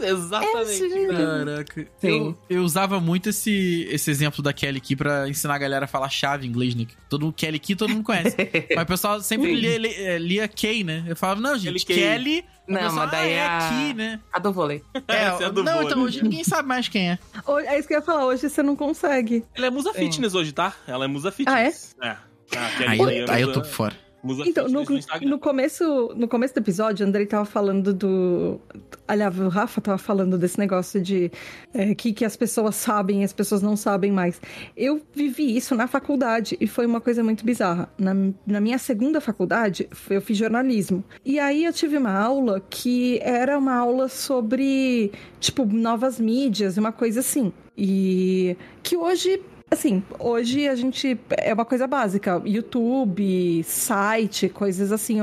[0.03, 1.07] Exatamente.
[1.09, 1.87] Caraca.
[1.99, 2.09] Sim.
[2.09, 5.89] Eu, eu usava muito esse, esse exemplo da Kelly Key pra ensinar a galera a
[5.89, 6.87] falar chave em inglês, né?
[7.09, 8.37] Todo Kelly Key todo mundo conhece.
[8.75, 9.55] Mas o pessoal sempre Sim.
[9.57, 11.05] lia, lia, lia Kay, né?
[11.07, 12.01] Eu falava, não, gente, Kelly.
[12.01, 12.45] Kelly.
[12.69, 14.21] Não, pessoal, mas daí ah, é a- aqui, né?
[14.33, 14.83] A do vôlei.
[15.07, 15.87] É, é a do não, vôlei.
[15.89, 17.19] então hoje ninguém sabe mais quem é.
[17.47, 19.45] Ho- É isso que eu ia falar, hoje você não consegue.
[19.55, 19.99] Ela é musa Sim.
[20.01, 20.75] fitness hoje, tá?
[20.85, 21.95] Ela é musa fitness.
[22.01, 22.11] Ah, é?
[22.11, 22.17] É.
[22.57, 23.97] Ah, Aí, é eu- aí eu tô por fora.
[24.27, 28.61] Musa Então, no, no no começo, no começo do episódio, o Andrei tava falando do.
[29.07, 31.31] Aliás, o Rafa tava falando desse negócio de
[31.73, 34.41] é, que, que as pessoas sabem e as pessoas não sabem mais.
[34.77, 37.89] Eu vivi isso na faculdade e foi uma coisa muito bizarra.
[37.97, 38.13] Na,
[38.47, 41.05] na minha segunda faculdade, eu fiz jornalismo.
[41.25, 46.93] E aí eu tive uma aula que era uma aula sobre, tipo, novas mídias, uma
[46.93, 47.53] coisa assim.
[47.77, 49.41] E que hoje
[49.77, 51.21] Assim, hoje a gente.
[51.37, 52.41] É uma coisa básica.
[52.47, 55.19] YouTube, site, coisas assim.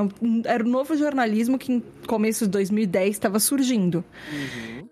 [0.45, 4.05] Era o novo jornalismo que em começo de 2010 estava surgindo.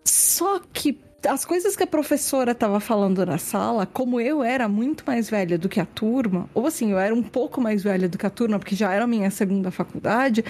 [0.03, 0.97] Só que
[1.30, 5.59] as coisas que a professora estava falando na sala, como eu era muito mais velha
[5.59, 8.32] do que a turma, ou assim, eu era um pouco mais velha do que a
[8.32, 10.43] turma, porque já era a minha segunda faculdade.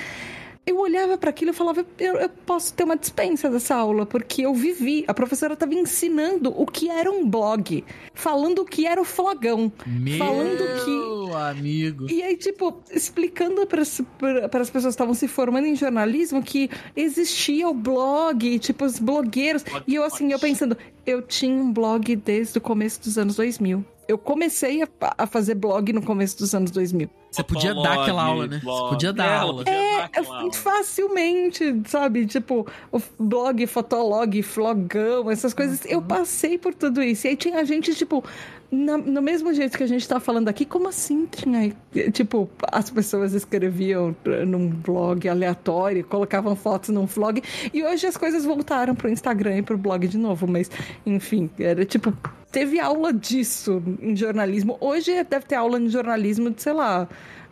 [0.63, 4.43] Eu olhava para aquilo e falava, eu, eu posso ter uma dispensa dessa aula, porque
[4.43, 5.03] eu vivi.
[5.07, 7.83] A professora estava ensinando o que era um blog,
[8.13, 12.07] falando o que era o flogão, Meu falando que amigo.
[12.09, 17.67] e aí, tipo, explicando para as pessoas que estavam se formando em jornalismo que existia
[17.67, 19.65] o blog, tipo, os blogueiros.
[19.87, 23.83] E eu, assim, eu pensando, eu tinha um blog desde o começo dos anos 2000.
[24.07, 24.87] Eu comecei a,
[25.17, 27.09] a fazer blog no começo dos anos 2000.
[27.31, 28.59] Você podia dar aquela aula, né?
[28.61, 29.63] Você podia dar É, aula.
[29.63, 32.25] podia dar É, facilmente, sabe?
[32.25, 35.81] Tipo, o blog, fotolog, flogão, essas coisas.
[35.85, 37.25] Eu passei por tudo isso.
[37.25, 38.21] E aí tinha gente, tipo,
[38.71, 41.75] na- no mesmo jeito que a gente tá falando aqui, como assim tinha.
[42.13, 44.15] Tipo, as pessoas escreviam
[44.47, 47.41] num blog aleatório, colocavam fotos num vlog.
[47.73, 50.47] E hoje as coisas voltaram pro Instagram e pro blog de novo.
[50.47, 50.71] Mas,
[51.05, 52.13] enfim, era tipo.
[52.51, 54.77] Teve aula disso em jornalismo.
[54.81, 57.07] Hoje deve ter aula em jornalismo de, sei lá.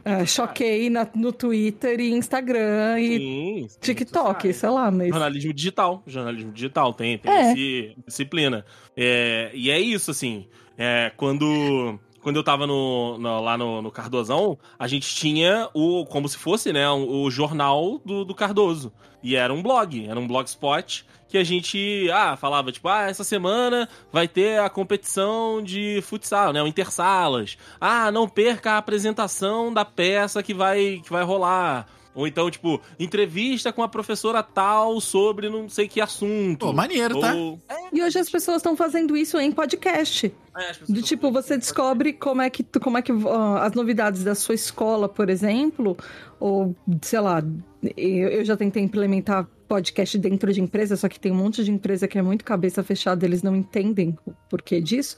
[0.06, 5.10] ah, choquei na- no Twitter e Instagram e Sim, sim, TikTok, sei lá, mas.
[5.10, 6.02] Jornalismo digital.
[6.08, 7.52] Jornalismo digital, tem, tem É.
[7.52, 8.66] esse- disciplina.
[8.96, 10.48] É, e é isso, assim.
[10.80, 12.00] É, quando.
[12.22, 16.38] Quando eu tava no, no- lá no, no Cardozão, a gente tinha o, como se
[16.38, 18.92] fosse, né, o, o jornal do, do Cardoso.
[19.24, 23.24] E era um blog, era um blogspot que a gente, ah, falava, tipo, ah, essa
[23.24, 27.58] semana vai ter a competição de futsal, né, o Intersalas.
[27.80, 31.88] Ah, não perca a apresentação da peça que vai, que vai rolar.
[32.16, 36.66] Ou então, tipo, entrevista com a professora tal sobre não sei que assunto.
[36.66, 37.34] Pô, maneiro, tá?
[37.34, 37.60] Ou-
[37.94, 40.34] E hoje as pessoas estão fazendo isso em podcast.
[40.58, 44.36] É, Do tipo, você descobre como é que, como é que ah, as novidades da
[44.36, 45.96] sua escola, por exemplo,
[46.40, 47.44] ou sei lá,
[47.96, 51.72] eu, eu já tentei implementar podcast dentro de empresa, só que tem um monte de
[51.72, 55.16] empresa que é muito cabeça fechada, eles não entendem o porquê disso.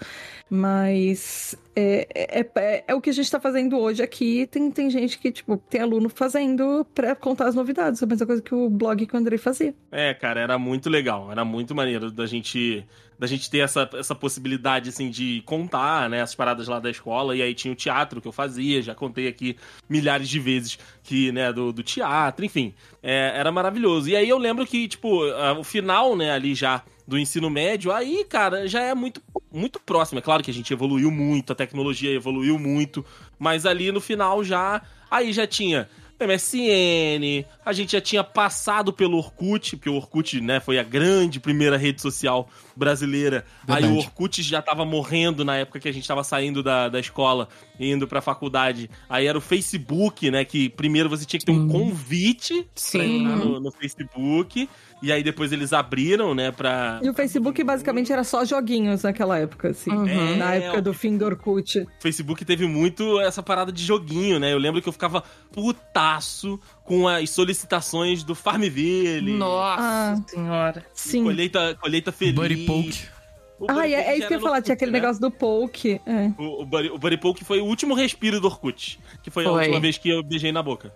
[0.50, 4.48] Mas é, é, é- é o que a gente tá fazendo hoje aqui.
[4.48, 8.02] Tem, tem gente que, tipo, tem aluno fazendo pra contar as novidades.
[8.02, 9.74] É a mesma coisa que o blog que o Andrei fazia.
[9.92, 11.32] É, cara, era muito legal.
[11.32, 12.86] Era muito maneiro da gente
[13.20, 17.36] da gente ter essa, essa possibilidade, assim, de contar, né, as paradas lá da escola.
[17.36, 19.56] E aí tinha o teatro que eu fazia, já contei aqui
[19.88, 22.74] milhares de vezes que, né, do, do teatro, enfim.
[23.04, 24.10] É, era maravilhoso.
[24.10, 25.22] E aí eu lembro que, tipo,
[25.60, 26.82] o final, né, ali já
[27.12, 30.20] do ensino médio, aí, cara, já é muito, muito próximo.
[30.20, 33.06] É claro que a gente evoluiu muito, a tecnologia evoluiu muito,
[33.38, 35.90] mas ali no final já, aí já tinha
[36.26, 41.40] MSN, a gente já tinha passado pelo Orkut, porque o Orkut, né, foi a grande
[41.40, 43.46] primeira rede social brasileira.
[43.68, 43.94] Aí Verdade.
[43.94, 47.50] o Orkut já tava morrendo na época que a gente tava saindo da, da escola
[47.80, 48.90] e indo pra faculdade.
[49.10, 53.22] Aí era o Facebook, né, que primeiro você tinha que ter um convite pra Sim.
[53.22, 54.70] entrar no, no Facebook,
[55.02, 57.00] e aí depois eles abriram, né, pra...
[57.02, 59.92] E o Facebook basicamente era só joguinhos naquela época, assim.
[59.92, 60.38] Uhum.
[60.38, 61.80] Na É, época do fim do Orkut.
[61.80, 64.54] O Facebook teve muito essa parada de joguinho, né?
[64.54, 69.34] Eu lembro que eu ficava putaço com as solicitações do Farmville.
[69.34, 70.16] Nossa Ah.
[70.28, 70.86] senhora.
[70.94, 71.24] Sim.
[71.24, 72.36] Colheita, colheita feliz.
[72.36, 73.21] Buddy Poke.
[73.62, 75.00] O Ah, é, é isso que eu ia falar, tinha aquele né?
[75.00, 76.02] negócio do poke.
[76.06, 76.32] É.
[76.42, 79.00] O, o, Buddy, o Buddy Poke foi o último respiro do Orkut.
[79.22, 79.60] Que foi, a Foi.
[79.60, 80.92] última vez que eu beijei na boca.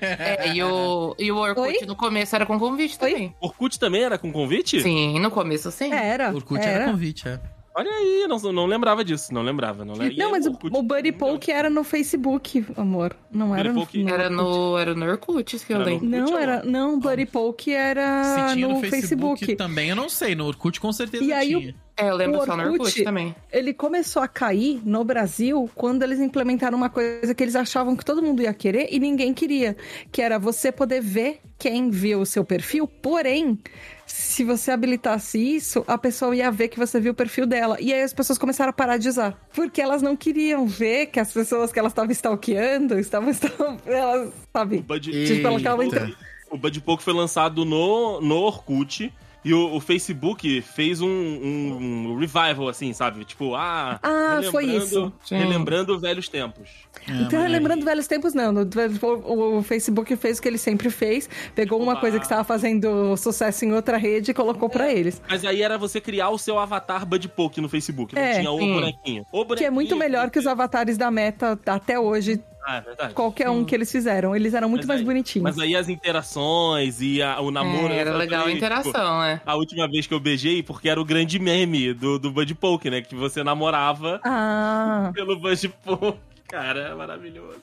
[0.00, 1.86] É, e o, e o Orkut Oi?
[1.86, 3.34] no começo era com convite também.
[3.40, 4.80] Orkut também era com convite?
[4.80, 5.92] Sim, no começo sim.
[5.92, 6.32] Era.
[6.34, 6.82] Orkut era.
[6.84, 7.38] era convite, é.
[7.72, 9.32] Olha aí, não, não lembrava disso.
[9.32, 9.84] Não lembrava.
[9.84, 13.16] Não, lembra- Não, mas o, Orkut- o Buddy Poke era no Facebook, amor.
[13.32, 14.02] Não era no, no Era Orkut.
[14.02, 16.04] no, era no Orkut, que eu Era lembro.
[16.08, 16.54] Não, era.
[16.60, 16.66] amor.
[16.66, 19.56] Não, Buddy Poke era Se tinha no, no Facebook, Facebook.
[19.56, 20.34] também, eu não sei.
[20.34, 21.74] No Orkut com certeza E aí o- tinha.
[22.00, 23.34] É, eu lembro O só no Orkut- Orkut também.
[23.52, 28.04] Ele começou a cair no Brasil quando eles implementaram uma coisa que eles achavam que
[28.04, 29.76] todo mundo ia querer e ninguém queria,
[30.10, 33.58] que era você poder ver quem viu o seu perfil, porém,
[34.06, 37.76] se você habilitasse isso, a pessoa ia ver que você viu o perfil dela.
[37.80, 39.38] E aí as pessoas começaram a parar de usar.
[39.54, 43.28] Porque elas não queriam ver que as pessoas que elas estavam stalkeando estavam.
[43.30, 44.78] estavam elas, O sabe?
[44.80, 46.16] Buddy, Tipo, ela entre-
[46.50, 49.12] o Buddy Poke foi lançado no, no Orkut.
[49.44, 53.24] E o, o Facebook fez um, um revival, assim, sabe?
[53.24, 53.98] Tipo, ah.
[54.02, 55.12] Ah, foi relembrando- isso.
[55.24, 55.36] Sim.
[55.38, 56.68] Relembrando velhos tempos.
[57.08, 58.52] É, Então, mas- lembrando velhos tempos, não.
[58.54, 62.00] O, o Facebook fez o que ele sempre fez, pegou uma Oba.
[62.00, 65.20] coisa que estava fazendo sucesso em outra rede e colocou pra eles.
[65.28, 68.14] Mas aí era você criar o seu avatar Buddy Poke no Facebook.
[68.14, 68.38] Não É.
[68.40, 68.72] tinha o Sim.
[68.74, 69.24] bonequinho.
[69.32, 72.80] O Que é muito bonequinho- melhor que os avatares da Meta até hoje, Ah, é
[72.82, 73.14] verdade.
[73.14, 74.34] qualquer um que eles fizeram.
[74.36, 75.42] Eles eram muito Mas mais aí- bonitinhos.
[75.44, 77.92] Mas aí as interações e a- o namoro.
[77.92, 79.40] É, era legal a falei, interação, tipo, né?
[79.44, 82.90] A última vez que eu beijei, porque era o grande meme do, do Buddy Poke,
[82.90, 83.00] né?
[83.02, 86.18] Que você namorava Ah, pelo Buddy Poke.
[86.48, 87.58] Cara, maravilhoso.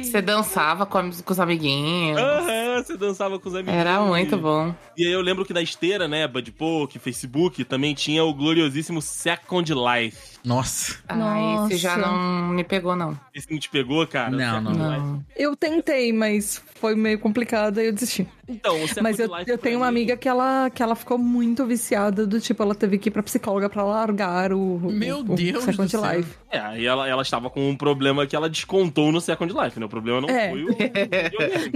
[0.00, 2.16] Você dançava com, com os amiguinhos.
[2.20, 3.74] Aham, você dançava com os amigos.
[3.74, 4.72] Era muito bom.
[4.96, 9.02] E aí eu lembro que na esteira, né, Buddy Poke, Facebook, também tinha o gloriosíssimo
[9.02, 10.35] Second Life.
[10.46, 10.98] Nossa.
[11.08, 12.12] Ah, esse já Nossa.
[12.12, 13.18] não me pegou, não.
[13.34, 14.30] Esse não te pegou, cara?
[14.30, 14.72] Não, não.
[14.72, 15.24] Não.
[15.36, 18.28] eu tentei, mas foi meio complicado e eu desisti.
[18.48, 21.18] Então, o Second Mas eu, eu tenho uma mim- amiga que ela, que ela ficou
[21.18, 25.24] muito viciada, do tipo, ela teve que ir pra psicóloga pra largar o, Meu o,
[25.24, 26.12] Deus o Second do céu.
[26.16, 26.30] Life.
[26.50, 29.86] É, aí ela, ela estava com um problema que ela descontou no Second Life, né?
[29.86, 30.50] O problema não É.
[30.50, 30.68] foi o.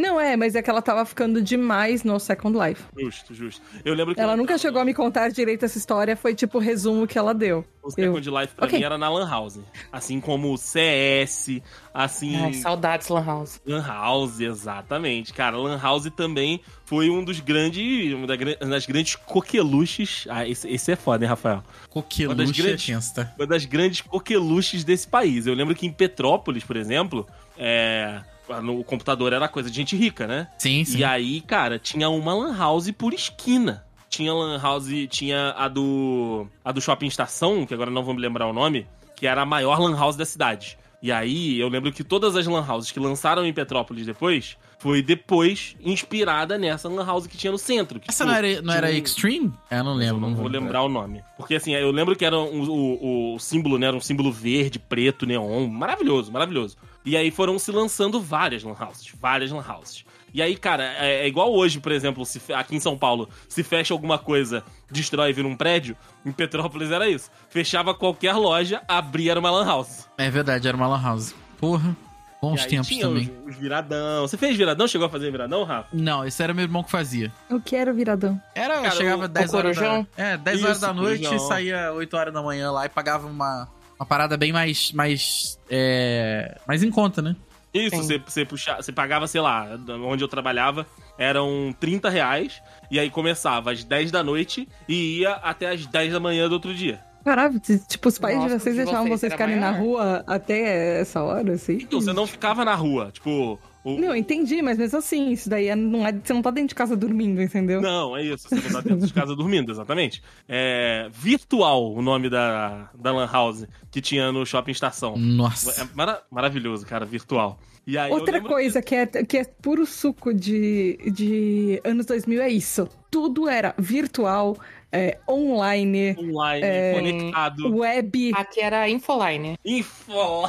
[0.01, 2.83] Não é, mas é que ela tava ficando demais no Second Life.
[2.99, 3.61] Justo, justo.
[3.85, 6.61] Eu lembro que Ela nunca chegou a me contar direito essa história, foi tipo o
[6.61, 7.65] resumo que ela deu.
[7.83, 8.79] o Second Life pra Ok.
[8.79, 9.59] mim era na Lan House.
[9.93, 11.61] Assim como o CS,
[11.93, 12.37] assim.
[12.37, 13.61] Ai, saudades, Lan House.
[13.67, 15.33] Lan House, exatamente.
[15.33, 18.13] Cara, Lan House também foi um dos grandes.
[18.13, 20.27] Uma das grandes coqueluches.
[20.29, 21.57] Ah, esse, esse é foda, hein, Rafael?
[21.57, 23.33] Uma das Coqueluche é grandes- tá?
[23.39, 25.47] Uma das grandes coqueluches desse país.
[25.47, 27.27] Eu lembro que em Petrópolis, por exemplo,
[27.59, 28.21] é.
[28.65, 30.49] No computador era coisa de gente rica, né?
[30.59, 30.99] Sim, sim.
[30.99, 33.85] E aí, cara, tinha uma lan house por esquina.
[34.09, 38.21] Tinha lan house, tinha a do a do Shopping Estação, que agora não vou me
[38.21, 40.77] lembrar o nome, que era a maior lan house da cidade.
[41.01, 45.03] E aí, eu lembro que todas as lan houses que lançaram em Petrópolis depois, foi
[45.03, 48.01] depois inspirada nessa lan house que tinha no centro.
[48.09, 49.53] Essa tipo, não era, não era um- Extreme?
[49.71, 50.17] É, eu não lembro.
[50.17, 51.23] eu não vou lembrar o nome.
[51.37, 53.87] Porque assim, eu lembro que era um- o, o símbolo, né?
[53.87, 55.69] Era um símbolo verde, preto, neon.
[55.69, 56.77] Maravilhoso, maravilhoso.
[57.05, 59.13] E aí foram se lançando várias lan houses.
[59.21, 60.05] Várias lan houses.
[60.33, 63.63] E aí, cara, é, é igual hoje, por exemplo, se, aqui em São Paulo, se
[63.65, 65.97] fecha alguma coisa, destrói e vira um prédio.
[66.25, 67.31] Em Petrópolis era isso.
[67.49, 70.09] Fechava qualquer loja, abria era uma lan house.
[70.17, 71.35] É verdade, era uma lan house.
[71.59, 71.97] Porra,
[72.41, 73.31] bons aí tempos tinha também.
[73.45, 74.23] Os, os viradão.
[74.27, 74.87] Você fez viradão?
[74.89, 75.89] Chegou a fazer viradão, Rafa?
[75.93, 77.33] Não, esse era meu irmão que fazia.
[77.49, 78.41] Eu quero viradão.
[78.55, 79.83] Era, Cara, chegava o- 10 o horas da...
[79.83, 80.07] corujão?
[80.17, 81.47] É, 10 horas Isso, da noite corujão.
[81.47, 83.69] e saía 8 horas da manhã lá e pagava uma,
[83.99, 87.37] uma parada bem mais, mais, é, mais em conta, né?
[87.73, 88.03] Isso, Sim.
[88.03, 89.69] você, você, puxa, você pagava, sei lá,
[90.05, 90.85] onde eu trabalhava,
[91.17, 92.61] eram 30 reais,
[92.91, 96.53] e aí começava às 10 da noite e ia até às 10 da manhã do
[96.55, 96.99] outro dia.
[97.25, 101.01] Caralho, tipo, os pais Nossa, de vocês de deixavam vocês vocês ficarem na rua até
[101.01, 101.75] essa hora, assim?
[101.75, 103.59] Então, você não ficava na rua, tipo...
[103.83, 103.99] O...
[103.99, 106.75] Não, entendi, mas mesmo assim, isso daí é- não é, você não tá dentro de
[106.75, 107.81] casa dormindo, entendeu?
[107.81, 110.23] Não, é isso, você não tá dentro de casa dormindo, exatamente.
[110.47, 115.17] É Virtual o nome da, da Lan House que tinha no Shopping Estação.
[115.17, 115.81] Nossa.
[115.83, 117.59] É mara- maravilhoso, cara, virtual.
[117.87, 122.51] E aí Outra coisa que é, que é puro suco de, de anos 2000 é
[122.51, 122.87] isso.
[123.11, 124.59] Tudo era virtual,
[124.93, 128.33] é, online, online, é, conectado, web.
[128.35, 129.57] Aqui era Infoline.
[129.65, 130.49] info...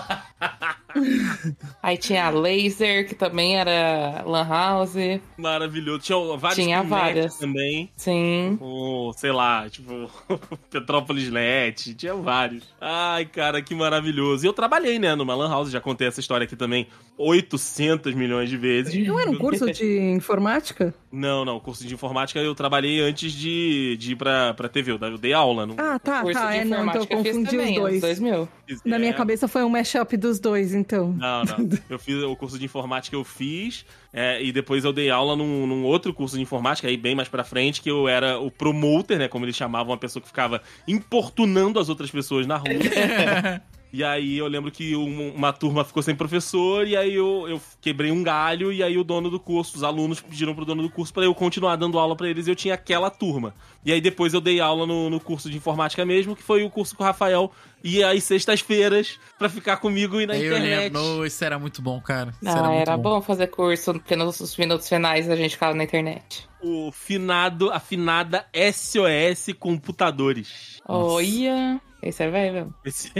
[1.81, 4.95] Aí tinha a Laser, que também era Lan House.
[5.37, 5.99] Maravilhoso.
[5.99, 7.37] Tinha vários Tinha várias.
[7.37, 7.89] também.
[7.95, 8.57] Sim.
[8.59, 10.09] o, sei lá, tipo,
[10.69, 12.63] Petrópolis Net, tinha vários.
[12.79, 14.45] Ai, cara, que maravilhoso.
[14.45, 16.87] E eu trabalhei, né, numa Lan House, já contei essa história aqui também
[17.17, 19.07] 800 milhões de vezes.
[19.07, 20.93] Não era um curso de informática?
[21.11, 25.17] Não, não, curso de informática eu trabalhei antes de, de ir pra, pra TV, eu
[25.19, 25.67] dei aula.
[25.67, 26.55] Não, Ah, tá, Curso tá.
[26.55, 28.01] É, não, então eu confundi também, os dois.
[28.01, 28.49] 2000.
[28.85, 31.11] Na minha É, cabeça foi um mashup dos dos dois, então.
[31.11, 31.69] Não, não.
[31.89, 35.67] Eu fiz o curso de informática, eu fiz, é, e depois eu dei aula num,
[35.67, 39.19] num outro curso de informática, aí bem mais pra frente, que eu era o promoter,
[39.19, 39.27] né?
[39.27, 42.69] Como eles chamavam, uma pessoa que ficava importunando as outras pessoas na rua.
[43.93, 47.61] E aí eu lembro que um- uma turma ficou sem professor, e aí eu, eu
[47.81, 50.89] quebrei um galho, e aí o dono do curso, os alunos pediram pro dono do
[50.89, 53.53] curso pra eu continuar dando aula pra eles, e eu tinha aquela turma.
[53.85, 56.69] E aí depois eu dei aula no, no curso de informática mesmo, que foi o
[56.69, 57.51] curso com o Rafael
[57.83, 60.93] ia às sextas-feiras pra ficar comigo e na eu internet.
[60.93, 61.25] lembro.
[61.25, 62.29] Isso era muito bom, cara.
[62.41, 65.83] Isso Ah, muito era bom fazer curso, porque nos minutos finais a gente ficava na
[65.83, 66.47] internet.
[66.61, 70.79] O finado, afinada SOS Computadores.
[70.87, 72.73] Olha, esse é velho mesmo.
[72.83, 73.11] Esse...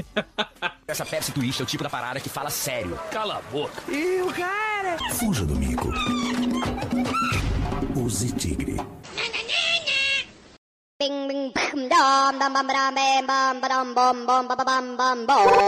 [0.88, 3.00] Essa Pepsi Twist é o tipo da parada que fala sério.
[3.12, 3.84] Cala a boca.
[3.88, 4.98] E o cara?
[5.14, 5.90] Fuja do mico.
[7.96, 8.78] Use tigre.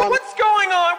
[0.09, 0.97] What's going on?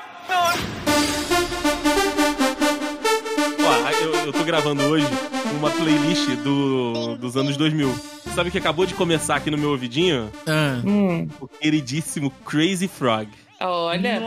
[3.67, 7.95] Ó, eu, eu tô gravando hoje uma playlist do, dos anos 2000.
[8.35, 10.31] Sabe o que acabou de começar aqui no meu ouvidinho?
[10.47, 10.81] Ah.
[10.85, 11.29] Hum.
[11.41, 13.29] O queridíssimo Crazy Frog.
[13.61, 14.21] Olha.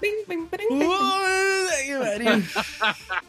[0.00, 0.48] Bim, bim, bim.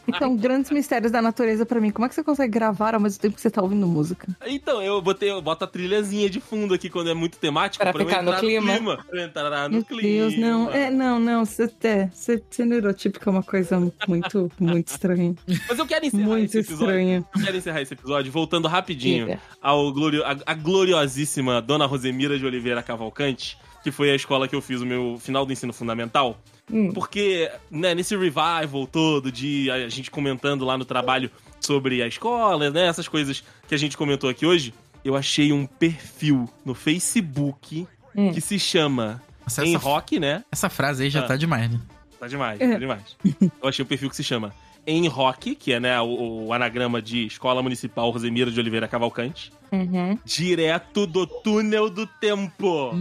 [0.06, 1.90] Então, grandes mistérios da natureza pra mim.
[1.90, 4.28] Como é que você consegue gravar ao mesmo tempo que você tá ouvindo música?
[4.46, 7.84] Então, eu botei, eu boto a trilhazinha de fundo aqui quando é muito temático.
[7.84, 9.04] Pra eu ficar no entrar clima.
[9.08, 10.02] Pra entrar no Meu clima.
[10.02, 10.70] Deus, não.
[10.70, 11.44] É, não, não.
[11.44, 15.34] Você, é, você, você neurotípica é uma coisa muito, muito estranha.
[15.68, 16.84] Mas eu quero encerrar Muito esse episódio.
[16.86, 17.24] estranha.
[17.36, 19.40] Eu quero encerrar esse episódio voltando rapidinho Diga.
[19.60, 24.56] ao glorio, a, a gloriosíssima Dona Rosemira de Oliveira Cavalcante, que foi a escola que
[24.56, 26.40] eu fiz o meu final do ensino fundamental.
[26.72, 26.90] Hum.
[26.92, 31.30] Porque, né, nesse revival todo de a gente comentando lá no trabalho
[31.60, 34.72] sobre a escola, né, essas coisas que a gente comentou aqui hoje,
[35.04, 38.32] eu achei um perfil no Facebook Hum.
[38.32, 40.42] que se chama Nossa, Em essa, Rock, né?
[40.50, 41.24] essa frase aí já Ah.
[41.24, 41.80] tá demais, né?
[42.18, 42.72] Tá demais, É.
[42.72, 43.16] tá demais.
[43.62, 44.54] Eu achei um perfil que se chama
[44.86, 49.50] Em Rock, que é né, o, o anagrama de Escola Municipal Rosemira de Oliveira Cavalcante,
[49.72, 50.16] Uhum.
[50.24, 52.92] direto do túnel do tempo.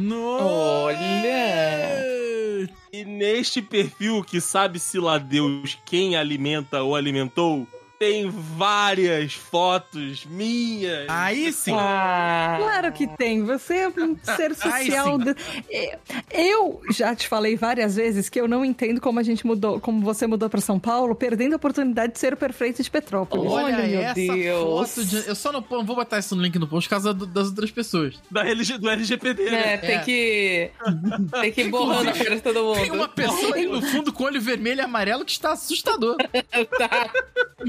[0.94, 2.04] Olha.
[2.92, 7.68] E neste perfil, que sabe-se lá Deus quem alimenta ou alimentou,
[8.04, 11.06] tem várias fotos minhas.
[11.08, 11.72] Aí sim.
[11.74, 12.58] Ah.
[12.60, 13.44] Claro que tem.
[13.46, 15.18] Você é um ser social.
[15.72, 15.98] É,
[16.32, 20.02] Eu já te falei várias vezes que eu não entendo como a gente mudou, como
[20.02, 23.52] você mudou pra São Paulo, perdendo a oportunidade de ser o prefeito de Petrópolis.
[23.52, 24.64] Olha, meu essa Deus.
[24.94, 25.28] foto de...
[25.28, 27.48] Eu só não, não vou botar isso no link no post por causa do- das
[27.48, 28.16] outras pessoas.
[28.30, 29.74] Da LG, do LGPD, né?
[29.74, 30.00] É, tem É.
[30.00, 30.72] que.
[31.42, 32.80] Tem que ir borrando a cara de todo mundo.
[32.82, 36.18] Tem uma pessoa aí no fundo com olho vermelho e amarelo que está assustador.
[36.78, 37.10] Tá.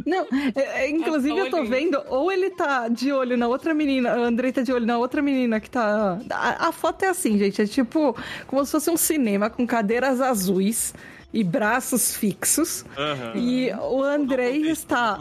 [0.06, 0.23] Não,
[0.54, 4.16] é, é, inclusive eu tô vendo, ou ele tá de olho na outra menina, a
[4.16, 6.18] Andrei tá de olho na outra menina que tá.
[6.30, 8.16] A, a foto é assim, gente, é tipo
[8.46, 10.94] como se fosse um cinema com cadeiras azuis
[11.32, 12.84] e braços fixos.
[12.96, 13.32] Aham.
[13.34, 15.18] E o Andrei está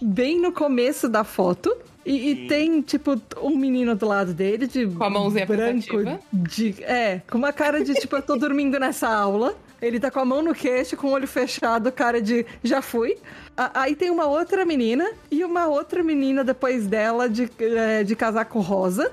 [0.00, 1.76] bem no começo da foto.
[2.04, 5.96] E, e tem, tipo, um menino do lado dele, de Com a mãozinha branco.
[5.98, 6.20] pensativa.
[6.32, 9.56] De, é, com uma cara de, tipo, eu tô dormindo nessa aula.
[9.80, 13.16] Ele tá com a mão no queixo, com o olho fechado, cara de já fui.
[13.56, 18.60] Aí tem uma outra menina e uma outra menina depois dela de, é, de casaco
[18.60, 19.12] rosa.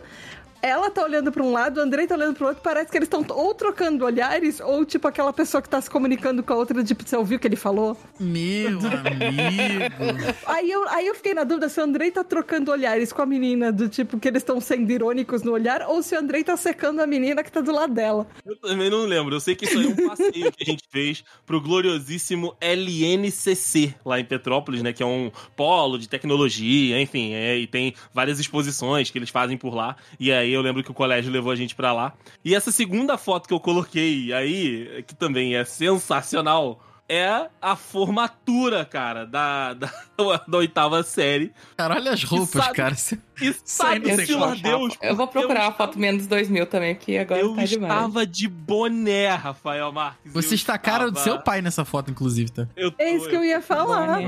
[0.63, 2.63] Ela tá olhando pra um lado, o Andrei tá olhando pro outro.
[2.63, 6.41] Parece que eles estão ou trocando olhares, ou tipo aquela pessoa que tá se comunicando
[6.41, 7.97] com a outra, tipo, você ouviu o que ele falou?
[8.17, 10.23] Meu amigo.
[10.45, 13.25] Aí eu, aí eu fiquei na dúvida se o Andrei tá trocando olhares com a
[13.25, 16.55] menina, do tipo que eles estão sendo irônicos no olhar, ou se o Andrei tá
[16.55, 18.25] secando a menina que tá do lado dela.
[18.45, 19.35] Eu também não lembro.
[19.35, 23.95] Eu sei que isso aí é um passeio que a gente fez pro gloriosíssimo LNCC
[24.05, 24.93] lá em Petrópolis, né?
[24.93, 29.57] Que é um polo de tecnologia, enfim, é, e tem várias exposições que eles fazem
[29.57, 29.97] por lá.
[30.17, 32.13] E aí eu lembro que o colégio levou a gente pra lá.
[32.43, 36.79] E essa segunda foto que eu coloquei aí, que também é sensacional.
[37.09, 39.89] É a formatura, cara, da, da,
[40.47, 41.51] da oitava série.
[41.75, 42.95] Cara, olha as roupas, sabe- cara.
[43.41, 44.95] E sabe-se Eu, lá Deus.
[45.01, 47.93] eu vou procurar a foto menos 2000 também, porque agora Eu tá demais.
[47.93, 50.31] estava de boné, Rafael Marques.
[50.33, 52.67] Você Eu está a cara do seu pai nessa foto, inclusive, tá?
[52.75, 54.19] Eu tô- É isso que eu ia falar.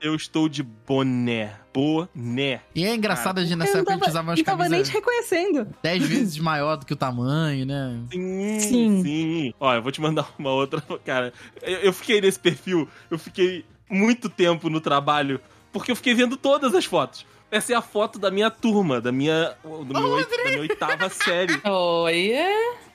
[0.00, 1.54] Eu estou de boné.
[1.72, 2.60] Boné.
[2.74, 4.62] E é engraçado a gente nessa eu época a gente tava, usava umas não tava
[4.64, 5.66] nem camisas te reconhecendo.
[5.82, 7.98] 10 vezes maior do que o tamanho, né?
[8.12, 9.02] Sim, Sim.
[9.02, 9.54] sim.
[9.58, 10.82] Ó, eu vou te mandar uma outra.
[11.04, 11.32] Cara,
[11.62, 15.40] eu, eu fiquei nesse perfil, eu fiquei muito tempo no trabalho,
[15.72, 17.24] porque eu fiquei vendo todas as fotos.
[17.52, 21.52] Essa é a foto da minha turma, da minha, do meu da minha oitava série.
[21.62, 22.32] Oi,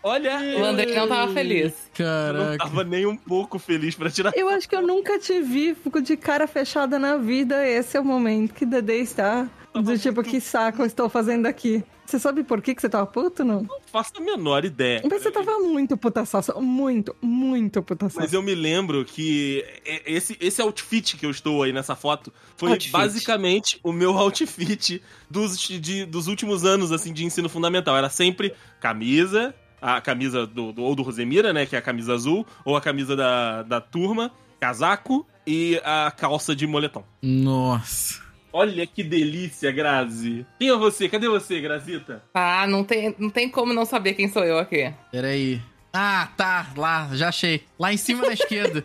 [0.08, 1.74] Olha, o André não tava feliz.
[2.00, 2.58] eu não Caraca.
[2.60, 4.32] tava nem um pouco feliz pra tirar.
[4.36, 7.68] Eu acho que eu nunca te vi de cara fechada na vida.
[7.68, 11.84] Esse é o momento que Dedê está Do tipo, que saco eu estou fazendo aqui.
[12.06, 13.64] Você sabe por que, que você tava puto, não?
[13.64, 15.02] Não faço a menor ideia.
[15.12, 16.58] Mas você tava muito putaçaço.
[16.62, 18.18] Muito, muito putaçaço.
[18.22, 19.66] Mas eu me lembro que
[20.06, 22.94] esse, esse outfit que eu estou aí nessa foto foi Outfit.
[22.94, 27.98] basicamente o meu outfit dos, de- dos últimos anos, assim, de ensino fundamental.
[27.98, 32.14] Era sempre camisa, a camisa do, do- ou do Rosemira, né, que é a camisa
[32.14, 37.04] azul, ou a camisa da, da turma, casaco e a calça de moletom.
[37.22, 38.22] Nossa.
[38.52, 40.46] Olha que delícia, Grazi.
[40.60, 41.08] Quem é você?
[41.08, 42.24] Cadê você, Grazita?
[42.34, 44.92] Ah, não tem, não tem como não saber quem sou eu aqui.
[45.12, 45.62] Peraí.
[45.94, 46.68] Ah, tá.
[46.76, 47.64] Lá, já achei.
[47.78, 48.84] Lá em cima da esquerda.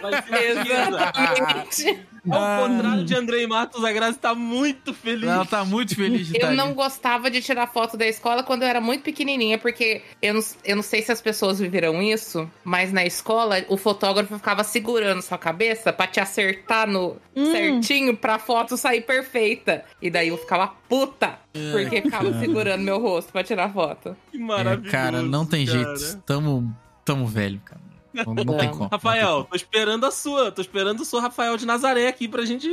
[0.00, 0.56] Vai ser.
[0.66, 2.10] Exatamente.
[2.30, 5.26] Ao contrário de Andrei Matos, a Grazi tá muito feliz.
[5.28, 6.74] Ela tá muito feliz de Eu estar não ali.
[6.74, 10.76] gostava de tirar foto da escola quando eu era muito pequenininha, porque eu não, eu
[10.76, 15.38] não sei se as pessoas viveram isso, mas na escola o fotógrafo ficava segurando sua
[15.38, 19.82] cabeça pra te acertar no certinho pra foto sair perfeita.
[20.02, 21.38] E daí eu ficava puta,
[21.72, 24.14] porque ficava segurando meu rosto pra tirar foto.
[24.30, 24.90] Que É, maravilhoso.
[24.90, 25.96] cara, não tem cara.
[25.96, 26.22] jeito.
[26.26, 27.80] Tamo, tamo velho, cara.
[28.12, 28.88] Não, não tem como.
[28.90, 30.50] Rafael, tô esperando a sua.
[30.50, 32.68] Tô esperando o seu Rafael de Nazaré aqui pra gente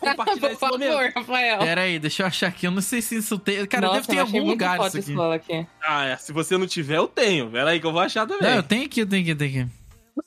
[0.00, 0.92] compartilhar Por esse momento.
[0.92, 1.58] favor, Rafael.
[1.58, 2.66] Pera aí, deixa eu achar aqui.
[2.66, 3.66] Eu não sei se isso tem.
[3.66, 5.52] Cara, Nossa, deve ter algum lugar isso de aqui.
[5.52, 5.66] aqui.
[5.82, 7.50] Ah, é, se você não tiver, eu tenho.
[7.50, 8.48] Pera aí que eu vou achar também.
[8.48, 9.72] Não, eu tenho aqui, eu tenho aqui, eu tenho aqui.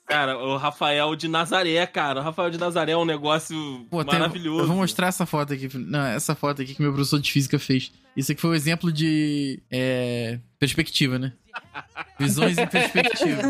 [0.08, 2.20] Cara, o Rafael de Nazaré, cara.
[2.22, 4.62] O Rafael de Nazaré é um negócio Pô, tem- maravilhoso.
[4.64, 5.70] eu vou mostrar essa foto aqui.
[5.78, 7.92] Não, essa foto aqui que meu professor de física fez.
[8.16, 11.34] Isso aqui foi um exemplo de é, perspectiva, né?
[12.20, 13.42] Visões em perspectiva.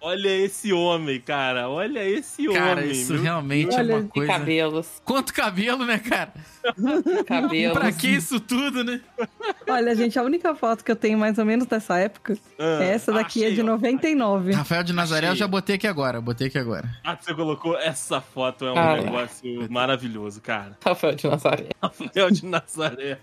[0.00, 1.68] Olha esse homem, cara.
[1.68, 2.90] Olha esse Cara, homem.
[2.90, 4.32] isso meu realmente é Olha, uma De coisa.
[4.32, 5.02] cabelos.
[5.04, 6.32] Quanto cabelo, né, cara?
[7.26, 7.78] Cabelos.
[7.78, 9.00] Pra que isso tudo, né?
[9.68, 12.88] Olha, gente, a única foto que eu tenho mais ou menos dessa época Ah, é
[12.90, 13.64] essa daqui, é achei, de ó.
[13.64, 14.52] 99.
[14.52, 16.20] Rafael de Nazaré eu já botei aqui agora.
[16.20, 16.88] Botei aqui agora.
[17.04, 19.02] Ah, você colocou essa foto, é um Cara.
[19.02, 20.76] negócio maravilhoso, cara.
[20.84, 21.68] Rafael de Nazaré.
[21.82, 23.18] Rafael de Nazaré.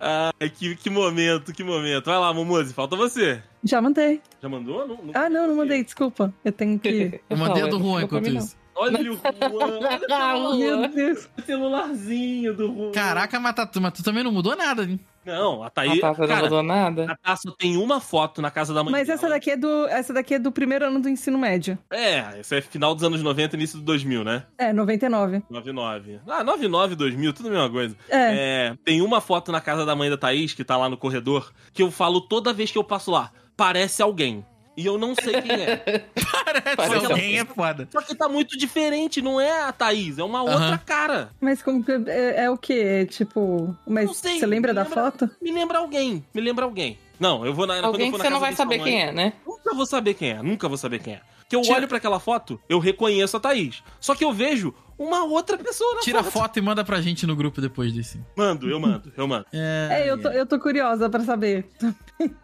[0.00, 2.06] Ai, que, que momento, que momento.
[2.06, 3.42] Vai lá, Momose, falta você.
[3.62, 4.20] Já mandei.
[4.42, 4.86] Já mandou?
[4.86, 6.32] Não, não- Ah, não, não mandei, desculpa.
[6.44, 7.20] Eu tenho que.
[7.30, 8.56] Eu mandei a do Juan enquanto isso.
[8.82, 9.20] Olha o Juan,
[9.52, 11.28] olha Ah, o Meu Deus.
[11.44, 12.92] celularzinho do Juan.
[12.92, 14.98] Caraca, mas, tá, mas tu também não mudou nada, hein?
[15.24, 16.00] Não, a A Thaís.
[16.00, 17.04] Tata não cara, mudou nada.
[17.12, 19.34] a Thaís só tem uma foto na casa da mãe Mas essa dela.
[19.34, 19.86] daqui é do.
[19.88, 21.78] Essa daqui é do primeiro ano do ensino médio.
[21.92, 24.44] É, esse é final dos anos 90, início do 2000, né?
[24.56, 25.42] É, 99.
[25.50, 26.20] 99.
[26.26, 27.94] Ah, 99, 2000, tudo a mesma coisa.
[28.08, 28.70] É.
[28.70, 31.52] É, tem uma foto na casa da mãe da Thaís, que tá lá no corredor,
[31.74, 33.30] que eu falo toda vez que eu passo lá.
[33.56, 34.42] Parece alguém.
[34.76, 35.76] E eu não sei quem é.
[36.46, 37.88] Parece Parece alguém, é foda.
[37.90, 41.30] Só que tá muito diferente, não é a Thaís, é uma outra cara.
[41.40, 41.92] Mas como que.
[42.06, 43.06] É, é o quê?
[43.10, 43.76] Tipo.
[43.86, 45.30] Mas Não sei, você lembra me da lembra- foto?
[45.42, 46.98] Me lembra alguém, me lembra alguém.
[47.18, 47.74] Não, eu vou na.
[47.74, 49.32] quando eu Alguém for que na você não vai saber sua quem mãe, é, né?
[49.46, 51.20] Nunca vou saber quem é, nunca vou saber quem é.
[51.48, 53.82] Que eu Tira- olho pra aquela foto, eu reconheço a Thaís.
[54.00, 54.72] Só que eu vejo
[55.02, 56.32] uma outra pessoa na Tira a foto.
[56.34, 58.20] foto e manda pra gente no grupo depois desse.
[58.36, 59.46] Mando, eu mando, eu mando.
[59.52, 61.66] É, eu tô, eu tô curiosa pra saber.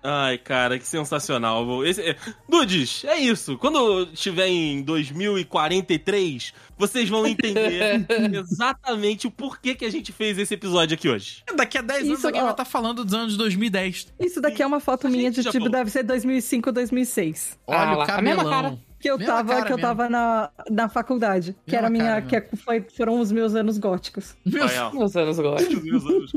[0.02, 1.66] Ai, cara, que sensacional.
[1.66, 2.16] Vou- Esse, é...
[2.48, 3.58] Dudes, é isso.
[3.58, 10.54] Quando estiver em 2043, vocês vão entender exatamente o porquê que a gente fez esse
[10.54, 11.42] episódio aqui hoje.
[11.54, 12.44] Daqui a 10 anos Isso, alguém ó.
[12.44, 14.14] vai estar falando dos anos 2010.
[14.20, 15.68] Isso daqui é uma foto A minha de tipo, falou.
[15.70, 17.58] deve ser 2005 ou 2006.
[17.66, 18.62] Olha Ah o lá, a mesma cabelão.
[18.62, 18.78] cara.
[19.06, 19.88] Que eu Mesma tava, que eu mesmo.
[19.88, 21.54] tava na, na faculdade.
[21.66, 22.22] Que Mesma era minha.
[22.22, 24.36] Que foi, foram os meus anos góticos.
[24.44, 24.92] Meu Rafael.
[24.94, 25.82] Meus anos góticos.
[25.84, 26.32] Meus anos,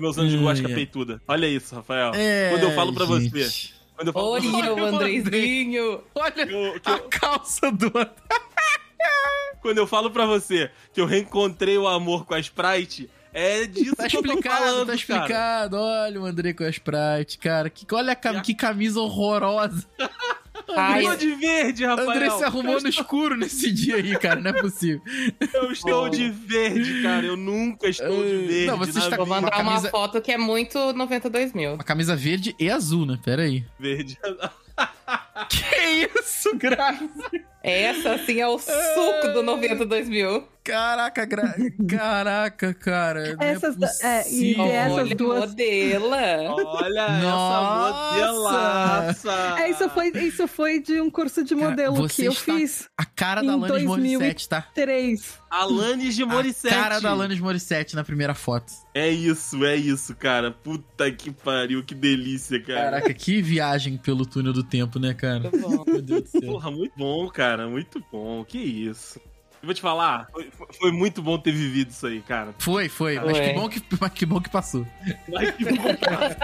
[0.00, 1.20] meus anos de gótica peituda.
[1.26, 2.12] Olha isso, Rafael.
[2.14, 3.30] É, Quando eu falo pra gente.
[3.30, 3.72] você.
[3.96, 6.00] Quando eu falo Olha o Andrezinho.
[6.14, 7.92] Olha que eu- que a eu- calça do...
[9.60, 13.96] quando eu falo pra você que eu reencontrei o amor com a Sprite, é disso
[13.96, 14.96] Tá que eu tô explicado, falando, tá cara.
[14.96, 15.76] explicado.
[15.78, 17.70] Olha o André com a Sprite, cara.
[17.70, 19.86] Que, olha a cam- a- que camisa horrorosa.
[20.66, 22.10] Tô de verde, Rafael.
[22.10, 24.40] André se arrumou eu no escuro nesse dia aí, cara.
[24.40, 25.00] Não é possível.
[25.52, 27.24] Eu estou de verde, cara.
[27.26, 28.66] Eu nunca estou de verde.
[28.66, 31.74] não, você está- mandar Uma uma, camisa- foto que é muito 92 mil.
[31.74, 33.18] Uma camisa verde e azul, né?
[33.24, 33.64] Pera aí.
[33.78, 34.18] verde.
[35.48, 37.08] Que isso, Grazi?
[37.64, 40.46] Essa, assim, é o suco do 92 mil.
[40.62, 41.54] Caraca, gra...
[41.88, 43.36] Caraca, cara.
[43.36, 46.16] não Essas da- é, e essas Olha, duas- modela.
[46.54, 48.18] Olha Nossa!
[48.18, 48.32] essa
[49.30, 49.56] modelaça.
[49.60, 52.88] É, isso foi, isso foi de um curso de Cara, modelo você que eu fiz.
[52.96, 54.62] A cara da Alanis 2000 e- Morissette, tá?
[54.74, 55.38] Três.
[55.50, 56.74] Alanis de Morissette.
[56.74, 58.72] A cara da Alanis Morissette na primeira foto.
[58.94, 60.50] É isso, é isso, cara.
[60.50, 62.84] Puta que pariu, que delícia, cara.
[62.90, 65.40] Caraca, que viagem pelo túnel do tempo, né, cara?
[65.40, 65.84] Muito bom.
[65.86, 66.40] Meu Deus do céu.
[66.40, 67.53] Porra, muito bom, cara.
[67.66, 68.44] Muito bom.
[68.44, 69.20] Que isso.
[69.64, 72.54] Eu vou te falar, foi, foi muito bom ter vivido isso aí, cara.
[72.58, 73.18] Foi, foi.
[73.18, 74.86] Mas que bom que, mas que bom que passou.
[75.26, 76.36] Mas que bom, cara.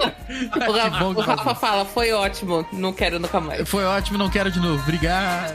[0.47, 1.55] O que bom que o Rafa passou.
[1.55, 3.69] fala, foi ótimo, não quero nunca mais.
[3.69, 4.82] Foi ótimo, não quero de novo.
[4.82, 5.55] Obrigado.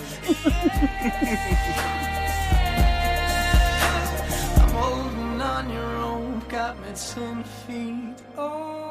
[4.59, 8.13] I'm holding on your own got some feet.
[8.37, 8.84] Oh.